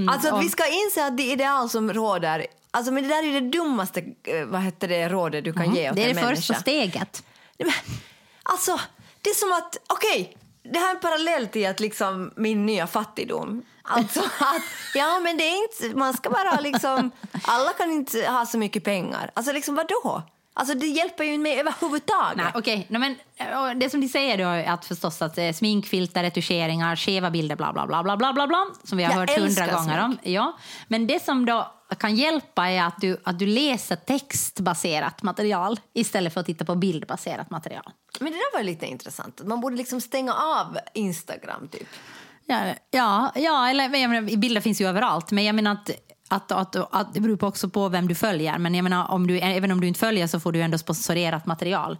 Alltså 0.08 0.34
att 0.34 0.44
vi 0.44 0.48
ska 0.48 0.64
inse 0.66 1.06
att 1.06 1.16
det 1.16 1.22
ideal 1.22 1.68
som 1.68 1.92
råder 1.92 2.46
Alltså 2.74 2.92
men 2.92 3.02
det 3.02 3.08
där 3.08 3.24
är 3.24 3.40
det 3.40 3.48
dummaste 3.58 4.04
eh, 4.22 4.44
vad 4.44 4.60
heter 4.60 4.88
det, 4.88 5.08
rådet 5.08 5.44
du 5.44 5.52
kan 5.52 5.74
ge 5.74 5.90
åt 5.90 5.96
det 5.96 6.02
är 6.02 6.08
en 6.08 6.14
det 6.14 6.22
människa. 6.22 6.36
första 6.36 6.54
steget. 6.54 7.24
Alltså, 8.42 8.80
det 9.22 9.30
är 9.30 9.34
som 9.34 9.52
att, 9.52 9.76
okej, 9.86 10.36
det 10.62 10.78
här 10.78 10.94
är 10.94 10.98
parallellt 10.98 11.52
till 11.52 11.66
att 11.66 11.80
liksom 11.80 12.32
min 12.36 12.66
nya 12.66 12.86
fattigdom. 12.86 13.62
Alltså 13.82 14.20
att, 14.38 14.62
ja 14.94 15.20
men 15.20 15.36
det 15.36 15.44
är 15.44 15.62
inte, 15.62 15.98
man 15.98 16.14
ska 16.14 16.30
bara 16.30 16.60
liksom, 16.60 17.10
alla 17.44 17.72
kan 17.72 17.90
inte 17.90 18.26
ha 18.26 18.46
så 18.46 18.58
mycket 18.58 18.84
pengar. 18.84 19.30
Alltså 19.34 19.52
liksom 19.52 19.74
vadå? 19.74 20.22
Alltså 20.54 20.74
det 20.74 20.86
hjälper 20.86 21.24
ju 21.24 21.34
inte 21.34 21.42
mig 21.42 21.60
överhuvudtaget. 21.60 22.36
Nej, 22.36 22.52
okej. 22.54 22.86
Nej, 22.88 23.00
men, 23.00 23.16
eh, 23.36 23.78
det 23.78 23.90
som 23.90 24.00
de 24.00 24.08
säger 24.08 24.38
då 24.38 24.44
är 24.44 24.64
att 24.64 24.84
förstås 24.84 25.22
att 25.22 25.38
eh, 25.38 25.52
smink, 25.52 25.86
filter, 25.86 26.22
retuscheringar, 26.22 26.96
skeva 26.96 27.30
bilder, 27.30 27.56
bla 27.56 27.72
bla 27.72 27.86
bla 27.86 28.02
bla 28.02 28.16
bla 28.16 28.32
bla 28.32 28.46
bla 28.46 28.66
som 28.84 28.98
vi 28.98 29.04
har 29.04 29.12
Jag 29.12 29.18
hört 29.18 29.38
hundra 29.38 29.66
gånger 29.66 30.04
om. 30.04 30.18
Ja. 30.22 30.58
Men 30.88 31.06
det 31.06 31.24
som 31.24 31.46
då 31.46 31.72
kan 31.98 32.16
hjälpa 32.16 32.70
är 32.70 32.82
att 32.82 33.00
du, 33.00 33.20
att 33.24 33.38
du 33.38 33.46
läser 33.46 33.96
textbaserat 33.96 35.22
material 35.22 35.80
istället 35.94 36.34
för 36.34 36.40
att 36.40 36.46
titta 36.46 36.64
på 36.64 36.74
bildbaserat 36.74 37.50
material. 37.50 37.92
Men 38.20 38.32
det 38.32 38.38
där 38.38 38.58
var 38.58 38.64
lite 38.64 38.86
intressant. 38.86 39.40
Man 39.44 39.60
borde 39.60 39.76
liksom 39.76 40.00
stänga 40.00 40.34
av 40.34 40.78
Instagram 40.94 41.68
typ. 41.68 41.88
Ja, 42.46 42.74
ja, 42.90 43.32
ja 43.34 43.68
eller 43.68 43.84
jag 43.98 44.10
menar, 44.10 44.36
bilder 44.36 44.60
finns 44.60 44.80
ju 44.80 44.86
överallt. 44.86 45.30
Men 45.30 45.44
jag 45.44 45.54
menar 45.54 45.72
att, 45.72 45.90
att, 46.32 46.52
att, 46.52 46.76
att 46.94 47.14
det 47.14 47.20
beror 47.20 47.36
på 47.36 47.46
också 47.46 47.68
på 47.68 47.88
vem 47.88 48.08
du 48.08 48.14
följer. 48.14 48.58
Men 48.58 48.74
jag 48.74 48.82
menar, 48.82 49.10
om 49.10 49.26
du, 49.26 49.38
även 49.38 49.70
om 49.72 49.80
du 49.80 49.86
inte 49.86 50.00
följer 50.00 50.26
så 50.26 50.40
får 50.40 50.52
du 50.52 50.60
ändå 50.60 50.78
sponsorerat 50.78 51.46
material. 51.46 51.98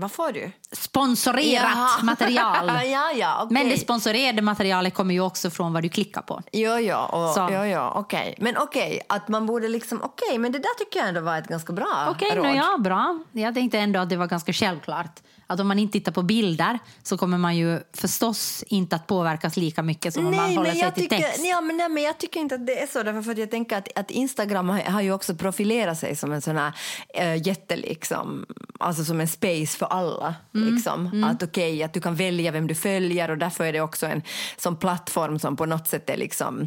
Vad 0.00 0.12
får 0.12 0.32
du? 0.32 0.52
Sponsorerat 0.72 1.72
Jaha. 1.74 2.02
material! 2.02 2.66
ja, 2.90 3.12
ja, 3.12 3.42
okej. 3.42 3.54
Men 3.54 3.68
det 3.68 3.78
sponsorerade 3.78 4.42
materialet 4.42 4.94
kommer 4.94 5.14
ju 5.14 5.20
också 5.20 5.50
från 5.50 5.72
vad 5.72 5.82
du 5.82 5.88
klickar 5.88 6.22
på. 6.22 6.42
Ja, 6.50 6.80
ja, 6.80 7.06
och, 7.06 7.34
Så. 7.34 7.40
ja, 7.40 7.66
ja 7.66 7.92
okej. 7.96 8.34
Men 8.38 8.56
okej, 8.56 9.00
att 9.08 9.28
man 9.28 9.46
borde 9.46 9.68
liksom, 9.68 10.02
okej, 10.02 10.38
men 10.38 10.52
det 10.52 10.58
där 10.58 10.78
tycker 10.78 10.98
jag 10.98 11.08
ändå 11.08 11.20
var 11.20 11.38
ett 11.38 11.48
ganska 11.48 11.72
bra 11.72 12.06
Okej, 12.10 12.36
råd. 12.36 12.46
nå 12.46 12.54
ja, 12.54 12.78
bra. 12.78 13.18
Jag 13.32 13.54
tänkte 13.54 13.78
ändå 13.78 14.00
att 14.00 14.08
det 14.08 14.16
var 14.16 14.26
ganska 14.26 14.52
självklart. 14.52 15.20
Att 15.46 15.60
om 15.60 15.68
man 15.68 15.78
inte 15.78 15.92
tittar 15.92 16.12
på 16.12 16.22
bilder 16.22 16.78
så 17.02 17.18
kommer 17.18 17.38
man 17.38 17.56
ju 17.56 17.80
förstås 17.92 18.64
inte 18.66 18.96
att 18.96 19.06
påverkas 19.06 19.56
lika 19.56 19.82
mycket 19.82 20.14
som 20.14 20.26
om 20.26 20.36
man 20.36 20.46
Nej 20.46 20.56
håller 20.56 20.70
sig 20.70 20.80
jag 20.80 20.94
till 20.94 21.02
tycker, 21.02 21.16
text. 21.16 21.40
ja, 21.44 21.60
men, 21.60 21.76
nej, 21.76 21.88
men 21.88 22.02
jag 22.02 22.18
tycker 22.18 22.40
inte 22.40 22.54
att 22.54 22.66
det 22.66 22.82
är 22.82 22.86
så. 22.86 23.02
Därför 23.02 23.30
att 23.32 23.38
jag 23.38 23.50
tänker 23.50 23.78
att, 23.78 23.98
att 23.98 24.10
Instagram 24.10 24.68
har, 24.68 24.78
har 24.80 25.00
ju 25.00 25.12
också 25.12 25.34
profilerat 25.34 25.98
sig 25.98 26.16
som 26.16 26.32
en 26.32 26.42
sån 26.42 26.56
här 26.56 26.72
äh, 27.14 27.46
jätte, 27.46 27.76
liksom, 27.76 28.46
alltså 28.80 29.04
som 29.04 29.20
en 29.20 29.28
space 29.28 29.78
för 29.78 29.86
alla. 29.86 30.34
Mm, 30.54 30.74
Liksom. 30.74 31.24
Att 31.24 31.42
okej, 31.42 31.82
att 31.82 31.92
du 31.92 32.00
kan 32.00 32.14
välja 32.14 32.50
vem 32.50 32.66
du 32.66 32.74
följer 32.74 33.30
och 33.30 33.38
därför 33.38 33.64
är 33.64 33.72
det 33.72 33.80
också 33.80 34.06
en 34.06 34.22
sån 34.56 34.76
plattform 34.76 35.38
som 35.38 35.56
på 35.56 35.66
något 35.66 35.88
sätt 35.88 36.10
är 36.10 36.16
liksom 36.16 36.66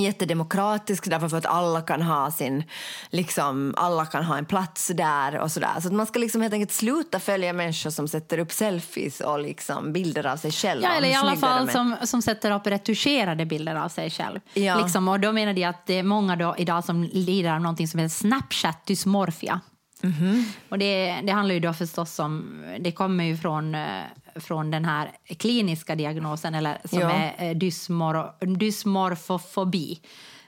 jättedemokratisk 0.00 1.10
därför 1.10 1.28
för 1.28 1.36
att 1.36 1.46
alla 1.46 1.82
kan 1.82 2.02
ha 2.02 2.30
sin 2.30 2.64
liksom 3.10 3.74
alla 3.76 4.06
kan 4.06 4.24
ha 4.24 4.38
en 4.38 4.46
plats 4.46 4.90
där 4.94 5.38
och 5.38 5.52
sådär 5.52 5.80
så 5.80 5.88
att 5.88 5.94
man 5.94 6.06
ska 6.06 6.18
liksom 6.18 6.42
helt 6.42 6.54
enkelt 6.54 6.72
sluta 6.72 7.20
följa 7.20 7.52
människor 7.52 7.90
som 7.90 8.08
sätter 8.08 8.38
upp 8.38 8.52
selfies 8.52 9.20
och 9.20 9.38
liksom 9.38 9.92
bilder 9.92 10.26
av 10.26 10.36
sig 10.36 10.52
själva 10.52 10.88
Ja, 10.88 10.94
eller 10.94 11.08
i 11.08 11.14
alla 11.14 11.36
fall 11.36 11.70
som, 11.70 11.96
som 12.02 12.22
sätter 12.22 12.50
upp 12.50 12.66
retuscherade 12.66 13.46
bilder 13.46 13.74
av 13.74 13.88
sig 13.88 14.10
själv. 14.10 14.40
Ja. 14.54 14.80
Liksom, 14.80 15.08
och 15.08 15.20
då 15.20 15.32
menar 15.32 15.52
de 15.52 15.64
att 15.64 15.86
det 15.86 15.98
är 15.98 16.02
många 16.02 16.36
då, 16.36 16.54
idag 16.58 16.84
som 16.84 17.02
lider 17.12 17.50
av 17.50 17.60
någonting 17.60 17.88
som 17.88 18.00
heter 18.00 18.14
Snapchat 18.14 18.86
dysmorfia. 18.86 19.60
Mhm. 20.00 20.44
Och 20.68 20.78
det, 20.78 21.20
det 21.22 21.32
handlar 21.32 21.54
ju 21.54 21.60
då 21.60 21.72
förstås 21.72 22.18
om, 22.18 22.64
det 22.80 22.92
kommer 22.92 23.24
ju 23.24 23.36
från, 23.36 23.74
eh, 23.74 24.02
från 24.36 24.70
den 24.70 24.84
här 24.84 25.10
kliniska 25.38 25.94
diagnosen 25.94 26.54
eller 26.54 26.78
som 26.84 26.98
Ja. 27.00 27.10
är 27.10 27.48
eh, 27.48 27.56
dysmor, 27.56 28.46
dysmorfofobi. 28.56 30.00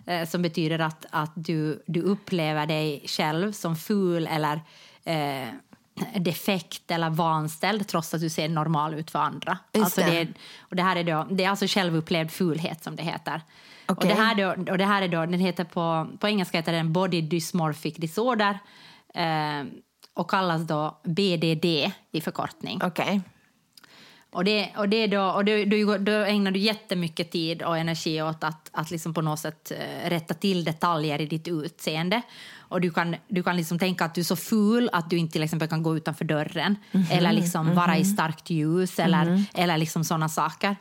Eh, 0.07 0.29
som 0.29 0.43
betyder 0.43 0.79
att, 0.79 1.07
att 1.11 1.33
du, 1.35 1.83
du 1.87 2.01
upplever 2.03 2.67
dig 2.67 3.03
själv 3.07 3.53
som 3.53 3.77
ful 3.77 4.27
eller 4.27 4.61
eh, 5.05 5.49
defekt 6.21 6.91
eller 6.91 7.11
vanställd 7.11 7.89
trots 7.89 8.15
att 8.15 8.21
du 8.21 8.31
ser 8.31 8.49
normal 8.49 8.95
ut 8.95 9.11
för 9.11 9.19
andra. 9.19 9.59
Just 9.73 9.85
alltså 9.85 10.01
det. 10.01 10.21
är, 10.21 10.35
och 10.61 10.77
det 10.77 10.83
här 10.83 10.97
är 10.97 11.05
då, 11.05 11.27
det 11.31 11.45
är 11.45 11.51
alltså 11.51 11.67
självupplevd 11.67 12.31
fulhet 12.31 12.85
som 12.85 12.97
det 12.97 13.03
heter. 13.03 13.41
Och, 13.87 13.93
Okej. 13.93 14.09
det 14.11 14.15
här 14.23 14.35
då, 14.35 14.73
och 14.73 14.79
det 14.79 14.85
här 14.85 15.03
är 15.03 15.09
då, 15.09 15.21
den 15.21 15.41
heter 15.41 15.65
på, 15.65 16.09
på 16.21 16.29
engelska 16.29 16.59
heter 16.59 16.73
den 16.73 16.93
body 16.93 17.21
dysmorphic 17.21 17.95
disorder 17.97 18.59
eh, 19.15 19.65
och 20.15 20.31
kallas 20.31 20.63
då 20.63 21.01
BDD 21.05 21.65
i 22.13 22.21
förkortning. 22.21 22.81
Okej. 22.83 23.21
Och, 24.37 24.45
det, 24.45 24.69
och, 24.77 24.89
det 24.89 25.07
då, 25.07 25.23
och 25.23 25.45
då, 25.45 25.65
då, 25.65 25.97
då 25.99 26.13
ägnar 26.13 26.51
du 26.51 26.61
jättemycket 26.61 27.31
tid 27.31 27.63
och 27.63 27.79
energi 27.79 28.23
åt 28.23 28.45
att, 28.45 28.71
att 28.73 28.91
liksom 28.91 29.15
på 29.15 29.23
något 29.23 29.41
sätt 29.41 29.71
eh, 29.71 30.11
rätta 30.11 30.35
till 30.35 30.65
detaljer 30.65 31.21
i 31.21 31.27
ditt 31.27 31.49
utseende. 31.49 32.23
Och 32.59 32.81
du 32.81 32.91
kan, 32.91 33.17
du 33.29 33.43
kan 33.43 33.57
liksom 33.57 33.79
tänka 33.79 34.05
att 34.05 34.15
du 34.15 34.21
är 34.21 34.25
så 34.25 34.37
ful 34.37 34.91
att 34.93 35.11
du 35.11 35.19
inte 35.19 35.33
till 35.33 35.43
exempel 35.43 35.69
kan 35.69 35.83
gå 35.83 35.97
utanför 35.97 36.25
dörren 36.25 36.77
eller 37.11 37.33
liksom 37.33 37.75
vara 37.75 37.97
i 37.97 38.05
starkt 38.05 38.51
ljus 38.51 38.99
eller, 38.99 39.45
eller 39.55 39.79
liksom 39.79 40.05
sådana 40.05 40.29
saker. 40.29 40.77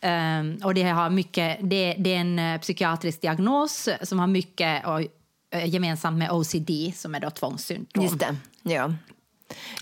Ehm, 0.00 0.58
och 0.64 0.74
det, 0.74 0.82
har 0.82 1.10
mycket, 1.10 1.58
det, 1.62 1.94
det 1.98 2.14
är 2.14 2.20
en 2.20 2.38
eh, 2.38 2.60
psykiatrisk 2.60 3.20
diagnos 3.20 3.88
som 4.02 4.18
har 4.18 4.26
mycket 4.26 4.86
och, 4.86 5.00
eh, 5.50 5.66
gemensamt 5.68 6.18
med 6.18 6.30
OCD 6.30 6.70
som 6.94 7.14
är 7.14 7.20
då 7.20 7.30
tvångssyndrom. 7.30 8.04
Just 8.04 8.18
det. 8.18 8.36
Ja. 8.62 8.92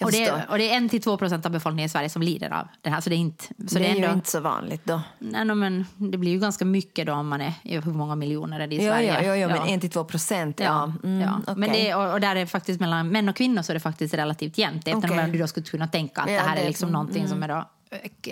Och 0.01 0.13
det, 0.13 0.25
är, 0.25 0.47
och 0.51 0.59
det 0.59 0.71
är 0.71 0.77
en 0.77 0.89
till 0.89 1.03
två 1.03 1.17
procent 1.17 1.47
av 1.47 1.53
befolkningen 1.53 1.87
i 1.87 1.89
Sverige 1.89 2.09
som 2.09 2.23
lider 2.23 2.51
av 2.51 2.69
det 2.83 2.91
här. 2.91 3.01
Så 3.01 3.11
det 3.11 3.17
är, 3.17 3.19
inte, 3.19 3.45
så 3.69 3.79
det 3.79 3.87
är 3.87 3.95
ändå, 3.95 4.09
ju 4.09 4.13
inte 4.13 4.31
så 4.31 4.41
vanligt 4.41 4.81
då. 4.85 5.01
Nej, 5.19 5.45
no, 5.45 5.55
men 5.55 5.87
det 5.97 6.19
blir 6.19 6.31
ju 6.33 6.39
ganska 6.39 6.65
mycket 6.65 7.07
då 7.07 7.13
om 7.13 7.29
man 7.29 7.41
är 7.41 7.53
hur 7.63 7.93
många 7.93 8.15
miljoner 8.15 8.61
är 8.61 8.67
det 8.67 8.75
i 8.75 8.85
Ja, 8.87 8.93
Sverige. 8.93 9.15
ja, 9.15 9.23
ja, 9.23 9.37
ja, 9.37 9.49
men 9.49 9.57
Ja. 9.57 9.67
en 9.67 9.81
till 9.81 9.91
två 9.91 10.05
procent. 10.05 10.61
Ja. 10.61 10.65
Ja, 10.67 10.93
Mm, 11.09 11.21
ja. 11.21 11.41
okej. 11.43 11.55
Men 11.57 11.71
det 11.73 11.91
är, 11.91 11.97
och, 11.97 12.13
och 12.13 12.21
där 12.21 12.37
är 12.37 12.47
faktiskt 12.47 12.81
mellan 12.81 13.09
män 13.09 13.29
och 13.29 13.37
kvinnor 13.37 13.63
så 13.63 13.73
är 13.73 13.75
det 13.75 13.81
faktiskt 13.81 14.15
relativt 14.15 14.59
jämnt. 14.59 14.89
Även 14.89 15.19
om 15.25 15.33
du 15.33 15.39
då 15.39 15.47
skulle 15.47 15.67
kunna 15.67 15.89
tänka 15.89 16.21
att 16.21 16.27
det 16.27 16.39
här 16.39 16.57
det- 16.57 16.63
är 16.63 16.67
liksom 16.67 16.91
någonting 16.91 17.29
som 17.29 17.43
är 17.43 17.49
då, 17.49 17.65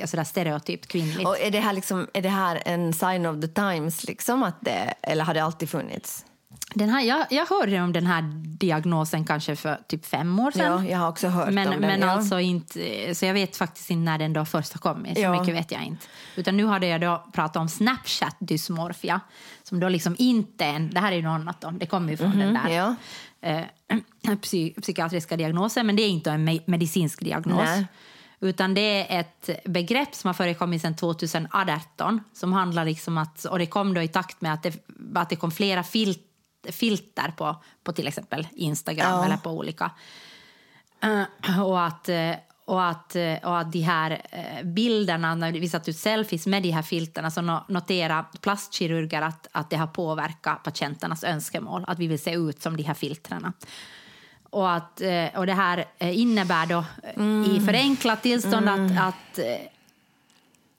sådär 0.06 0.24
stereotypt 0.24 0.86
kvinnligt. 0.86 1.28
Och 1.28 1.40
är 1.40 1.50
det, 1.50 1.60
här 1.60 1.72
liksom, 1.72 2.06
är 2.14 2.22
det 2.22 2.28
här 2.28 2.62
en 2.66 2.92
sign 2.92 3.26
of 3.26 3.40
the 3.40 3.48
times, 3.48 4.04
liksom, 4.04 4.42
att 4.42 4.56
det, 4.60 4.94
eller 5.02 5.24
har 5.24 5.34
det 5.34 5.40
alltid 5.44 5.70
funnits? 5.70 6.24
Den 6.74 6.88
här, 6.88 7.02
jag, 7.02 7.26
jag 7.30 7.46
hörde 7.46 7.80
om 7.80 7.92
den 7.92 8.06
här 8.06 8.22
diagnosen 8.44 9.24
kanske 9.24 9.56
för 9.56 9.78
typ 9.88 10.06
fem 10.06 10.38
år 10.40 10.50
sedan. 10.50 10.84
Ja, 10.84 10.90
jag 10.90 10.98
har 10.98 11.08
också 11.08 11.28
hört 11.28 11.50
men, 11.50 11.68
om 11.68 11.72
den. 11.72 11.80
Men 11.80 12.00
ja. 12.00 12.10
alltså 12.10 12.40
inte, 12.40 13.14
så 13.14 13.26
jag 13.26 13.34
vet 13.34 13.56
faktiskt 13.56 13.90
inte 13.90 14.10
när 14.10 14.18
den 14.18 14.32
då 14.32 14.44
först 14.44 14.72
har 14.72 14.78
kommit. 14.80 15.16
Så 15.16 15.22
Ja. 15.22 15.40
mycket 15.40 15.54
vet 15.54 15.72
jag 15.72 15.84
inte. 15.84 16.06
Utan 16.36 16.56
nu 16.56 16.66
hade 16.66 16.86
jag 16.86 17.00
då 17.00 17.24
pratat 17.32 17.56
om 17.56 17.68
Snapchat 17.68 18.36
dysmorfia. 18.38 19.20
Som 19.62 19.80
då 19.80 19.88
liksom 19.88 20.16
inte 20.18 20.64
en, 20.64 20.90
det 20.90 21.00
här 21.00 21.12
är 21.12 21.16
ju 21.16 21.22
något 21.22 21.40
annat 21.40 21.60
då. 21.60 21.70
Det 21.70 21.86
kommer 21.86 22.10
ju 22.10 22.16
från 22.16 22.38
den 22.38 22.54
där 22.54 22.68
ja. 22.68 22.94
eh, 23.40 24.36
psy, 24.42 24.74
psykiatriska 24.82 25.36
diagnosen. 25.36 25.86
Men 25.86 25.96
det 25.96 26.02
är 26.02 26.08
inte 26.08 26.30
en 26.30 26.48
me- 26.48 26.62
medicinsk 26.66 27.20
diagnos. 27.20 27.64
Nej. 27.64 27.86
Utan 28.40 28.74
det 28.74 29.12
är 29.12 29.20
ett 29.20 29.50
begrepp 29.64 30.14
som 30.14 30.28
har 30.28 30.34
förekommit 30.34 30.82
sedan 30.82 30.96
2018. 30.96 32.20
Som 32.32 32.52
handlar 32.52 32.84
liksom 32.84 33.18
att, 33.18 33.44
och 33.44 33.58
det 33.58 33.66
kom 33.66 33.94
då 33.94 34.02
i 34.02 34.08
takt 34.08 34.40
med 34.40 34.54
att 34.54 34.62
det, 34.62 34.84
att 35.14 35.30
det 35.30 35.36
kom 35.36 35.50
flera 35.50 35.82
fil, 35.82 36.14
filter 36.70 37.34
på, 37.36 37.56
på 37.84 37.92
till 37.92 38.06
exempel 38.06 38.48
Instagram 38.52 39.10
Ja. 39.10 39.24
eller 39.24 39.36
på 39.36 39.50
olika. 39.50 39.90
Eh, 41.02 41.62
och 41.62 41.84
att, 41.84 42.08
eh, 42.08 42.34
och 42.64 42.84
att, 42.84 43.16
eh, 43.16 43.34
och 43.42 43.58
att 43.58 43.72
de 43.72 43.80
här 43.80 44.22
bilderna, 44.64 45.34
när 45.34 45.52
vi 45.52 45.68
satt 45.68 45.88
ut 45.88 45.96
selfies 45.96 46.46
med 46.46 46.62
de 46.62 46.70
här 46.70 46.82
filterna 46.82 47.30
så 47.30 47.40
no, 47.42 47.64
noterar 47.68 48.24
plastkirurger 48.40 49.22
att, 49.22 49.46
att 49.52 49.70
det 49.70 49.76
har 49.76 49.86
påverkat 49.86 50.62
patienternas 50.62 51.24
önskemål, 51.24 51.84
att 51.86 51.98
vi 51.98 52.06
vill 52.06 52.22
se 52.22 52.32
ut 52.32 52.62
som 52.62 52.76
de 52.76 52.82
här 52.82 52.94
filtrerna. 52.94 53.52
Och, 54.50 54.72
att, 54.72 55.00
och 55.36 55.46
det 55.46 55.54
här 55.54 55.84
innebär 56.00 56.66
då 56.66 56.84
eh, 57.02 57.56
i 57.56 57.60
förenklat 57.66 58.22
tillstånd 58.22 58.68
att, 58.68 58.98
att 58.98 59.38
eh, 59.38 59.44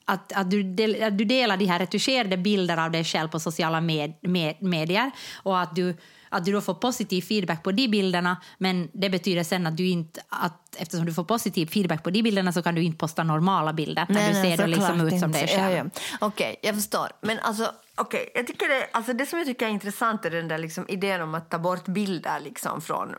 att, 0.06 0.34
att, 0.34 0.52
du 0.52 0.63
del, 0.63 1.04
att 1.04 1.18
du 1.18 1.26
delar 1.26 1.58
de 1.58 1.66
här 1.66 1.80
retuscherade 1.80 2.38
bilder 2.38 2.78
av 2.78 2.92
dig 2.92 3.04
själv 3.04 3.28
på 3.28 3.39
sociala 3.39 3.82
med, 3.82 4.13
med, 4.22 4.56
medier 4.60 5.12
och 5.44 5.60
att 5.60 5.76
du, 5.76 5.98
att 6.30 6.46
du 6.46 6.52
då 6.52 6.62
får 6.62 6.74
positiv 6.74 7.22
feedback 7.22 7.63
på 7.63 7.72
de 7.72 7.88
bilderna 7.88 8.38
men 8.58 8.89
det 8.94 9.10
betyder 9.10 9.44
sen 9.44 9.68
att 9.68 9.78
du 9.78 9.88
inte 9.88 10.22
att 10.30 10.76
eftersom 10.78 11.06
du 11.06 11.13
får 11.13 11.24
positiv 11.24 11.68
feedback 11.68 12.04
på 12.04 12.10
de 12.10 12.22
bilderna 12.22 12.54
så 12.54 12.62
kan 12.62 12.76
du 12.76 12.84
inte 12.84 12.98
posta 12.98 13.24
normala 13.24 13.74
bilder 13.74 14.06
när 14.10 14.30
du 14.30 14.58
ser 14.58 14.68
liksom 14.68 15.08
ut 15.08 15.20
som 15.20 15.32
dig 15.32 15.48
själv. 15.48 15.76
Ja, 15.76 15.92
ja. 15.94 16.18
Okej, 16.22 16.56
jag 16.62 16.76
förstår. 16.76 17.08
Men 17.22 17.39
alltså, 17.39 17.72
okej, 17.96 18.30
jag 18.36 18.48
tycker 18.48 18.70
det, 18.70 18.88
alltså 18.92 19.13
det 19.13 19.26
som 19.26 19.39
jag 19.39 19.48
tycker 19.48 19.66
är 19.66 19.70
intressant 19.70 20.26
är 20.26 20.30
den 20.30 20.48
där 20.48 20.58
liksom 20.58 20.86
idén 20.88 21.22
om 21.22 21.36
att 21.36 21.50
ta 21.50 21.60
bort 21.60 21.86
bilder 21.86 22.39
liksom 22.39 22.82
från 22.82 23.16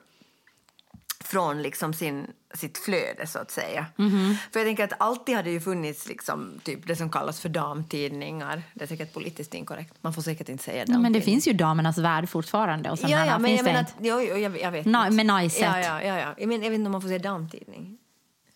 från 1.26 1.62
liksom 1.62 1.94
sin, 1.94 2.26
sitt 2.54 2.78
flöde, 2.78 3.26
så 3.26 3.38
att 3.38 3.50
säga. 3.50 3.86
Mhm. 3.96 4.36
För 4.52 4.60
jag 4.60 4.66
tänker 4.68 4.84
att 4.84 4.92
alltid 4.98 5.36
har 5.36 5.42
det 5.42 5.50
ju 5.50 5.60
funnits 5.60 6.08
liksom, 6.08 6.60
typ 6.62 6.86
det 6.86 6.96
som 6.96 7.10
kallas 7.10 7.40
för 7.40 7.48
damtidningar. 7.48 8.62
Det 8.74 8.84
är 8.84 8.88
säkert 8.88 9.12
politiskt 9.14 9.54
inkorrekt. 9.54 9.94
Man 10.00 10.12
får 10.12 10.22
säkert 10.22 10.48
inte 10.48 10.64
säga 10.64 10.76
damtidning. 10.78 11.02
men 11.02 11.12
det 11.12 11.20
finns 11.20 11.48
ju 11.48 11.52
damernas 11.52 11.98
värld 11.98 12.28
fortfarande. 12.28 12.90
Och 12.90 12.98
Ja, 13.02 13.08
ja, 13.26 13.38
men 13.38 13.44
finns 13.48 13.58
jag 13.58 13.64
menar 13.64 13.80
inte? 13.80 13.92
att, 13.92 13.98
jo, 14.00 14.20
jo, 14.30 14.36
jag, 14.36 14.60
jag 14.60 14.70
vet 14.70 14.86
Na- 14.86 15.06
inte. 15.06 15.24
med 15.24 15.42
nice 15.42 15.60
ja, 15.60 15.80
ja, 15.80 16.02
ja, 16.02 16.18
ja. 16.18 16.34
Jag, 16.38 16.48
men, 16.48 16.62
jag 16.62 16.70
vet 16.70 16.78
inte 16.78 16.86
om 16.88 16.92
man 16.92 17.00
får 17.00 17.08
säga 17.08 17.18
damtidning. 17.18 17.98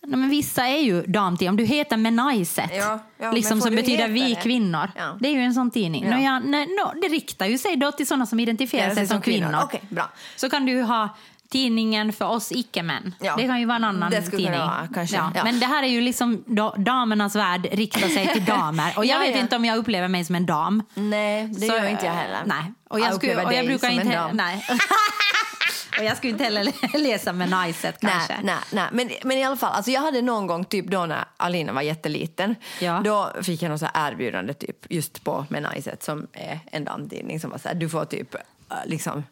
Nej, 0.02 0.18
men 0.20 0.30
vissa 0.30 0.66
är 0.66 0.78
ju 0.82 1.02
damtidning. 1.02 1.48
Om 1.50 1.56
du 1.56 1.64
heter 1.64 1.96
Menaiset, 1.96 2.70
Ja, 2.74 2.98
ja, 3.18 3.32
liksom 3.32 3.60
som 3.60 3.76
betyder 3.76 4.08
vi 4.08 4.34
det? 4.34 4.40
kvinnor. 4.42 4.90
Ja. 4.96 5.16
Det 5.20 5.28
är 5.28 5.32
ju 5.32 5.40
en 5.40 5.54
sån 5.54 5.70
tidning. 5.70 6.04
Ja. 6.04 6.16
Nå, 6.16 6.22
ja, 6.24 6.38
nej, 6.38 6.66
nå, 6.66 6.92
det 7.02 7.08
riktar 7.08 7.46
ju 7.46 7.58
sig 7.58 7.76
då 7.76 7.92
till 7.92 8.06
sådana 8.06 8.26
som 8.26 8.40
identifierar 8.40 8.94
sig 8.94 9.06
som 9.06 9.20
kvinnor. 9.20 9.58
Okej, 9.64 9.82
bra. 9.88 10.10
Så 10.36 10.50
kan 10.50 10.66
du 10.66 10.82
ha 10.82 11.08
tidningen 11.52 12.12
för 12.12 12.24
oss 12.24 12.52
icke-män. 12.52 13.14
Ja. 13.20 13.36
Det 13.36 13.46
kan 13.46 13.60
ju 13.60 13.66
vara 13.66 13.76
en 13.76 13.84
annan 13.84 14.10
Det 14.10 14.22
tidning. 14.22 14.50
vara, 14.50 14.88
kanske. 14.94 15.16
Ja. 15.16 15.32
Ja. 15.34 15.44
Men 15.44 15.60
det 15.60 15.66
här 15.66 15.82
är 15.82 15.86
ju 15.88 16.00
liksom 16.00 16.44
då, 16.46 16.74
damernas 16.78 17.36
värld 17.36 17.66
riktar 17.72 18.08
sig 18.08 18.32
till 18.32 18.44
damer. 18.56 18.92
Och 18.96 19.04
jag 19.04 19.16
Ja, 19.16 19.20
vet 19.32 19.36
inte 19.42 19.56
om 19.56 19.64
jag 19.64 19.78
upplever 19.78 20.08
mig 20.08 20.24
som 20.24 20.34
en 20.34 20.46
dam. 20.46 20.82
Nej, 20.94 21.46
det 21.46 21.66
Så, 21.66 21.66
gör 21.74 21.84
inte 21.88 22.06
jag 22.06 22.12
heller. 22.12 22.42
Nej. 22.46 22.72
Och 22.88 23.00
Jag 23.00 23.06
jag, 23.08 23.14
skulle, 23.14 23.44
och 23.44 23.52
jag 23.52 23.66
brukar 23.66 23.90
inte... 23.90 24.14
dam. 24.16 24.36
Nej. 24.36 24.64
och 25.98 26.04
jag 26.04 26.16
skulle 26.16 26.30
inte 26.32 26.44
heller 26.44 26.98
läsa 26.98 27.32
med 27.32 27.50
Niceet 27.50 28.00
kanske. 28.00 28.32
Nej, 28.42 28.44
nej, 28.44 28.56
nej. 28.72 28.88
Men, 28.92 29.28
men 29.28 29.38
i 29.38 29.44
alla 29.44 29.56
fall, 29.56 29.72
alltså 29.72 29.90
jag 29.90 30.00
hade 30.00 30.22
någon 30.22 30.46
gång, 30.46 30.64
typ 30.64 30.86
då 30.86 31.06
när 31.06 31.24
Alina 31.36 31.72
var 31.72 31.82
jätteliten, 31.82 32.54
Ja. 32.80 33.00
då 33.04 33.32
fick 33.42 33.62
jag 33.62 33.70
något 33.70 33.80
så 33.80 33.88
erbjudande 33.94 34.54
typ, 34.54 34.76
just 34.90 35.24
på 35.24 35.46
Menaiset 35.50 36.02
som 36.02 36.26
är 36.32 36.60
en 36.72 36.84
damtidning 36.84 37.40
som 37.40 37.50
var 37.50 37.58
så 37.58 37.68
här, 37.68 37.74
du 37.74 37.88
får 37.88 38.04
typ 38.04 38.34
äh, 38.34 38.40
liksom 38.86 39.24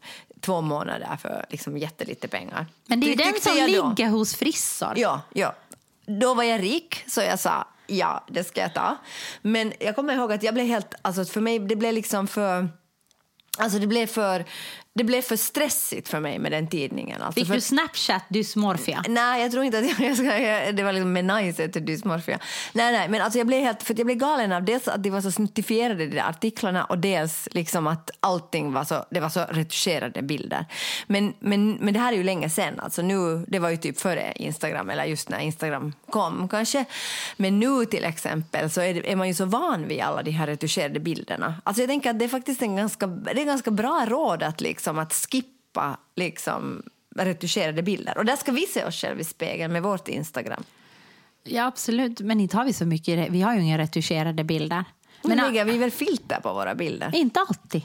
två 0.47 0.61
månader 0.61 1.17
för 1.23 1.47
liksom 1.51 1.79
jättelite 1.79 2.29
pengar. 2.29 2.67
Men 2.87 3.01
det 3.01 3.07
är 3.07 3.09
ju 3.09 3.15
den 3.15 3.41
som 3.41 3.55
ligger 3.55 4.09
hos 4.09 4.35
frissor. 4.37 4.93
Ja, 4.97 5.21
ja. 5.33 5.55
Då 6.07 6.35
var 6.35 6.43
jag 6.43 6.63
rik, 6.63 7.05
så 7.07 7.21
jag 7.21 7.39
sa 7.39 7.67
ja, 7.87 8.25
det 8.29 8.45
ska 8.45 8.61
jag 8.61 8.75
ta. 8.75 8.97
Men 9.43 9.73
jag 9.81 9.97
kommer 9.97 10.15
ihåg 10.15 10.33
att 10.33 10.43
jag 10.43 10.55
blev 10.55 10.67
helt, 10.67 10.95
alltså 11.03 11.25
för 11.25 11.41
mig, 11.41 11.59
det 11.59 11.77
blev 11.77 11.95
liksom 11.95 12.27
för, 12.27 12.69
alltså 13.59 13.79
det 13.79 13.87
blev 13.87 14.07
för, 14.07 14.45
det 14.97 15.05
blev 15.05 15.23
för 15.23 15.37
stressigt 15.37 16.09
för 16.09 16.21
mig 16.21 16.39
med 16.39 16.53
den 16.53 16.67
tidningen. 16.67 17.23
Alltså 17.23 17.41
Fick 17.41 17.47
för, 17.49 17.55
du 17.55 17.61
Snapchat 17.61 18.23
dysmorfia? 18.29 19.05
Nej, 19.09 19.43
jag 19.43 19.53
tror 19.53 19.65
inte 19.65 19.79
att 19.79 19.85
jag, 19.85 20.01
jag 20.09 20.17
ska, 20.17 20.73
det 20.73 20.83
var 20.83 20.93
liksom 20.93 21.13
med 21.13 21.25
nice 21.25 21.69
till 21.69 21.85
dysmorfia. 21.85 22.39
Nej, 22.73 22.93
nej, 22.93 23.09
men 23.09 23.23
alltså 23.23 23.39
jag 23.39 23.47
blev 23.47 23.61
helt, 23.61 23.83
för 23.83 23.95
jag 23.99 24.07
blev 24.07 24.19
galen 24.19 24.53
av 24.53 24.65
dels 24.65 24.89
att 24.89 25.03
de 25.03 25.11
var 25.11 25.21
så 25.21 25.31
snuttifierade 25.31 26.07
de 26.07 26.17
där 26.17 26.29
artiklarna 26.29 26.85
och 26.85 26.99
dels 26.99 27.49
liksom 27.53 27.87
att 27.87 28.11
allting 28.21 28.73
var 28.73 28.85
så, 28.85 29.05
det 29.11 29.21
var 29.21 29.29
så 29.29 29.45
retuscherade 29.51 30.23
bilder. 30.23 30.67
Men, 31.07 31.35
men, 31.39 31.73
men 31.73 31.95
det 31.95 32.01
här 32.01 32.13
är 32.13 32.17
ju 32.17 32.23
länge 32.23 32.51
sen, 32.51 32.81
alltså 32.81 33.03
nu, 33.03 33.45
det 33.49 33.59
var 33.59 33.71
ju 33.71 33.77
typ 33.77 34.01
före 34.01 34.33
Instagram 34.37 34.91
eller 34.91 35.05
just 35.05 35.29
när 35.29 35.39
Instagram 35.39 35.93
kom 36.11 36.49
kanske. 36.49 36.85
Men 37.37 37.61
nu 37.61 37.85
till 37.85 38.05
exempel 38.05 38.71
så 38.71 38.81
är, 38.81 38.95
det, 38.95 39.13
är 39.13 39.17
man 39.17 39.29
ju 39.29 39.35
så 39.35 39.45
van 39.45 39.89
vid 39.89 40.01
alla 40.01 40.23
de 40.23 40.31
här 40.31 40.47
retuscherade 40.47 41.01
bilderna. 41.01 41.55
Alltså 41.65 41.83
jag 41.83 41.89
tänker 41.89 42.11
att 42.11 42.19
det 42.19 42.25
är 42.25 42.29
faktiskt 42.29 42.63
en 42.63 42.77
ganska, 42.77 43.07
det 43.07 43.41
är 43.41 43.45
ganska 43.45 43.71
bra 43.71 44.07
råd 44.09 44.43
att 44.43 44.61
liksom 44.61 44.86
att 44.91 45.13
skippa 45.13 45.97
liksom 46.15 46.83
retuscherade 47.17 47.83
bilder. 47.83 48.19
Och 48.19 48.25
där 48.25 48.37
ska 48.37 48.53
vi 48.53 48.67
se 48.67 48.85
oss 48.85 49.01
själva 49.01 49.21
i 49.21 49.25
spegeln 49.25 49.73
med 49.73 49.83
vårt 49.83 50.09
Instagram. 50.09 50.65
Ja, 51.45 51.67
absolut. 51.67 52.21
Men 52.21 52.41
inte 52.41 52.57
har 52.57 52.65
vi 52.65 52.73
så 52.73 52.87
mycket. 52.87 53.31
Vi 53.31 53.43
har 53.43 53.55
ju 53.55 53.61
inga 53.61 53.79
retuscherade 53.79 54.45
bilder. 54.45 54.85
Men 55.23 55.37
Men 55.37 55.47
lägger 55.47 55.65
vi 55.65 55.79
väl 55.79 55.91
filter 55.91 56.41
på 56.41 56.53
våra 56.55 56.75
bilder? 56.75 57.15
inte 57.15 57.41
alltid. 57.41 57.83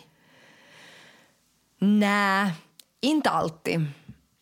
Nej, 1.79 2.53
inte 3.01 3.29
alltid. 3.29 3.85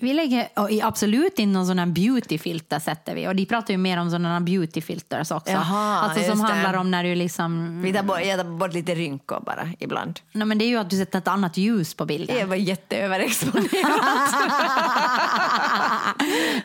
Vi 0.01 0.13
lägger 0.13 0.49
absolut 0.83 1.39
inte 1.39 1.53
någon 1.53 1.67
sån 1.67 1.79
här 1.79 1.85
beautyfilter 1.85 2.79
sätter 2.79 3.15
vi. 3.15 3.27
Och 3.27 3.35
de 3.35 3.45
pratar 3.45 3.73
ju 3.73 3.77
mer 3.77 3.97
om 3.97 4.09
sådana 4.11 4.41
beautyfilters 4.41 5.31
också. 5.31 5.53
Jaha, 5.53 5.99
alltså 5.99 6.19
som 6.19 6.29
just 6.29 6.47
det. 6.47 6.53
handlar 6.53 6.73
om 6.73 6.91
när 6.91 7.03
du 7.03 7.15
liksom... 7.15 7.81
Vi 7.81 7.93
tar 7.93 8.03
bort, 8.03 8.19
jag 8.25 8.39
tar 8.39 8.43
bort 8.43 8.73
lite 8.73 8.95
rynkor 8.95 9.43
bara 9.45 9.69
ibland. 9.79 10.19
Nej, 10.31 10.47
men 10.47 10.57
det 10.57 10.65
är 10.65 10.69
ju 10.69 10.77
att 10.77 10.89
du 10.89 10.97
sätter 10.97 11.19
ett 11.19 11.27
annat 11.27 11.57
ljus 11.57 11.93
på 11.93 12.05
bilden. 12.05 12.37
Jag 12.37 12.47
var 12.47 12.55
jätteöverexponerad. 12.55 13.69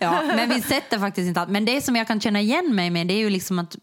ja, 0.00 0.22
men 0.26 0.48
vi 0.48 0.62
sätter 0.62 0.98
faktiskt 0.98 1.28
inte 1.28 1.40
allt. 1.40 1.50
Men 1.50 1.64
det 1.64 1.80
som 1.80 1.96
jag 1.96 2.06
kan 2.06 2.20
känna 2.20 2.40
igen 2.40 2.74
mig 2.74 2.90
med 2.90 3.06
det 3.06 3.14
är 3.14 3.18
ju 3.18 3.30
liksom 3.30 3.58
att, 3.58 3.76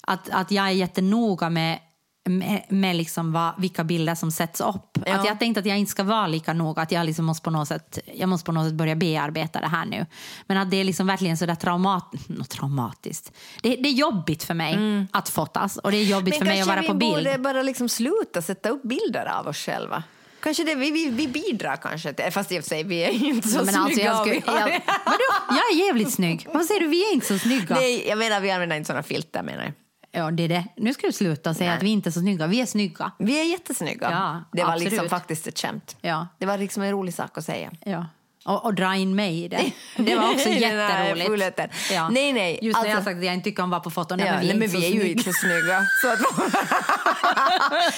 att, 0.00 0.30
att 0.30 0.50
jag 0.50 0.66
är 0.66 0.70
jättenoga 0.70 1.50
med 1.50 1.78
med, 2.26 2.62
med 2.68 2.96
liksom 2.96 3.32
vad, 3.32 3.52
vilka 3.58 3.84
bilder 3.84 4.14
som 4.14 4.30
sätts 4.30 4.60
upp. 4.60 4.98
Ja. 5.06 5.14
Att 5.14 5.26
jag 5.26 5.38
tänkte 5.38 5.60
att 5.60 5.66
jag 5.66 5.78
inte 5.78 5.90
ska 5.90 6.04
vara 6.04 6.26
lika 6.26 6.52
noga, 6.52 6.82
att 6.82 6.92
jag, 6.92 7.06
liksom 7.06 7.24
måste 7.24 7.44
på 7.44 7.50
något 7.50 7.68
sätt, 7.68 7.98
jag 8.14 8.28
måste 8.28 8.46
på 8.46 8.52
något 8.52 8.66
sätt 8.66 8.74
börja 8.74 8.96
bearbeta 8.96 9.60
det 9.60 9.66
här 9.66 9.86
nu. 9.86 10.06
Men 10.46 10.56
att 10.56 10.70
det 10.70 10.76
är 10.76 10.84
liksom 10.84 11.06
verkligen 11.06 11.36
sådär 11.36 11.54
traumat, 11.54 12.12
traumatiskt. 12.48 13.32
Det, 13.62 13.76
det 13.76 13.88
är 13.88 13.92
jobbigt 13.92 14.42
för 14.42 14.54
mig 14.54 15.06
att 15.10 15.28
fotas 15.28 15.76
och 15.76 15.90
det 15.90 15.96
är 15.96 16.04
jobbigt 16.04 16.38
för 16.38 16.44
mig 16.44 16.60
att 16.60 16.66
vara 16.66 16.82
på 16.82 16.94
bild. 16.94 17.12
Mm. 17.12 17.24
vi 17.24 17.30
borde 17.30 17.38
bara 17.38 17.62
liksom 17.62 17.88
sluta 17.88 18.42
sätta 18.42 18.68
upp 18.68 18.82
bilder 18.82 19.26
av 19.38 19.46
oss 19.46 19.56
själva. 19.56 20.02
Kanske 20.40 20.64
det, 20.64 20.74
vi, 20.74 20.90
vi, 20.90 21.10
vi 21.10 21.28
bidrar 21.28 21.76
kanske 21.76 22.12
till, 22.12 22.32
fast 22.32 22.52
i 22.52 22.58
och 22.58 22.62
för 22.62 22.68
sig 22.68 22.84
vi 22.84 23.02
är 23.02 23.24
inte 23.24 23.48
så 23.48 23.64
Men 23.64 23.74
alltså, 23.74 23.94
snygga. 23.94 24.04
jag, 24.04 24.20
och 24.20 24.26
skulle, 24.26 24.36
jag, 24.46 24.80
vadå? 25.04 25.24
jag 25.48 25.72
är 25.72 25.86
jävligt 25.86 26.12
snygg. 26.12 26.48
Vad 26.54 26.64
säger 26.64 26.80
du? 26.80 26.86
Vi 26.86 27.08
är 27.08 27.12
inte 27.12 27.26
så 27.26 27.38
snygga. 27.38 27.74
Nej, 27.74 28.08
jag 28.08 28.18
menar 28.18 28.40
vi 28.40 28.50
använder 28.50 28.76
inte 28.76 28.86
såna 28.86 29.02
filter 29.02 29.42
menar 29.42 29.64
jag. 29.64 29.72
Ja, 30.16 30.30
det 30.30 30.42
är 30.42 30.48
det. 30.48 30.64
Nu 30.76 30.94
ska 30.94 31.06
du 31.06 31.12
sluta 31.12 31.54
säga 31.54 31.70
Nej. 31.70 31.76
att 31.76 31.82
vi 31.82 31.90
inte 31.90 32.08
är 32.08 32.10
så 32.10 32.20
snygga. 32.20 32.46
Vi 32.46 32.60
är 32.60 32.66
snygga. 32.66 33.12
Vi 33.18 33.40
är 33.40 33.44
jättesnygga. 33.44 34.10
Ja, 34.10 34.44
det 34.52 34.64
var 34.64 34.72
absolut. 34.72 34.92
liksom 34.92 35.08
faktiskt 35.08 35.46
ett 35.46 35.58
skämt. 35.58 35.96
Ja. 36.00 36.26
Det 36.38 36.46
var 36.46 36.58
liksom 36.58 36.82
en 36.82 36.90
rolig 36.90 37.14
sak 37.14 37.38
att 37.38 37.44
säga. 37.44 37.70
Ja. 37.84 38.06
Och, 38.46 38.64
och 38.64 38.74
dra 38.74 38.94
in 38.96 39.14
mig 39.14 39.44
i 39.44 39.48
det. 39.48 39.72
Det 39.96 40.16
var 40.16 40.30
också 40.32 40.48
Den 40.48 40.58
jätteroligt. 40.58 41.26
fullheten. 41.26 41.68
Ja. 41.92 42.08
Nej, 42.08 42.32
nej, 42.32 42.58
Just 42.62 42.78
när 42.78 42.86
jag 42.88 42.96
alltså- 42.96 43.10
sagt 43.10 43.18
att 43.18 43.24
jag 43.24 43.34
inte 43.34 43.44
tycker 43.44 43.62
om 43.62 43.68
att 43.68 43.70
vara 43.70 43.80
på 43.80 43.90
foton. 43.90 44.18
Nej, 44.18 44.26
Ja, 44.26 44.32
men 44.32 44.40
vi 44.42 44.50
är, 44.50 44.54
nej, 44.58 44.68
men 44.68 44.80
vi 44.80 44.86
är 44.86 45.04
ju 45.04 45.10
inte 45.12 45.24
så 45.24 45.32
snygga. 45.32 45.86
Så 46.02 46.08
att 46.08 46.18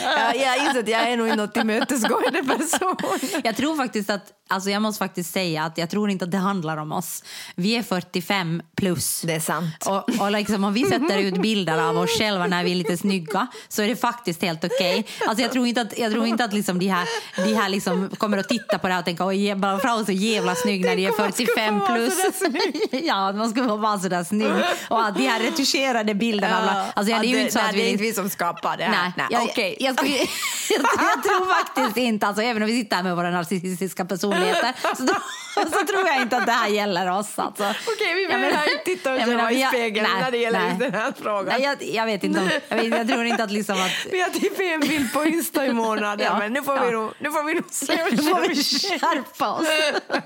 ja, 0.03 0.35
jag 0.35 0.59
inser 0.67 0.81
att 0.81 0.89
jag 0.89 1.01
är 1.11 1.17
nog 1.17 1.37
något 1.37 1.55
tillmötesgående 1.55 2.43
person. 2.43 2.97
Jag 3.45 3.57
tror 3.57 3.77
faktiskt 3.77 4.11
att, 4.11 4.23
alltså 4.49 4.71
jag 4.71 4.83
måste 4.83 4.99
faktiskt 4.99 5.33
säga 5.33 5.63
att 5.65 5.79
jag 5.79 5.91
tror 5.91 6.11
inte 6.11 6.25
att 6.25 6.31
det 6.31 6.39
handlar 6.39 6.77
om 6.77 6.93
oss. 6.93 7.25
Vi 7.55 7.77
är 7.77 7.83
45 7.83 8.63
plus. 8.77 9.21
Det 9.21 9.35
är 9.35 9.41
sant. 9.41 9.87
Och, 9.87 10.21
och 10.21 10.31
liksom, 10.33 10.65
om 10.65 10.75
vi 10.75 10.85
sätter 10.85 11.19
ut 11.19 11.43
bilder 11.43 11.79
av 11.83 11.99
oss 11.99 12.19
själva 12.19 12.47
när 12.47 12.65
vi 12.65 12.71
är 12.71 12.75
lite 12.75 12.97
snygga 12.97 13.47
så 13.69 13.83
är 13.83 13.89
det 13.89 13.97
faktiskt 13.97 14.43
helt 14.43 14.65
okej. 14.65 15.07
Alltså 15.27 15.43
jag 15.43 15.53
tror 15.53 15.67
inte 15.67 15.81
att, 15.81 15.99
jag 15.99 16.13
tror 16.13 16.27
inte 16.27 16.45
att 16.45 16.53
liksom 16.53 16.79
de 16.79 16.87
här, 16.89 17.07
de 17.37 17.55
här 17.55 17.69
liksom 17.69 18.11
kommer 18.19 18.39
att 18.39 18.49
titta 18.49 18.79
på 18.79 18.87
det 18.87 18.93
här 18.93 19.01
och 19.01 19.05
tänka 19.07 19.27
oj, 19.27 19.55
bara 19.55 19.79
Frau 19.79 20.01
är 20.01 20.05
så 20.05 20.13
jävla 20.39 20.55
snygg 20.55 20.85
när 20.85 20.97
de 20.97 21.07
är 21.07 21.13
Tänk 21.17 21.19
om 21.19 21.25
man 21.25 21.33
skulle 21.33 21.47
45 21.47 21.81
få 21.81 21.87
vara 21.87 21.95
plus. 21.95 22.43
ja, 23.05 23.33
man 23.33 23.51
skulle 23.51 23.67
vara 23.67 23.99
sådär 23.99 24.25
snygg. 24.25 24.53
Och 24.89 25.13
de 25.15 25.27
här 25.27 25.41
retuscherade 25.41 26.15
bilderna. 26.15 26.63
Ja, 26.67 26.93
alltså, 26.95 27.13
ja, 27.13 27.19
det 27.19 27.27
är 27.27 27.29
ju 27.29 27.41
inte 27.41 27.53
så 27.53 27.59
nej, 27.59 27.67
att 27.69 27.73
det 27.75 27.81
är 27.81 27.85
vi... 27.85 27.91
inte 27.91 28.03
vi 28.03 28.13
som 28.13 28.31
skapar 28.31 28.77
det 28.77 28.85
här. 28.85 28.91
Nej, 28.91 29.13
Nej, 29.17 29.27
jag, 29.31 29.43
okej. 29.43 29.77
jag, 29.81 29.97
skulle- 29.99 30.17
jag, 30.71 30.81
jag 30.81 31.23
tror 31.23 31.55
faktiskt 31.55 31.97
inte, 31.97 32.27
alltså, 32.27 32.43
även 32.43 32.63
om 32.63 32.69
vi 32.69 32.81
sitter 32.81 32.97
här 32.97 33.03
med 33.03 33.17
våra 33.17 33.31
narcissistiska 33.31 34.05
personligheter 34.05 34.73
så, 34.97 35.07
så 35.79 35.87
tror 35.87 36.07
jag 36.07 36.23
inte 36.23 36.37
att 36.37 36.47
det 36.47 36.53
här 36.53 36.69
gäller 36.69 37.11
oss. 37.11 37.39
Alltså. 37.39 37.65
Okej, 37.65 38.15
vi 38.15 38.23
Jag 38.23 38.31
behöver 38.31 38.73
inte 38.73 38.85
titta 38.85 39.15
oss 39.15 39.21
jag 39.21 39.29
menar, 39.29 39.51
i 39.51 39.55
vi 39.55 39.65
spegeln 39.65 40.09
nej, 40.13 40.23
när 40.23 40.31
det 40.31 40.39
gäller 40.39 40.61
nej. 40.61 40.77
den 40.79 40.95
här 40.95 41.13
frågan. 41.23 41.47
Nej, 41.47 41.63
jag, 41.63 41.83
jag 41.83 42.07
vet 42.07 42.25
inte 42.25 42.41
om, 42.41 42.51
jag, 42.69 42.77
vet, 42.77 42.99
jag 42.99 43.09
tror 43.09 43.25
inte 43.25 43.45
att 43.45 43.51
liksom 43.51 43.75
att... 43.75 43.91
Vi 44.13 44.21
har 44.21 44.31
typ 44.31 44.61
en 44.61 44.81
bild 44.81 45.13
på 45.13 45.25
Insta 45.25 45.67
i 45.67 45.73
månaden, 45.73 46.27
Ja, 46.27 46.39
men 46.39 46.53
nu 46.53 46.63
får, 46.63 46.73
vi 46.81 46.87
ja. 46.87 46.91
nog, 46.91 47.13
nu 47.19 47.31
får 47.31 47.45
vi 47.45 47.55
nog 47.55 47.65
se 47.71 48.05
Nu 48.11 48.17
får 48.17 48.49
vi 48.49 48.55
skärpa 48.99 49.53
oss. 49.53 49.67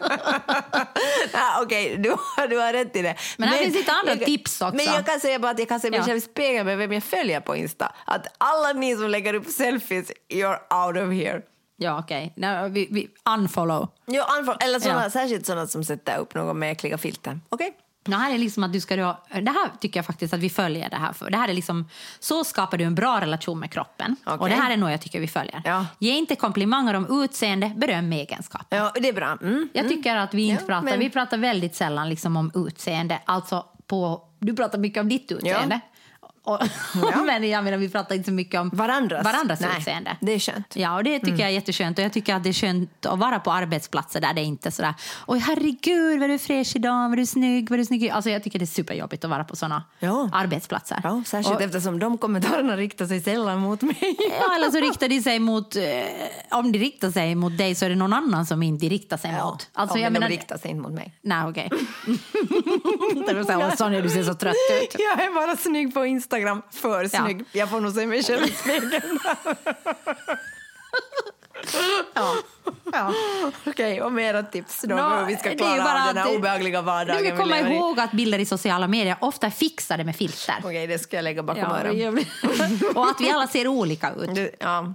ja, 1.33 1.61
Okej, 1.63 1.97
du, 1.99 2.11
har- 2.11 2.49
du 2.49 2.59
har 2.59 2.73
rätt 2.73 2.97
i 2.97 3.03
det. 3.03 3.17
Men 3.37 3.49
här 3.49 3.59
finns 3.59 3.75
lite 3.75 3.93
andra 3.93 4.15
jag- 4.15 4.25
tips 4.27 4.61
också. 4.61 4.77
Men 4.77 4.87
jag 4.87 5.07
kan 5.07 5.21
säga 5.21 5.39
bara 5.39 5.51
att 5.53 5.59
jag 5.59 5.69
kan 5.69 5.81
se 5.81 5.91
mig 5.91 5.99
Ja. 5.99 6.05
själv 6.05 6.17
i 6.19 6.21
spegeln 6.21 6.67
med 6.67 6.79
vem 6.79 6.93
jag 6.93 7.05
följer 7.05 7.41
på 7.41 7.57
Insta. 7.57 7.93
Att 8.05 8.27
alla 8.39 8.73
ni 8.73 8.97
som 8.97 9.11
lägger 9.11 9.35
upp 9.35 9.47
selfies, 9.47 10.13
you're 10.29 10.87
out 10.87 10.97
of 10.97 11.13
here. 11.25 11.43
Ja, 11.77 11.99
okej. 11.99 12.35
Okay. 12.37 12.69
Vi, 12.69 12.89
vi 12.91 13.09
unfollow. 13.35 13.89
Jo, 14.07 14.23
anfall, 14.23 14.57
eller 14.61 14.81
såna, 14.81 15.03
Ja. 15.03 15.11
särskilt 15.11 15.47
sådana 15.47 15.67
som 15.67 15.85
sätter 15.85 16.19
upp 16.19 16.35
några 16.35 16.53
märkliga 16.55 16.99
filter. 16.99 17.41
Okej? 17.49 17.73
Det 18.05 18.17
här 18.17 18.35
är 18.35 18.39
liksom 18.39 18.65
att 18.65 18.73
du 18.73 18.81
ska 18.81 18.97
då, 18.97 19.19
det 19.29 19.51
här 19.51 19.71
tycker 19.81 19.99
jag 19.99 20.07
faktiskt 20.07 20.35
att 20.35 20.41
vi 20.41 20.51
följer 20.51 20.91
det 20.91 20.97
här 20.97 21.13
för. 21.13 21.31
Det 21.31 21.37
här 21.37 21.49
är 21.49 21.53
liksom, 21.55 21.89
så 22.21 22.45
skapar 22.45 22.79
du 22.79 22.85
en 22.85 22.95
bra 22.95 23.21
relation 23.21 23.59
med 23.59 23.71
kroppen. 23.73 24.17
Okej. 24.25 24.39
Och 24.39 24.49
det 24.49 24.55
här 24.55 24.71
är 24.73 24.77
nog 24.77 24.91
jag 24.91 25.01
tycker 25.01 25.21
vi 25.21 25.29
följer. 25.29 25.63
Ja. 25.65 25.87
Ge 25.99 26.13
inte 26.13 26.37
komplimanger 26.37 26.95
om 26.95 27.23
utseende, 27.25 27.73
beröm 27.77 28.13
egenskaper. 28.13 28.77
Ja, 28.77 28.93
det 28.95 29.09
är 29.09 29.13
bra. 29.13 29.39
Mm. 29.43 29.69
Jag 29.73 29.89
tycker 29.89 30.17
att 30.17 30.35
vi 30.35 30.43
inte 30.43 30.63
Ja, 30.63 30.67
pratar, 30.67 30.83
men- 30.83 30.99
vi 30.99 31.11
pratar 31.11 31.37
väldigt 31.37 31.75
sällan 31.75 32.09
liksom 32.09 32.37
om 32.37 32.51
utseende. 32.55 33.19
Alltså 33.25 33.65
på, 33.87 34.23
du 34.39 34.57
pratar 34.57 34.79
mycket 34.79 35.01
om 35.01 35.09
ditt 35.09 35.33
utseende. 35.33 35.81
Och, 36.45 36.59
men 37.27 37.49
jag 37.51 37.65
menar, 37.65 37.79
vi 37.79 37.89
pratar 37.89 38.15
inte 38.15 38.27
så 38.27 38.33
mycket 38.35 38.61
om 38.61 38.71
Varandras. 38.73 39.25
varandras 39.25 39.61
Nej, 39.61 39.71
utseende. 39.79 40.17
det 40.21 40.33
är 40.33 40.39
skönt. 40.39 40.77
Ja, 40.77 40.97
och 40.97 41.05
det 41.05 41.19
tycker 41.19 41.39
jag 41.39 41.49
är 41.49 41.53
jätteskönt. 41.55 41.99
Och 41.99 42.05
jag 42.05 42.13
tycker 42.13 42.35
att 42.35 42.43
det 42.43 42.49
är 42.49 42.53
skönt 42.53 43.07
att 43.07 43.19
vara 43.19 43.41
på 43.41 43.53
arbetsplatser 43.53 44.21
där 44.21 44.35
det 44.35 44.41
är 44.41 44.45
inte 44.45 44.71
sådär, 44.71 44.95
oj 45.27 45.39
herregud 45.39 46.21
vad 46.21 46.29
du 46.31 46.35
är 46.35 46.39
fräsch 46.39 46.77
idag, 46.77 47.09
vad 47.09 47.19
du 47.19 47.23
är 47.23 47.27
snygg, 47.27 47.71
vad 47.71 47.79
du 47.79 47.81
är 47.81 47.87
snygg. 47.87 48.11
Alltså 48.11 48.31
jag 48.31 48.43
tycker 48.43 48.59
det 48.59 48.65
är 48.65 48.67
superjobbigt 48.67 49.25
att 49.25 49.31
vara 49.31 49.45
på 49.45 49.57
sådana 49.57 49.85
Ja. 49.99 50.29
arbetsplatser. 50.33 51.01
Ja, 51.05 51.23
särskilt 51.27 51.57
och, 51.57 51.63
eftersom 51.63 51.99
de 51.99 52.19
kommentarerna 52.19 52.77
riktar 52.77 53.07
sig 53.07 53.21
sällan 53.21 53.59
mot 53.59 53.83
mig. 53.83 53.99
Ja, 54.41 54.55
eller 54.57 54.71
så 54.71 54.81
riktar 54.81 55.09
de 55.09 55.21
sig 55.23 55.39
mot, 55.39 55.77
eh, 55.77 55.83
om 56.51 56.73
de 56.73 56.79
riktar 56.79 57.11
sig 57.11 57.35
mot 57.35 57.59
dig 57.59 57.75
så 57.75 57.85
är 57.85 57.89
det 57.89 57.95
någon 57.97 58.13
annan 58.13 58.47
som 58.47 58.63
inte 58.63 58.87
riktar 58.87 59.17
sig 59.17 59.33
mot. 59.33 59.69
Alltså, 59.73 59.99
ja, 59.99 60.03
jag 60.03 60.13
men 60.13 60.21
menar, 60.21 60.29
de 60.29 60.37
riktar 60.37 60.59
sig 60.59 60.71
inte 60.71 60.83
mot 60.83 60.93
mig. 60.93 61.19
Nej, 61.23 61.45
okej. 61.49 61.71
"Åh, 63.49 63.75
Sonja, 63.77 64.01
du 64.01 64.09
ser 64.09 64.23
så 64.23 64.35
trött 64.35 64.55
ut. 64.83 64.97
Jag 65.17 65.25
är 65.25 65.35
bara 65.35 65.57
snygg 65.57 65.95
på 65.95 66.05
Instagram, 66.07 66.32
för 66.71 67.03
Ja. 67.03 67.09
snygg. 67.09 67.45
Jag 67.53 67.71
får 67.71 67.81
nog 67.81 67.93
se 67.93 68.07
mig 68.07 68.23
själv 68.23 68.45
i 68.45 68.53
spegeln. 68.53 69.19
Ja. 72.15 72.35
Ja. 72.93 73.13
Okej, 73.67 74.03
och 74.03 74.13
mera 74.13 74.43
tips 74.43 74.83
då 74.83 74.95
hur 74.97 75.27
vi 75.27 75.37
ska 75.37 75.49
det 75.49 75.55
är 75.55 75.59
klara 75.59 75.85
bara 75.85 76.09
av 76.09 76.15
den 76.15 76.25
här 76.25 76.37
obehagliga 76.37 76.83
vardagen 76.83 77.23
Du 77.23 77.29
ska 77.29 77.37
komma 77.37 77.61
i. 77.61 77.75
ihåg 77.77 78.01
att 78.01 78.13
bilder 78.13 78.39
i 78.39 78.47
sociala 78.47 78.89
medier 78.89 79.17
ofta 79.21 79.47
är 79.47 79.51
fixade 79.51 80.05
med 80.05 80.17
filter. 80.17 80.55
Okej, 80.65 80.87
det 80.87 80.99
ska 80.99 81.17
jag 81.17 81.23
lägga 81.23 81.43
bakom 81.43 81.63
Ja, 81.63 81.79
öronen. 81.81 82.25
och 82.95 83.07
att 83.11 83.21
vi 83.21 83.31
alla 83.31 83.47
ser 83.47 83.69
olika 83.69 84.13
ut. 84.13 84.35
Du, 84.35 84.51
ja. 84.61 84.95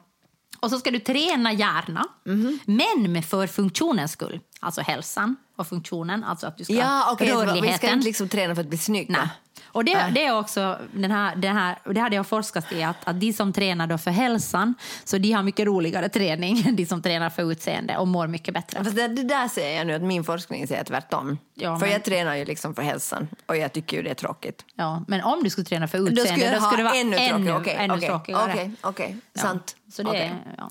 Och 0.60 0.70
så 0.70 0.80
ska 0.80 0.92
du 0.92 1.00
träna 1.00 1.54
gärna, 1.54 2.06
Mhm. 2.26 2.60
men 2.66 3.12
med 3.14 3.26
för 3.26 3.48
funktionens 3.48 4.12
skull. 4.12 4.40
Alltså 4.60 4.82
hälsan 4.82 5.36
och 5.56 5.68
funktionen, 5.68 6.24
alltså 6.24 6.48
att 6.48 6.58
du 6.58 6.64
ska 6.64 6.74
ja, 6.74 7.10
okej, 7.12 7.28
så 7.30 7.40
vi 7.40 7.46
ska 7.46 7.54
rörligheten. 7.56 7.90
inte 7.94 8.06
liksom 8.06 8.30
träna 8.30 8.56
för 8.56 8.62
att 8.62 8.68
bli 8.68 8.78
snygga. 8.78 9.18
Nej. 9.20 9.28
Och 9.66 9.86
det, 9.86 10.12
det 10.16 10.26
är 10.26 10.38
också 10.40 10.80
den 10.94 11.12
här, 11.12 11.36
den 11.36 11.56
här, 11.58 11.78
det 11.94 12.00
hade 12.00 12.16
jag 12.16 12.28
forskat 12.28 12.72
i, 12.72 12.84
att, 12.84 12.96
att 13.04 13.20
de 13.20 13.34
som 13.34 13.54
tränar 13.54 13.88
då 13.88 13.98
för 13.98 14.12
hälsan, 14.12 14.74
så 15.04 15.18
de 15.18 15.32
har 15.32 15.44
mycket 15.44 15.66
roligare 15.66 16.10
träning 16.10 16.64
än 16.68 16.76
de 16.76 16.86
som 16.86 17.02
tränar 17.02 17.30
för 17.30 17.52
utseende 17.52 17.98
och 17.98 18.08
mår 18.08 18.28
mycket 18.28 18.54
bättre. 18.54 18.84
Fast 18.84 18.96
det, 18.96 19.08
det 19.08 19.24
där 19.24 19.48
säger 19.48 19.78
jag 19.78 19.88
nu 19.88 19.94
att 19.94 20.02
min 20.02 20.24
forskning 20.24 20.68
säger 20.68 20.84
tvärtom. 20.84 21.38
Ja, 21.54 21.76
för 21.80 21.86
men- 21.86 21.94
jag 21.94 22.04
tränar 22.04 22.36
ju 22.36 22.46
liksom 22.46 22.76
för 22.76 22.82
hälsan 22.82 23.28
och 23.46 23.58
jag 23.58 23.74
tycker 23.74 23.98
ju 23.98 24.04
det 24.04 24.10
är 24.10 24.14
tråkigt. 24.16 24.66
Ja, 24.76 25.04
men 25.08 25.22
om 25.24 25.44
du 25.44 25.50
skulle 25.50 25.66
träna 25.66 25.88
för 25.88 25.98
Då 25.98 26.04
utseende, 26.08 26.32
skulle 26.32 26.46
jag 26.46 26.62
då 26.62 26.66
skulle 26.66 26.84
det 26.84 26.90
vara 26.90 26.96
ännu 27.00 27.18
ännu, 27.18 27.28
tråkigare. 27.48 27.60
Okej, 27.62 27.76
ännu 27.80 27.94
okej, 27.94 28.08
tråkigare. 28.10 28.52
Okej, 28.52 28.72
okej, 28.82 29.18
Ja. 29.34 29.42
sant. 29.42 29.76
Så 29.92 30.04
det, 30.04 30.10
Okej. 30.10 30.34
ja. 30.58 30.70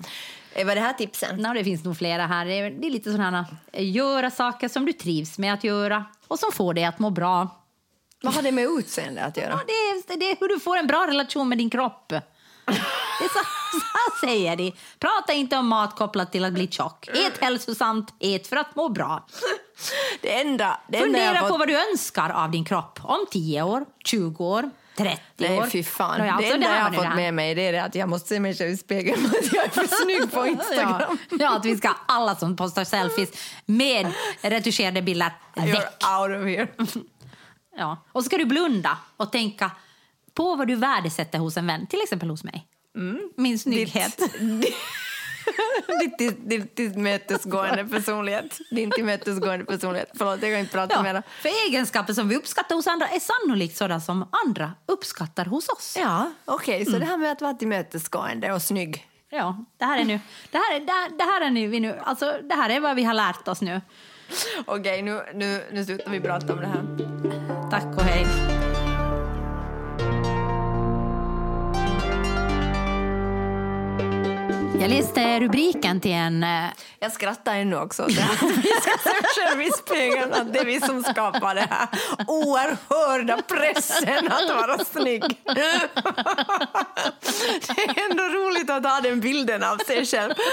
Eh, 0.57 0.65
Var 0.65 0.75
det 0.75 0.81
här 0.81 0.93
tipsen? 0.93 1.39
Ja, 1.43 1.53
det 1.53 1.63
finns 1.63 1.83
nog 1.83 1.97
flera 1.97 2.25
här. 2.25 2.45
Det 2.45 2.53
är, 2.59 2.85
är 2.85 2.89
lite 2.89 3.11
sådana 3.11 3.45
här, 3.71 3.81
göra 3.81 4.31
saker 4.31 4.67
som 4.67 4.85
du 4.85 4.93
trivs 4.93 5.37
med 5.37 5.53
att 5.53 5.63
göra 5.63 6.05
och 6.27 6.39
som 6.39 6.51
får 6.51 6.73
dig 6.73 6.85
att 6.85 6.99
må 6.99 7.09
bra. 7.09 7.49
Vad 8.21 8.33
har 8.33 8.41
det 8.41 8.51
med 8.51 8.63
utseende 8.65 9.23
att 9.23 9.37
göra? 9.37 9.49
Ja, 9.49 9.59
det, 9.67 9.73
är, 10.13 10.17
det 10.17 10.31
är 10.31 10.37
hur 10.39 10.47
du 10.47 10.59
får 10.59 10.77
en 10.77 10.87
bra 10.87 11.07
relation 11.07 11.49
med 11.49 11.57
din 11.57 11.69
kropp. 11.69 12.09
Det 12.09 13.25
är 13.25 13.29
så, 13.33 13.39
så 14.19 14.25
säger 14.27 14.55
de. 14.55 14.73
Prata 14.99 15.33
inte 15.33 15.57
om 15.57 15.67
mat 15.67 15.95
kopplat 15.95 16.31
till 16.31 16.45
att 16.45 16.53
bli 16.53 16.67
tjock. 16.67 17.07
Ät 17.07 17.37
hälsosamt, 17.41 18.13
ät 18.19 18.47
för 18.47 18.55
att 18.55 18.75
må 18.75 18.89
bra. 18.89 19.27
Det 20.21 20.39
enda, 20.41 20.79
det 20.87 20.97
enda 20.97 21.05
Fundera 21.05 21.33
har 21.33 21.41
på 21.41 21.47
fått... 21.47 21.59
vad 21.59 21.67
du 21.67 21.89
önskar 21.91 22.29
av 22.29 22.51
din 22.51 22.65
kropp 22.65 22.99
om 23.03 23.25
10 23.31 23.61
år, 23.63 23.85
20 24.05 24.45
år, 24.45 24.69
30 24.97 25.13
år. 25.39 25.61
Nej, 25.61 25.69
fy 25.71 25.83
fan. 25.83 26.19
Nåja, 26.19 26.31
det 26.31 26.37
alltså, 26.37 26.53
enda 26.53 26.67
här 26.67 26.77
jag 26.77 26.83
har 26.83 26.91
det 26.91 26.97
fått 26.97 27.15
med 27.15 27.33
mig 27.33 27.55
det 27.55 27.61
är 27.61 27.71
det 27.71 27.83
att 27.83 27.95
jag 27.95 28.09
måste 28.09 28.27
se 28.27 28.39
mig 28.39 28.55
själv 28.55 28.71
i 28.71 28.77
spegeln 28.77 29.29
för 29.29 29.37
att 29.37 29.53
jag 29.53 29.65
är 29.65 29.69
för 29.69 29.87
snygg 30.03 30.31
på 30.31 30.47
Instagram. 30.47 31.17
Ja, 31.29 31.37
ja, 31.39 31.55
att 31.55 31.65
vi 31.65 31.77
ska 31.77 31.95
alla 32.07 32.35
som 32.35 32.55
postar 32.55 32.83
selfies 32.83 33.29
med 33.65 34.13
retuscherade 34.41 35.01
bilder 35.01 35.31
väck. 35.55 35.67
You're 35.67 36.19
out 36.21 36.41
of 36.41 36.47
here. 36.47 36.67
Ja. 37.77 37.97
Och 38.11 38.23
så 38.23 38.25
ska 38.25 38.37
du 38.37 38.45
blunda 38.45 38.97
och 39.17 39.31
tänka 39.31 39.71
på 40.33 40.55
vad 40.55 40.67
du 40.67 40.75
värdesätter 40.75 41.39
hos 41.39 41.57
en 41.57 41.67
vän, 41.67 41.87
till 41.87 42.01
exempel 42.01 42.29
hos 42.29 42.43
mig. 42.43 42.67
Min 43.35 43.59
snygghet. 43.59 44.17
Ditt, 44.17 44.75
ditt, 46.17 46.49
ditt, 46.49 46.75
ditt 46.75 46.95
mötesgående 46.97 47.85
personlighet. 47.85 48.59
Din 48.71 48.91
tillmötesgående 48.91 49.65
personlighet. 49.65 50.09
Förlåt, 50.17 50.41
jag 50.41 50.51
kan 50.51 50.59
inte 50.59 50.71
prata 50.73 50.93
Ja, 50.95 51.03
mer. 51.03 51.23
för 51.41 51.67
egenskaper 51.67 52.13
som 52.13 52.29
vi 52.29 52.35
uppskattar 52.35 52.75
hos 52.75 52.87
andra 52.87 53.07
är 53.07 53.19
sannolikt 53.19 53.77
sådana 53.77 53.99
som 54.01 54.29
andra 54.45 54.73
uppskattar 54.85 55.45
hos 55.45 55.69
oss. 55.69 55.95
Ja, 55.99 56.31
okej. 56.45 56.81
Mm. 56.81 56.93
så 56.93 56.99
det 56.99 57.05
här 57.05 57.17
med 57.17 57.31
att 57.31 57.41
vara 57.41 57.53
tillmötesgående 57.53 58.53
och 58.53 58.61
snygg. 58.61 59.07
Ja, 59.29 59.65
det 59.77 59.85
här 59.85 59.99
är 59.99 60.05
nu, 60.05 60.19
det 60.51 60.57
här, 60.57 60.75
är- 60.75 60.79
det 60.79 60.91
här, 60.91 61.09
det 61.17 61.23
här 61.23 61.41
är 61.41 61.49
nu, 61.49 61.67
vi 61.67 61.79
nu, 61.79 61.99
alltså 62.03 62.33
det 62.43 62.55
här 62.55 62.69
är 62.69 62.79
vad 62.79 62.95
vi 62.95 63.03
har 63.03 63.13
lärt 63.13 63.47
oss 63.47 63.61
nu. 63.61 63.81
Okej, 64.65 65.01
nu, 65.01 65.21
nu, 65.33 65.63
nu 65.71 65.85
slutar 65.85 66.11
vi 66.11 66.19
prata 66.19 66.53
om 66.53 66.59
det 66.59 66.67
här. 66.67 66.83
Tack 67.71 67.97
och 67.97 68.03
hej. 68.03 68.56
Jag 74.79 74.89
läste 74.89 75.39
rubriken 75.39 76.01
till 76.01 76.11
en... 76.11 76.43
Eh, 76.43 76.65
Jag 76.99 77.11
skrattar 77.11 77.55
ännu 77.55 77.75
också 77.77 78.05
det 78.07 78.21
här. 78.21 78.37
Vi 78.61 78.67
ska 78.81 78.91
se 79.09 79.41
själva 79.41 79.63
i 79.63 79.71
spegeln 79.71 80.33
att 80.33 80.53
det 80.53 80.59
är 80.59 80.65
vi 80.65 80.81
som 80.81 81.03
skapar 81.03 81.55
det 81.55 81.67
här 81.69 81.87
oerhörda 82.27 83.41
pressen 83.41 84.31
att 84.31 84.49
vara 84.55 84.77
snygg. 84.85 85.23
Det 87.75 88.01
är 88.01 88.11
ändå 88.11 88.23
roligt 88.23 88.69
att 88.69 88.83
ha 88.85 89.01
den 89.01 89.19
bilden 89.19 89.63
av 89.63 89.77
sig 89.77 90.05
själv. 90.05 90.33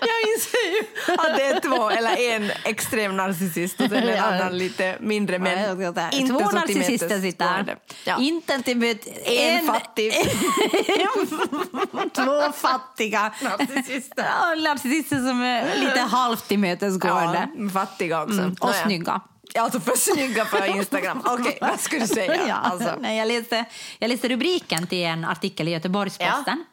Jag 0.00 0.20
inser 0.34 0.70
ju 0.72 0.82
att 1.14 1.15
det 1.36 1.46
är 1.46 1.60
två 1.60 1.90
eller 1.90 2.16
en 2.34 2.50
extrem 2.64 3.16
narcissist 3.16 3.80
och 3.80 3.88
sen 3.90 4.02
en 4.02 4.16
Ja. 4.16 4.22
annan 4.22 4.58
lite 4.58 4.96
mindre 5.00 5.38
men 5.38 5.62
Ja, 5.84 6.10
inte 6.12 6.32
Två 6.32 6.38
så 6.50 6.56
narcissister 6.56 7.20
sitter. 7.20 7.76
Ja. 8.04 8.16
Inte 8.18 8.62
till 8.62 8.76
möt- 8.76 9.06
En 9.24 9.66
fattig 9.66 10.12
Två 12.14 12.52
fattiga 12.52 13.32
narcissister. 13.42 14.26
Ja, 14.40 14.54
narcissister 14.54 15.16
som 15.16 15.42
är 15.42 15.76
lite 15.76 16.00
halvt 16.00 16.48
tillmötesgående. 16.48 17.48
Ja, 17.58 17.68
fattiga 17.70 18.22
också. 18.22 18.38
Mm, 18.38 18.56
och 18.60 18.68
Nåja. 18.68 18.84
snygga. 18.84 19.20
Ja, 19.54 19.62
Alltså 19.62 19.80
för 19.80 19.96
snygga 19.96 20.44
på 20.44 20.66
Instagram. 20.66 21.22
Okej, 21.24 21.58
vad 21.60 21.80
skulle 21.80 22.00
du 22.02 22.06
säga? 22.08 22.38
Ja, 22.48 22.54
Alltså. 22.54 22.90
nej, 23.00 23.18
jag, 23.18 23.28
läste, 23.28 23.64
jag 23.98 24.08
läste 24.08 24.28
rubriken 24.28 24.86
till 24.86 25.04
en 25.04 25.24
artikel 25.24 25.68
i 25.68 25.70
Göteborgs-Posten 25.70 26.64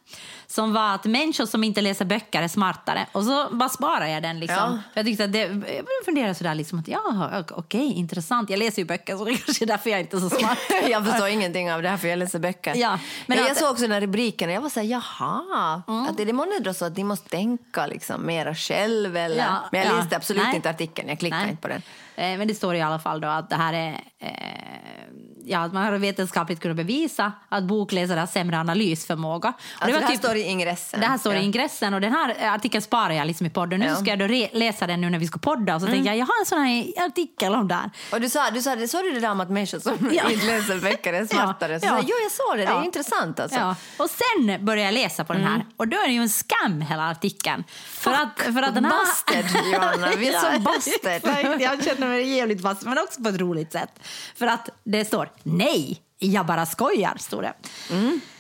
som 0.54 0.74
var 0.74 0.96
att 0.96 1.06
människor 1.06 1.46
som 1.46 1.64
inte 1.64 1.82
läser 1.82 2.06
böcker 2.06 2.42
är 2.42 2.48
smartare. 2.48 3.08
Och 3.12 3.24
så 3.24 3.48
bara 3.52 3.70
sparar 3.70 4.06
jag 4.06 4.24
den. 4.24 4.40
Liksom. 4.40 4.58
Ja. 4.58 4.80
För 4.94 5.00
Jag 5.00 5.06
tyckte 5.06 5.24
att 5.24 5.34
det, 5.34 5.40
jag 5.40 5.60
började 5.60 6.06
fundera 6.06 6.34
sådär, 6.34 6.56
liksom, 6.56 6.80
att 6.80 6.88
ja, 6.88 7.44
okej, 7.52 7.94
intressant. 7.94 8.50
Jag 8.50 8.60
läser 8.60 8.82
ju 8.82 8.86
böcker 8.86 9.18
så 9.18 9.26
det 9.26 9.38
kanske 9.38 9.66
är 9.66 9.68
därför 9.68 9.90
jag 9.90 10.00
inte 10.00 10.18
är 10.18 10.20
så 10.20 10.30
smart. 10.30 10.58
Jag 10.90 11.06
förstår 11.06 11.28
ingenting 11.28 11.74
av 11.74 11.82
det 11.82 11.90
här 11.90 11.98
för 11.98 12.08
jag 12.08 12.20
läser 12.20 12.40
böcker. 12.40 12.76
Ja, 12.76 13.00
men 13.28 13.38
jag 13.38 13.52
att- 13.52 13.58
såg 13.58 13.72
också 13.72 13.82
den 13.82 13.92
här 13.92 14.02
rubriken 14.02 14.50
och 14.50 14.56
jag 14.56 14.62
var 14.62 14.70
så 14.70 14.80
här, 14.80 14.88
jaha, 14.88 15.82
att 16.10 16.20
är 16.20 16.26
det 16.26 16.34
månne 16.34 16.60
då 16.60 16.74
så 16.74 16.86
att 16.86 16.98
ni 16.98 17.04
måste 17.04 17.30
tänka 17.30 17.88
liksom 17.88 18.26
mera 18.26 18.56
själv 18.56 19.18
eller? 19.18 19.38
Ja, 19.38 19.60
men 19.72 19.82
jag 19.82 19.90
ja. 19.94 19.98
läste 19.98 20.16
absolut 20.16 20.44
Nej. 20.44 20.56
inte 20.56 20.70
artikeln, 20.70 21.10
jag 21.10 21.20
klickade 21.20 21.42
Nej. 21.42 21.52
inte 21.52 21.62
på 21.62 21.68
den. 21.68 21.82
Eh, 22.16 22.38
Men 22.38 22.48
det 22.48 22.56
står 22.56 22.76
i 22.76 22.82
alla 22.82 23.00
fall 23.00 23.22
då 23.22 23.28
att 23.28 23.50
det 23.50 23.56
här 23.56 23.74
är... 23.74 24.04
Eh, 24.20 25.03
ja, 25.46 25.68
man 25.68 25.84
har 25.86 25.92
vetenskapligt 25.92 26.60
kunnat 26.62 26.78
bevisa 26.78 27.32
att 27.50 27.64
bokläsare 27.64 28.20
har 28.20 28.28
sämre 28.28 28.58
analysförmåga. 28.60 29.50
Och 29.50 29.84
Alltså, 29.84 30.00
det 30.00 30.06
här 30.06 30.12
typ- 30.12 30.20
står 30.20 30.36
i 30.36 30.42
ingressen. 30.42 31.00
Det 31.00 31.06
här 31.06 31.18
står 31.18 31.34
Ja. 31.34 31.42
i 31.42 31.44
ingressen 31.44 31.94
och 31.94 32.02
den 32.02 32.12
här 32.14 32.36
artikeln 32.56 32.82
sparar 32.82 33.12
jag 33.14 33.28
liksom 33.28 33.46
i 33.48 33.50
podden. 33.50 33.80
Nu 33.80 33.86
Ja. 33.86 33.92
Mm. 33.92 34.02
ska 34.02 34.10
jag 34.16 34.20
då 34.54 34.58
läsa 34.60 34.88
den 34.88 35.02
nu 35.02 35.10
när 35.10 35.20
vi 35.20 35.28
ska 35.28 35.40
podda 35.40 35.76
och 35.76 35.82
så 35.82 35.88
tänkte 35.88 36.08
jag, 36.10 36.18
jag 36.18 36.26
har 36.26 36.40
en 36.40 36.46
sån 36.46 36.60
här 36.62 37.06
artikel 37.06 37.56
om 37.56 37.68
det 37.68 37.76
här. 37.76 37.90
Och 38.12 38.22
du 38.22 38.30
sa, 38.30 38.52
du 38.52 38.62
sa, 38.62 38.76
det, 38.76 38.88
såg 38.88 39.04
du 39.04 39.12
det 39.12 39.20
där 39.20 39.32
om 39.32 39.42
att 39.42 39.50
människor 39.50 39.80
som 39.80 40.10
Ja. 40.14 40.30
inte 40.30 40.46
läser 40.46 40.80
böcker 40.82 41.14
är 41.14 41.26
smartare? 41.26 41.80
Så 41.80 41.86
Ja. 41.86 41.90
sa 41.90 41.96
jag, 41.96 42.06
jo, 42.08 42.16
jag 42.24 42.32
såg 42.32 42.58
det, 42.58 42.66
det 42.66 42.80
är 42.80 42.86
intressant 42.86 43.40
alltså. 43.40 43.76
Och 43.98 44.10
sen 44.10 44.66
började 44.66 44.86
jag 44.86 44.94
läsa 45.04 45.24
på 45.24 45.34
den 45.34 45.42
Mm. 45.42 45.54
här 45.54 45.66
och 45.78 45.88
då 45.88 45.98
är 45.98 46.08
det 46.08 46.14
ju 46.14 46.22
en 46.22 46.30
skam 46.30 46.82
hela 46.82 47.10
artikeln. 47.10 47.64
För 47.86 48.12
att, 48.12 48.40
för 48.54 48.62
att 48.62 48.76
den 48.76 48.86
här... 48.86 49.00
Busted, 49.00 49.46
Johanna. 49.74 50.08
Vi 50.18 50.28
är 50.34 50.40
så 50.54 50.60
busted. 50.60 51.22
Jag 51.62 51.84
känner 51.84 52.08
mig 52.08 52.36
jävligt 52.38 52.62
busted, 52.64 52.88
men 52.90 52.98
också 52.98 53.22
på 53.24 53.30
ett 53.30 53.40
roligt 53.40 53.72
sätt. 53.72 54.00
För 54.36 54.48
att 54.48 54.70
det 54.84 55.06
står 55.06 55.30
nej, 55.44 56.02
jag 56.20 56.46
bara 56.46 56.66
skojar, 56.66 57.14
står 57.18 57.42
det. 57.42 57.54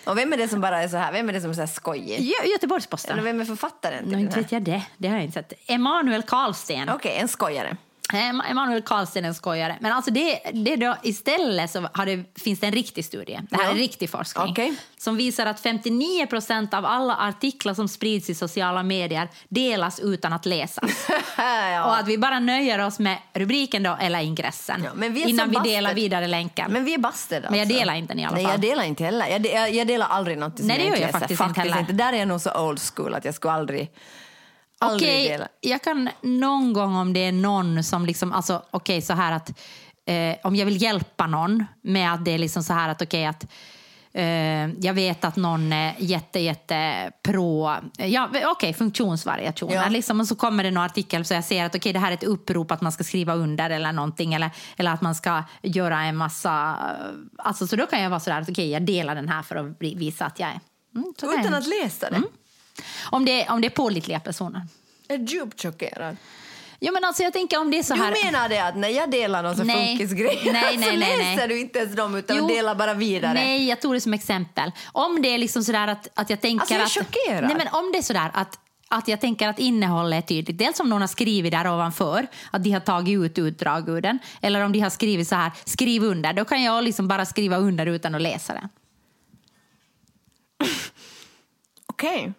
Och 0.05 0.17
vem 0.17 0.33
är 0.33 0.37
det 0.37 0.47
som 0.47 0.61
bara 0.61 0.83
är 0.83 0.87
så 0.87 0.97
här, 0.97 1.11
vem 1.11 1.29
är 1.29 1.33
det 1.33 1.41
som 1.41 1.49
är 1.49 1.53
så 1.53 1.59
här 1.59 1.67
skojig? 1.67 2.19
Gö- 2.19 2.45
Göteborgs-Posten. 2.51 3.13
Eller 3.13 3.23
vem 3.23 3.41
är 3.41 3.45
författaren 3.45 3.99
till 3.99 4.07
Nej, 4.07 4.15
den 4.15 4.25
inte 4.27 4.39
vet 4.41 4.51
jag 4.51 4.61
det. 4.63 4.83
Det 4.97 5.07
har 5.07 5.15
jag 5.15 5.23
inte 5.25 5.33
sett. 5.33 5.53
Emanuel 5.69 6.23
Karlsten. 6.23 6.89
Okej, 6.89 7.17
en 7.19 7.27
skojare. 7.27 7.77
Em- 8.13 8.41
Emanuel 8.49 8.81
Karlsten 8.81 9.23
är 9.23 9.27
en 9.27 9.35
skojare. 9.35 9.77
Men 9.81 9.91
alltså 9.91 10.11
det, 10.11 10.39
det 10.53 10.75
då, 10.75 10.95
istället 11.03 11.71
så 11.71 11.87
det, 12.05 12.23
finns 12.41 12.59
det 12.59 12.67
en 12.67 12.73
riktig 12.73 13.05
studie. 13.05 13.39
Det 13.49 13.55
här 13.57 13.63
Ja. 13.63 13.69
är 13.71 13.75
riktig 13.75 14.09
forskning. 14.09 14.51
Okej. 14.51 14.73
Som 14.97 15.17
visar 15.17 15.45
att 15.45 15.59
59 15.59 16.25
procent 16.27 16.73
av 16.73 16.85
alla 16.85 17.15
artiklar 17.15 17.73
som 17.73 17.87
sprids 17.87 18.29
i 18.29 18.35
sociala 18.35 18.83
medier 18.83 19.29
delas 19.49 19.99
utan 19.99 20.33
att 20.33 20.45
läsas. 20.45 21.07
ja. 21.37 21.83
Och 21.85 21.97
att 21.97 22.07
vi 22.07 22.17
bara 22.17 22.39
nöjer 22.39 22.79
oss 22.79 22.99
med 22.99 23.17
rubriken 23.33 23.83
då, 23.83 23.97
eller 24.01 24.19
ingressen 24.19 24.83
Ja, 24.83 24.89
vi 25.09 25.29
innan 25.29 25.49
vi 25.49 25.57
delar 25.63 25.93
vidare 25.93 26.27
länken. 26.27 26.71
Men 26.71 26.85
vi 26.85 26.93
är 26.93 26.97
busted 26.97 27.37
alltså. 27.37 27.51
Men 27.51 27.59
jag 27.59 27.67
delar 27.67 27.93
inte 27.95 28.13
den 28.13 28.19
i 28.19 28.25
alla 28.25 28.35
Nej, 28.35 28.43
fall. 28.45 28.53
jag 28.53 28.61
delar 28.61 28.83
inte 28.83 29.03
heller. 29.03 29.27
Jag, 29.27 29.41
de, 29.41 29.49
jag, 29.49 29.73
jag 29.73 29.87
delar 29.87 30.07
aldrig 30.07 30.37
något 30.37 30.57
som 30.57 30.67
Nej, 30.67 30.77
det 30.77 30.83
jag 30.83 30.89
gör 30.89 30.95
inte 30.95 31.01
jag 31.01 31.07
läser. 31.07 31.19
faktiskt 31.19 31.41
inte 31.41 31.59
heller. 31.59 31.79
inte. 31.79 31.93
Där 31.93 32.13
är 32.13 32.17
jag 32.17 32.27
nog 32.27 32.41
så 32.41 32.67
old 32.67 32.79
school 32.95 33.13
att 33.15 33.25
jag 33.25 33.35
skulle 33.35 33.53
aldrig, 33.53 33.89
aldrig 34.84 35.09
Okej, 35.09 35.27
dela. 35.29 35.47
jag 35.61 35.84
kan 35.84 36.09
någon 36.21 36.73
gång 36.73 36.95
om 36.95 37.13
det 37.13 37.19
är 37.19 37.31
någon 37.31 37.84
som 37.84 38.05
liksom, 38.05 38.34
alltså 38.34 38.63
okej 38.71 39.01
så 39.01 39.13
här 39.13 39.31
att 39.31 39.49
eh, 40.05 40.36
om 40.43 40.55
jag 40.55 40.65
vill 40.65 40.81
hjälpa 40.81 41.27
någon 41.27 41.65
med 41.81 42.13
att 42.13 42.25
det 42.25 42.31
är 42.31 42.38
liksom 42.38 42.63
så 42.63 42.73
här 42.73 42.89
att 42.89 43.01
okej 43.01 43.25
att 43.25 43.45
eh, 44.13 44.67
jag 44.67 44.93
vet 44.93 45.25
att 45.25 45.36
någon 45.36 45.73
är 45.73 45.95
jätte, 45.97 46.39
jätte 46.39 47.11
pro, 47.23 47.71
ja 47.97 48.29
okej 48.45 48.73
funktionsvariationer 48.73 49.73
Ja. 49.73 49.89
liksom 49.89 50.19
och 50.19 50.27
så 50.27 50.36
kommer 50.36 50.63
det 50.63 50.71
någon 50.71 50.84
artikel 50.84 51.25
så 51.25 51.34
jag 51.34 51.43
ser 51.43 51.65
att 51.65 51.75
okej 51.75 51.93
det 51.93 51.99
här 51.99 52.11
är 52.11 52.13
ett 52.13 52.23
upprop 52.23 52.71
att 52.71 52.81
man 52.81 52.91
ska 52.91 53.03
skriva 53.03 53.34
under 53.34 53.69
eller 53.69 53.91
någonting 53.91 54.34
eller, 54.34 54.49
eller 54.77 54.91
att 54.91 55.01
man 55.01 55.15
ska 55.15 55.43
göra 55.61 56.01
en 56.03 56.15
massa, 56.15 56.77
alltså 57.38 57.67
så 57.67 57.75
då 57.75 57.86
kan 57.86 58.01
jag 58.01 58.09
vara 58.09 58.19
så 58.19 58.29
där 58.29 58.41
att 58.41 58.49
okej 58.49 58.69
jag 58.69 58.86
delar 58.86 59.15
den 59.15 59.29
här 59.29 59.41
för 59.41 59.55
att 59.55 59.65
visa 59.79 60.25
att 60.25 60.39
jag 60.39 60.49
är 60.49 60.59
mm, 60.95 61.13
Utan 61.39 61.53
att 61.53 61.67
läsa 61.67 62.09
det. 62.09 62.23
Om, 63.03 63.26
det, 63.26 63.47
om 63.49 63.61
det 63.61 63.67
är 63.67 63.69
pålitliga 63.69 64.19
personer. 64.19 64.61
Jag 65.07 65.19
är 65.21 65.24
djupt 65.28 65.61
chockerad. 65.61 66.17
Ja, 66.80 66.91
men 66.91 67.03
alltså 67.05 67.24
jag 67.24 67.34
tänker 67.34 67.59
om 67.59 67.71
det 67.71 67.80
är 67.80 67.84
så 67.84 67.93
Du 67.93 68.01
här... 68.01 68.26
menar 68.26 68.49
det 68.49 68.59
att 68.59 68.76
när 68.76 68.89
jag 68.89 69.11
delar 69.11 69.43
någon 69.43 69.67
Nej. 69.67 69.97
funkisgrej 69.97 70.39
Nej, 70.45 70.53
nej, 70.53 70.74
så 70.91 70.97
nej, 70.97 71.17
läser 71.17 71.36
nej. 71.36 71.47
du 71.47 71.59
inte 71.59 71.80
ens 71.80 71.95
dem 71.95 72.15
utan 72.15 72.38
Jo. 72.38 72.47
delar 72.47 72.76
bara 72.76 72.93
vidare? 72.93 73.34
Nej, 73.34 73.67
jag 73.69 73.82
tog 73.82 73.93
det 73.93 74.01
som 74.01 74.13
exempel. 74.13 74.71
Om 74.91 75.21
det 75.21 75.30
är 75.30 75.38
liksom 75.38 75.63
sådär 75.63 75.88
att, 75.88 76.07
att 76.13 76.30
jag 76.30 76.41
tänker 76.41 76.61
Alltså, 76.61 76.74
jag 76.74 76.82
är 76.82 76.86
att... 76.86 76.91
chockerad. 76.91 77.43
Nej, 77.43 77.55
men 77.57 77.67
om 77.67 77.91
det 77.91 77.97
är 77.97 78.01
sådär 78.01 78.32
att 78.34 78.59
att 78.88 79.07
jag 79.07 79.21
tänker 79.21 79.47
att 79.47 79.59
innehållet 79.59 80.24
är 80.24 80.28
tydligt. 80.28 80.57
Dels 80.57 80.80
om 80.80 80.89
någon 80.89 81.01
har 81.01 81.07
skrivit 81.07 81.51
där 81.51 81.67
ovanför, 81.74 82.28
att 82.51 82.63
de 82.63 82.71
har 82.71 82.80
tagit 82.80 83.19
ut 83.19 83.38
utdrag 83.38 83.89
ur 83.89 84.01
den. 84.01 84.19
Eller 84.41 84.61
om 84.61 84.71
de 84.71 84.80
har 84.80 84.89
skrivit 84.89 85.28
så 85.28 85.36
här, 85.36 85.51
skriv 85.65 86.03
under. 86.03 86.34
Då 86.34 86.45
kan 86.45 86.63
jag 86.63 86.84
liksom 86.84 87.07
bara 87.07 87.26
skriva 87.26 87.57
under 87.57 87.86
utan 87.86 88.15
att 88.15 88.21
läsa 88.21 88.53
den. 88.53 88.69
Okej. 91.88 92.34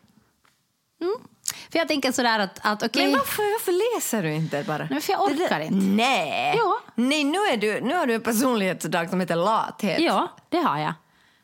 För 1.71 1.79
jag 1.79 1.89
tänker 1.89 2.13
sådär 2.13 2.39
att, 2.39 2.59
att 2.63 2.83
okej... 2.83 3.03
Men 3.07 3.13
varför, 3.13 3.53
varför 3.53 3.97
läser 3.97 4.23
du 4.23 4.35
inte 4.35 4.65
bara? 4.67 4.89
Nej, 4.91 5.01
för 5.01 5.13
jag 5.13 5.23
orkar 5.23 5.59
Det 5.59 5.65
inte. 5.65 5.87
Nej. 5.87 6.55
Ja. 6.57 6.81
Nej, 6.95 7.25
nu, 7.25 7.39
är 7.39 7.57
du, 7.57 7.81
nu 7.81 7.95
har 7.95 8.07
du 8.07 8.15
en 8.15 8.21
personlighetsdrag 8.21 9.11
som 9.11 9.21
heter 9.21 9.37
lathet. 9.37 10.01
Ja, 10.01 10.29
det 10.49 10.59
har 10.59 10.79
jag. 10.79 10.93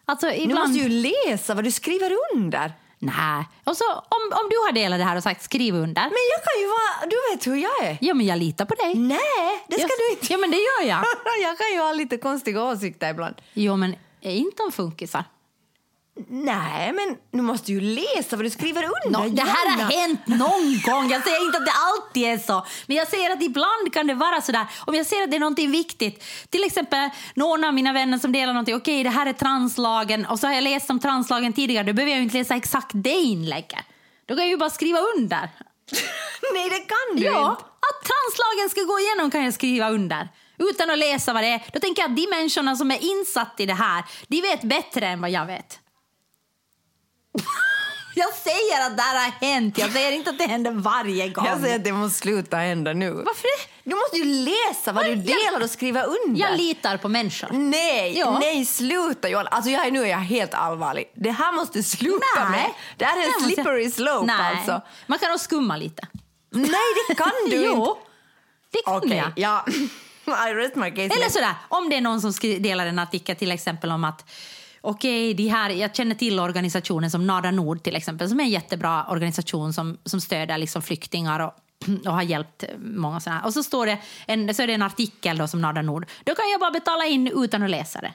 Alltså 0.04 0.26
Du 0.26 0.34
ibland... 0.34 0.68
måste 0.72 0.88
ju 0.88 0.88
läsa 1.28 1.54
vad 1.54 1.64
du 1.64 1.70
skriver 1.70 2.16
under. 2.34 2.72
Nej. 2.98 3.44
Och 3.64 3.76
så 3.76 3.84
om, 3.92 4.22
om 4.32 4.48
du 4.50 4.56
har 4.56 4.72
delat 4.72 4.98
det 4.98 5.04
här 5.04 5.16
och 5.16 5.22
sagt 5.22 5.42
skriv 5.42 5.74
under. 5.74 6.02
Men 6.02 6.22
jag 6.32 6.44
kan 6.44 6.61
ju 6.61 6.66
vara... 6.66 7.11
Du 7.11 7.16
vet 7.36 7.46
hur 7.46 7.56
jag 7.56 7.88
är. 7.90 7.98
Ja, 8.00 8.14
men 8.14 8.26
jag 8.26 8.38
litar 8.38 8.64
på 8.64 8.74
dig. 8.74 8.94
Nej, 8.94 9.18
det 9.68 9.74
ska 9.74 9.82
Just- 9.82 9.94
du 9.98 10.11
inte. 10.11 10.32
Ja, 10.32 10.38
men 10.38 10.50
det 10.50 10.56
gör 10.56 10.88
jag. 10.88 11.04
jag 11.42 11.58
kan 11.58 11.72
ju 11.72 11.78
ha 11.80 11.92
lite 11.92 12.16
konstiga 12.16 12.62
åsikter 12.64 13.11
ibland. 13.11 13.34
Jo, 13.52 13.76
men 13.76 13.96
inte 14.20 14.62
om 14.62 14.72
funkisar. 14.72 15.24
Nej, 16.28 16.92
men 16.92 17.16
du 17.30 17.42
måste 17.42 17.72
ju 17.72 17.80
läsa 17.80 18.36
vad 18.36 18.44
du 18.44 18.50
skriver 18.50 18.82
under. 18.84 19.18
Nå, 19.20 19.28
det 19.28 19.42
här 19.42 19.70
har 19.70 19.92
hänt 19.92 20.26
någon 20.26 20.80
gång. 20.86 21.10
Jag 21.10 21.22
säger 21.24 21.44
inte 21.46 21.58
att 21.58 21.66
det 21.66 21.72
alltid 21.72 22.24
är 22.24 22.38
så. 22.38 22.66
Men 22.86 22.96
jag 22.96 23.08
säger 23.08 23.30
att 23.30 23.42
ibland 23.42 23.92
kan 23.92 24.06
det 24.06 24.14
vara 24.14 24.40
så 24.40 24.52
där. 24.52 24.66
Om 24.86 24.94
jag 24.94 25.06
ser 25.06 25.22
att 25.22 25.30
det 25.30 25.36
är 25.36 25.40
någonting 25.40 25.70
viktigt. 25.70 26.24
Till 26.50 26.64
exempel 26.64 27.10
någon 27.34 27.64
av 27.64 27.74
mina 27.74 27.92
vänner 27.92 28.18
som 28.18 28.32
delar 28.32 28.52
någonting. 28.52 28.74
Okej, 28.74 29.02
det 29.04 29.10
här 29.10 29.26
är 29.26 29.32
translagen. 29.32 30.26
Och 30.26 30.38
så 30.38 30.46
har 30.46 30.54
jag 30.54 30.64
läst 30.64 30.90
om 30.90 31.00
translagen 31.00 31.52
tidigare. 31.52 31.86
Då 31.86 31.92
behöver 31.92 32.10
jag 32.10 32.18
ju 32.18 32.24
inte 32.24 32.38
läsa 32.38 32.54
exakt 32.56 32.90
det 32.94 33.10
inlägget. 33.10 33.84
Då 34.26 34.34
kan 34.34 34.44
jag 34.44 34.50
ju 34.50 34.56
bara 34.56 34.70
skriva 34.70 34.98
under. 35.16 35.48
Nej, 36.54 36.68
det 36.68 36.78
kan 36.78 37.16
du 37.16 37.22
Ja, 37.22 37.50
inte. 37.50 37.62
att 37.62 38.08
translagen 38.10 38.70
ska 38.70 38.82
gå 38.82 38.98
igenom 39.00 39.30
kan 39.30 39.44
jag 39.44 39.54
skriva 39.54 39.90
under. 39.90 40.28
Utan 40.58 40.90
att 40.90 40.98
läsa 40.98 41.32
vad 41.32 41.42
det 41.42 41.48
är. 41.48 41.62
Då 41.72 41.80
tänker 41.80 42.02
jag 42.02 42.10
att 42.10 42.16
de 42.16 42.26
människorna 42.30 42.76
som 42.76 42.90
är 42.90 42.98
insatt 43.04 43.54
i 43.58 43.66
det 43.66 43.74
här, 43.74 44.04
de 44.28 44.40
vet 44.40 44.62
bättre 44.62 45.06
än 45.06 45.20
vad 45.20 45.30
jag 45.30 45.46
vet. 45.46 45.80
jag 48.14 48.35
säger 48.35 48.87
att 48.87 48.97
det 48.97 49.03
här 49.03 49.14
har 49.24 49.47
hänt. 49.47 49.78
Jag 49.78 49.93
säger 49.93 50.12
inte 50.12 50.31
att 50.31 50.39
det 50.39 50.45
händer 50.47 50.70
varje 50.70 51.28
gång. 51.28 51.47
Jag 51.47 51.61
säger 51.61 51.76
att 51.76 51.85
det 51.85 51.93
måste 51.93 52.18
sluta 52.18 52.57
hända 52.57 52.93
nu. 52.93 53.11
Varför 53.12 53.43
det? 53.43 53.70
Du 53.91 53.97
måste 53.97 54.16
ju 54.16 54.24
läsa 54.24 54.93
vad 54.93 55.05
du 55.05 55.14
delar 55.14 55.62
och 55.62 55.70
skriva 55.70 56.03
under. 56.03 56.41
Jag 56.41 56.57
litar 56.59 56.97
på 56.97 57.09
människor. 57.09 57.49
Nej, 57.53 58.18
Ja. 58.18 58.39
nej 58.39 58.64
sluta 58.66 59.28
Johan. 59.28 59.47
Alltså 59.51 59.70
jag 59.70 59.87
är, 59.87 59.91
nu 59.91 60.03
är 60.03 60.07
jag 60.07 60.18
helt 60.18 60.55
allvarlig. 60.55 61.05
Det 61.14 61.31
här 61.31 61.53
måste 61.53 61.83
sluta 61.83 62.49
med. 62.51 62.70
Det 62.97 63.05
här 63.05 63.16
är 63.22 63.26
en 63.26 63.41
slippery 63.51 63.91
slope 63.91 64.26
Nej. 64.26 64.57
alltså. 64.57 64.81
Man 65.07 65.18
kan 65.18 65.31
nog 65.31 65.41
skumma 65.41 65.76
lite. 65.76 66.03
Nej, 66.51 66.70
det 67.09 67.14
kan 67.14 67.31
du 67.45 67.45
inte. 67.57 67.57
jo, 67.66 67.99
det 68.72 68.83
kan 68.85 68.97
Okej, 68.97 69.16
jag. 69.16 69.33
ja. 69.37 69.64
I 70.49 70.55
rest 70.55 70.76
my 70.76 70.91
case. 70.91 71.03
Eller 71.14 71.28
sådär, 71.28 71.55
om 71.68 71.89
det 71.91 71.97
är 71.97 72.01
någon 72.01 72.20
som 72.20 72.33
delar 72.62 72.87
en 72.87 72.99
artikel 72.99 73.37
till 73.37 73.51
exempel 73.53 73.91
om 73.93 74.05
att 74.05 74.31
Okej, 74.81 75.49
här, 75.49 75.70
jag 75.70 75.97
känner 75.97 76.14
till 76.14 76.41
organisationen 76.41 77.11
som 77.11 77.26
Nada 77.26 77.51
Nord 77.51 77.83
till 77.83 77.97
exempel, 77.97 78.28
som 78.28 78.41
är 78.41 78.45
en 78.45 78.51
jättebra 78.51 79.07
organisation 79.09 79.72
som, 79.72 79.99
som 80.05 80.20
stöder 80.20 80.59
liksom 80.59 80.83
flyktingar 80.83 81.41
och, 81.41 81.55
och 82.07 82.14
har 82.14 82.22
hjälpt 82.22 82.64
många 82.78 83.20
sådana 83.20 83.41
här. 83.41 83.47
Och 83.47 83.55
så, 83.55 83.62
står 83.62 83.87
det 83.87 83.99
en, 84.26 84.55
så 84.55 84.62
är 84.62 84.66
det 84.66 84.72
en 84.72 84.83
artikel 84.83 85.39
då 85.39 85.49
som 85.49 85.61
Nada 85.61 85.83
Nord. 85.83 86.07
Då 86.24 86.35
kan 86.35 86.51
jag 86.51 86.61
bara 86.61 86.70
betala 86.70 87.07
in 87.07 87.33
utan 87.35 87.62
att 87.62 87.70
läsa 87.70 88.01
det. 88.01 88.14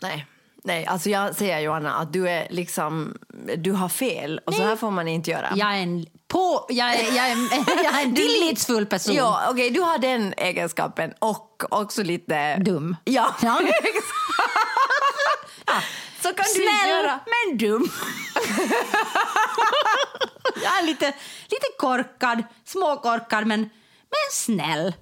Nej. 0.00 0.26
Nej, 0.64 0.86
alltså 0.86 1.10
jag 1.10 1.36
säger 1.36 1.60
Johanna 1.60 1.94
att 1.94 2.12
du 2.12 2.28
är 2.28 2.46
liksom, 2.50 3.18
du 3.56 3.72
har 3.72 3.88
fel 3.88 4.40
och 4.46 4.54
så 4.54 4.62
här 4.62 4.76
får 4.76 4.90
man 4.90 5.08
inte 5.08 5.30
göra. 5.30 5.52
Jag 5.56 5.76
är 5.76 5.82
en, 5.82 6.06
på, 6.28 6.66
jag 6.68 6.94
är, 6.94 7.16
jag 7.16 7.30
är, 7.30 7.36
jag 7.84 8.00
är 8.00 8.04
en 8.04 8.14
tillitsfull 8.14 8.86
person. 8.86 9.14
Ja, 9.14 9.46
okej, 9.50 9.70
du 9.70 9.80
har 9.80 9.98
den 9.98 10.34
egenskapen 10.36 11.12
och 11.18 11.62
också 11.70 12.02
lite... 12.02 12.56
Dum. 12.56 12.96
Ja. 13.04 13.34
Ja. 13.42 13.60
Så 16.22 16.34
kan 16.34 16.44
du 16.44 16.50
Snäll 16.54 16.88
göra. 16.88 17.20
men 17.26 17.58
dum. 17.58 17.90
jag 20.62 20.78
är 20.78 20.82
lite, 20.86 21.06
lite 21.48 21.66
korkad, 21.78 22.42
småkorkad 22.64 23.46
men, 23.46 23.60
men 23.60 23.70
snäll. 24.30 24.94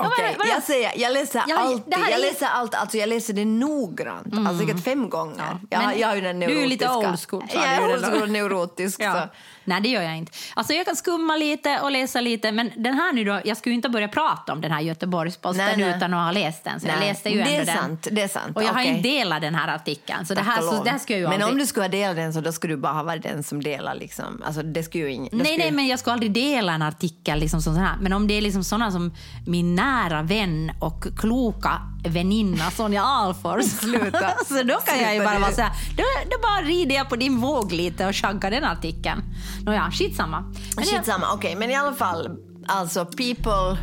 Ja, 0.00 0.06
Okej, 0.06 0.34
vad- 0.38 0.46
jag, 0.48 0.62
säger, 0.62 0.92
jag 0.96 1.12
läser 1.12 1.42
Ja, 1.48 1.58
alltid. 1.58 1.82
Jag 1.92 2.10
är- 2.12 2.18
läser 2.20 2.46
allt, 2.46 2.74
alltså 2.74 2.96
jag 2.96 3.08
läser 3.08 3.32
det 3.34 3.44
noggrant. 3.44 4.34
Alltså 4.38 4.58
säkert 4.66 4.84
fem 4.84 5.10
gånger. 5.10 5.58
jag, 5.70 5.84
men 5.86 5.98
jag 5.98 6.10
är 6.10 6.14
ju 6.14 6.20
den 6.20 6.40
du 6.40 6.62
är 6.62 6.66
lite 6.66 6.84
neurotiska. 6.88 7.36
old 7.36 7.48
school, 7.50 7.62
Jag 7.62 7.64
är 7.74 7.94
old 7.94 8.04
school 8.04 8.30
neurotisk. 8.30 9.00
Ja. 9.02 9.28
Nej, 9.64 9.80
det 9.80 9.88
gör 9.88 10.02
jag 10.02 10.16
inte. 10.16 10.32
Alltså, 10.54 10.72
jag 10.72 10.86
kan 10.86 10.96
skumma 10.96 11.36
lite 11.36 11.80
och 11.80 11.90
läsa 11.90 12.20
lite, 12.20 12.52
men 12.52 12.70
den 12.76 12.94
här 12.94 13.12
nu 13.12 13.24
då, 13.24 13.40
jag 13.44 13.56
skulle 13.56 13.72
ju 13.72 13.76
inte 13.76 13.88
börja 13.88 14.08
prata 14.08 14.52
om 14.52 14.60
den 14.60 14.70
här 14.72 14.80
Göteborgs-Posten 14.80 15.66
Nej, 15.66 15.76
nej. 15.76 15.96
utan 15.96 16.14
att 16.14 16.24
ha 16.24 16.32
läst 16.32 16.64
den. 16.64 16.80
Så 16.80 16.86
jag 16.86 16.98
Nej, 16.98 17.08
läste 17.08 17.28
ju 17.30 17.42
det 17.42 17.56
är 17.56 17.60
ändå 17.60 17.72
den. 17.72 17.76
sant, 17.82 18.08
det 18.10 18.22
är 18.22 18.28
sant. 18.28 18.56
Och 18.56 18.62
jag 18.62 18.68
har 18.68 18.80
Okej. 18.80 18.88
inte 18.96 19.08
delat 19.08 19.40
den 19.40 19.54
här 19.54 19.74
artikeln, 19.74 20.26
så 20.26 20.34
det 20.34 20.40
här, 20.42 20.60
så 20.62 20.84
det 20.84 20.90
här 20.90 20.98
ska 20.98 21.12
jag 21.12 21.20
ju 21.20 21.24
Men 21.24 21.32
aldrig... 21.32 21.52
om 21.52 21.58
du 21.58 21.66
skulle 21.66 21.84
ha 21.84 21.88
delat 21.90 22.16
den 22.16 22.32
så 22.32 22.40
då 22.40 22.52
skulle 22.52 22.72
du 22.74 22.78
bara 22.80 22.92
ha 22.92 23.02
varit 23.02 23.22
den 23.22 23.42
som 23.42 23.62
delar. 23.62 23.94
Liksom. 23.94 24.42
Alltså, 24.46 24.62
det 24.62 24.82
skulle 24.82 25.04
ju 25.04 25.10
ing- 25.10 25.28
det 25.30 25.36
Nej, 25.36 25.46
skulle... 25.46 25.58
nej, 25.64 25.70
men 25.72 25.86
jag 25.86 25.98
ska 25.98 26.12
aldrig 26.12 26.32
dela 26.32 26.72
en 26.72 26.82
artikel 26.82 27.38
liksom 27.38 27.62
som 27.62 27.74
sån 27.74 27.82
här. 27.82 27.96
Men 28.00 28.12
om 28.12 28.28
det 28.28 28.34
är 28.34 28.40
liksom 28.40 28.64
såna 28.64 28.90
som 28.90 29.14
min 29.46 29.74
nära 29.88 30.22
vän 30.22 30.70
och 30.78 31.06
kloka 31.16 31.72
väninna 32.04 32.70
Sonja 32.70 33.02
Alfors. 33.02 33.64
Sluta. 33.80 34.30
så 34.46 34.62
då 34.62 34.74
kan 34.74 35.02
jag 35.02 35.14
ju 35.14 35.24
bara 35.24 35.38
vara 35.38 35.52
så 35.52 35.60
här, 35.60 35.72
då, 35.96 36.02
då 36.30 36.36
bara 36.42 36.68
rider 36.68 36.94
jag 36.94 37.08
på 37.08 37.16
din 37.16 37.40
våg 37.40 37.72
lite 37.72 38.06
och 38.06 38.16
chaggar 38.16 38.50
den 38.50 38.64
artikeln. 38.64 39.22
Nåja, 39.64 39.90
skitsamma. 39.92 40.44
Men 40.76 40.84
Skitsamma, 40.84 41.26
okej. 41.34 41.56
Men 41.56 41.70
i 41.70 41.76
alla 41.76 41.92
fall, 41.92 42.30
alltså 42.66 43.04
people, 43.04 43.78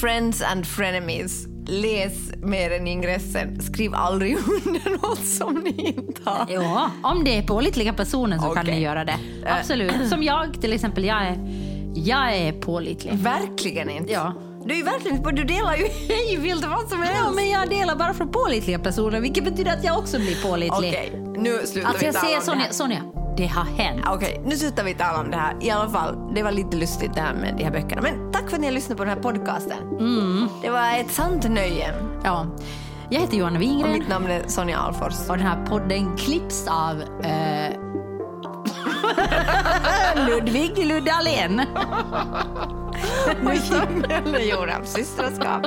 friends 0.00 0.42
and 0.42 0.66
frenemies. 0.66 1.46
Läs 1.68 2.12
mer 2.36 2.70
än 2.70 2.86
ingressen. 2.86 3.62
Skriv 3.62 3.94
aldrig 3.94 4.36
under 4.66 4.90
något 4.90 5.26
som 5.26 5.54
ni 5.54 5.94
inte 5.96 6.30
har. 6.30 6.46
Ja, 6.48 6.90
om 7.02 7.24
det 7.24 7.38
är 7.38 7.42
pålitliga 7.42 7.92
personer 7.92 8.38
så 8.38 8.42
kan 8.42 8.62
Okej. 8.62 8.74
ni 8.74 8.80
göra 8.80 9.04
det. 9.04 9.18
Absolut. 9.46 10.08
Som 10.08 10.22
jag 10.22 10.60
till 10.60 10.72
exempel, 10.72 11.04
jag 11.04 11.26
är, 11.26 11.36
jag 11.94 12.36
är 12.36 12.52
pålitlig. 12.52 13.12
Verkligen 13.14 13.90
inte. 13.90 14.12
Ja. 14.12 14.34
Du 14.66 14.80
är 14.80 14.84
verkligen 14.84 15.22
du 15.22 15.44
delar 15.44 15.74
ju 15.76 15.84
hej 16.08 16.36
vilt 16.36 16.64
vad 16.66 16.88
som 16.88 17.02
helst. 17.02 17.20
Ja, 17.24 17.32
men 17.32 17.50
jag 17.50 17.70
delar 17.70 17.96
bara 17.96 18.14
från 18.14 18.28
pålitliga 18.28 18.78
personer, 18.78 19.20
vilket 19.20 19.44
betyder 19.44 19.72
att 19.72 19.84
jag 19.84 19.98
också 19.98 20.18
blir 20.18 20.42
pålitlig. 20.42 20.90
Okej, 20.90 21.22
nu 21.36 21.66
slutar 21.66 21.88
Alltså 21.88 22.06
vi 22.06 22.12
jag 22.12 22.14
tala 22.14 22.52
om 22.52 22.58
det 22.58 22.74
Sonja. 22.74 23.00
Sonja, 23.00 23.00
det 23.36 23.46
har 23.46 23.64
hänt. 23.64 24.04
Okej, 24.08 24.42
nu 24.46 24.56
slutar 24.56 24.84
vi 24.84 24.94
tala 24.94 25.20
om 25.20 25.30
det 25.30 25.36
här. 25.36 25.56
I 25.60 25.70
alla 25.70 25.90
fall, 25.90 26.34
det 26.34 26.42
var 26.42 26.52
lite 26.52 26.76
lustigt 26.76 27.14
det 27.14 27.20
här 27.20 27.34
med 27.34 27.54
de 27.56 27.64
här 27.64 27.70
böckerna. 27.70 28.02
Men 28.02 28.32
tack 28.32 28.48
för 28.48 28.54
att 28.54 28.60
ni 28.60 28.66
har 28.66 28.74
lyssnat 28.74 28.98
på 28.98 29.04
den 29.04 29.14
här 29.14 29.22
podcasten. 29.22 29.78
Mm. 29.98 30.48
Det 30.62 30.70
var 30.70 30.98
ett 31.00 31.10
sant 31.10 31.50
nöje. 31.50 31.94
Ja. 32.24 32.46
Jag 33.10 33.20
heter 33.20 33.36
Johanna 33.36 33.56
Och 33.56 33.62
Wingren 33.62 33.92
mitt 33.92 34.08
namn 34.08 34.26
är 34.26 34.42
Sonja 34.46 34.78
Alfors. 34.78 35.28
och 35.30 35.36
den 35.36 35.46
här 35.46 35.66
podden 35.66 36.16
klipps 36.16 36.68
av 36.68 37.02
eh, 37.02 37.72
Ludvig 40.26 40.86
Luddalén. 40.86 41.62
Musiken 43.42 44.34
är 44.34 44.50
gjord 44.50 44.68
av 44.70 44.84
systraskap. 44.84 45.66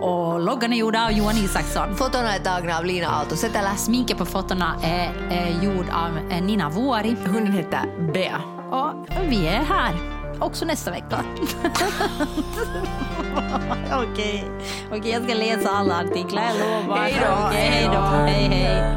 Och 0.00 0.40
loggan 0.40 0.72
är 0.72 0.76
gjord 0.76 0.96
av 0.96 1.12
Johan 1.12 1.36
Isaksson. 1.36 1.96
Fotona 1.96 2.34
är 2.34 2.38
tagna 2.38 2.78
av 2.78 2.84
Lina 2.84 3.08
Aalto 3.08 3.36
Setälä. 3.36 3.76
Sminket 3.76 4.18
på 4.18 4.24
fotona 4.24 4.74
är, 4.82 5.12
är 5.30 5.64
gjord 5.64 5.86
av 5.92 6.18
eh, 6.30 6.42
Nina 6.42 6.70
Vuori. 6.70 7.16
Hunden 7.24 7.52
heter 7.52 8.12
Bea. 8.12 8.40
Och 8.70 8.92
vi 9.28 9.46
är 9.46 9.64
här 9.64 9.94
också 10.40 10.64
nästa 10.64 10.90
vecka. 10.90 11.20
Okej, 13.92 14.50
Okej, 14.92 15.10
jag 15.10 15.24
ska 15.24 15.34
läsa 15.34 15.70
alla 15.70 15.94
artiklar, 16.00 16.42
jag 16.42 16.56
lovar. 16.58 16.96
Hej 16.96 17.16
då. 17.20 17.46
Okej, 17.46 17.60
hej 17.60 17.84
då. 17.92 18.00
Hej, 18.00 18.48
hej. 18.48 18.96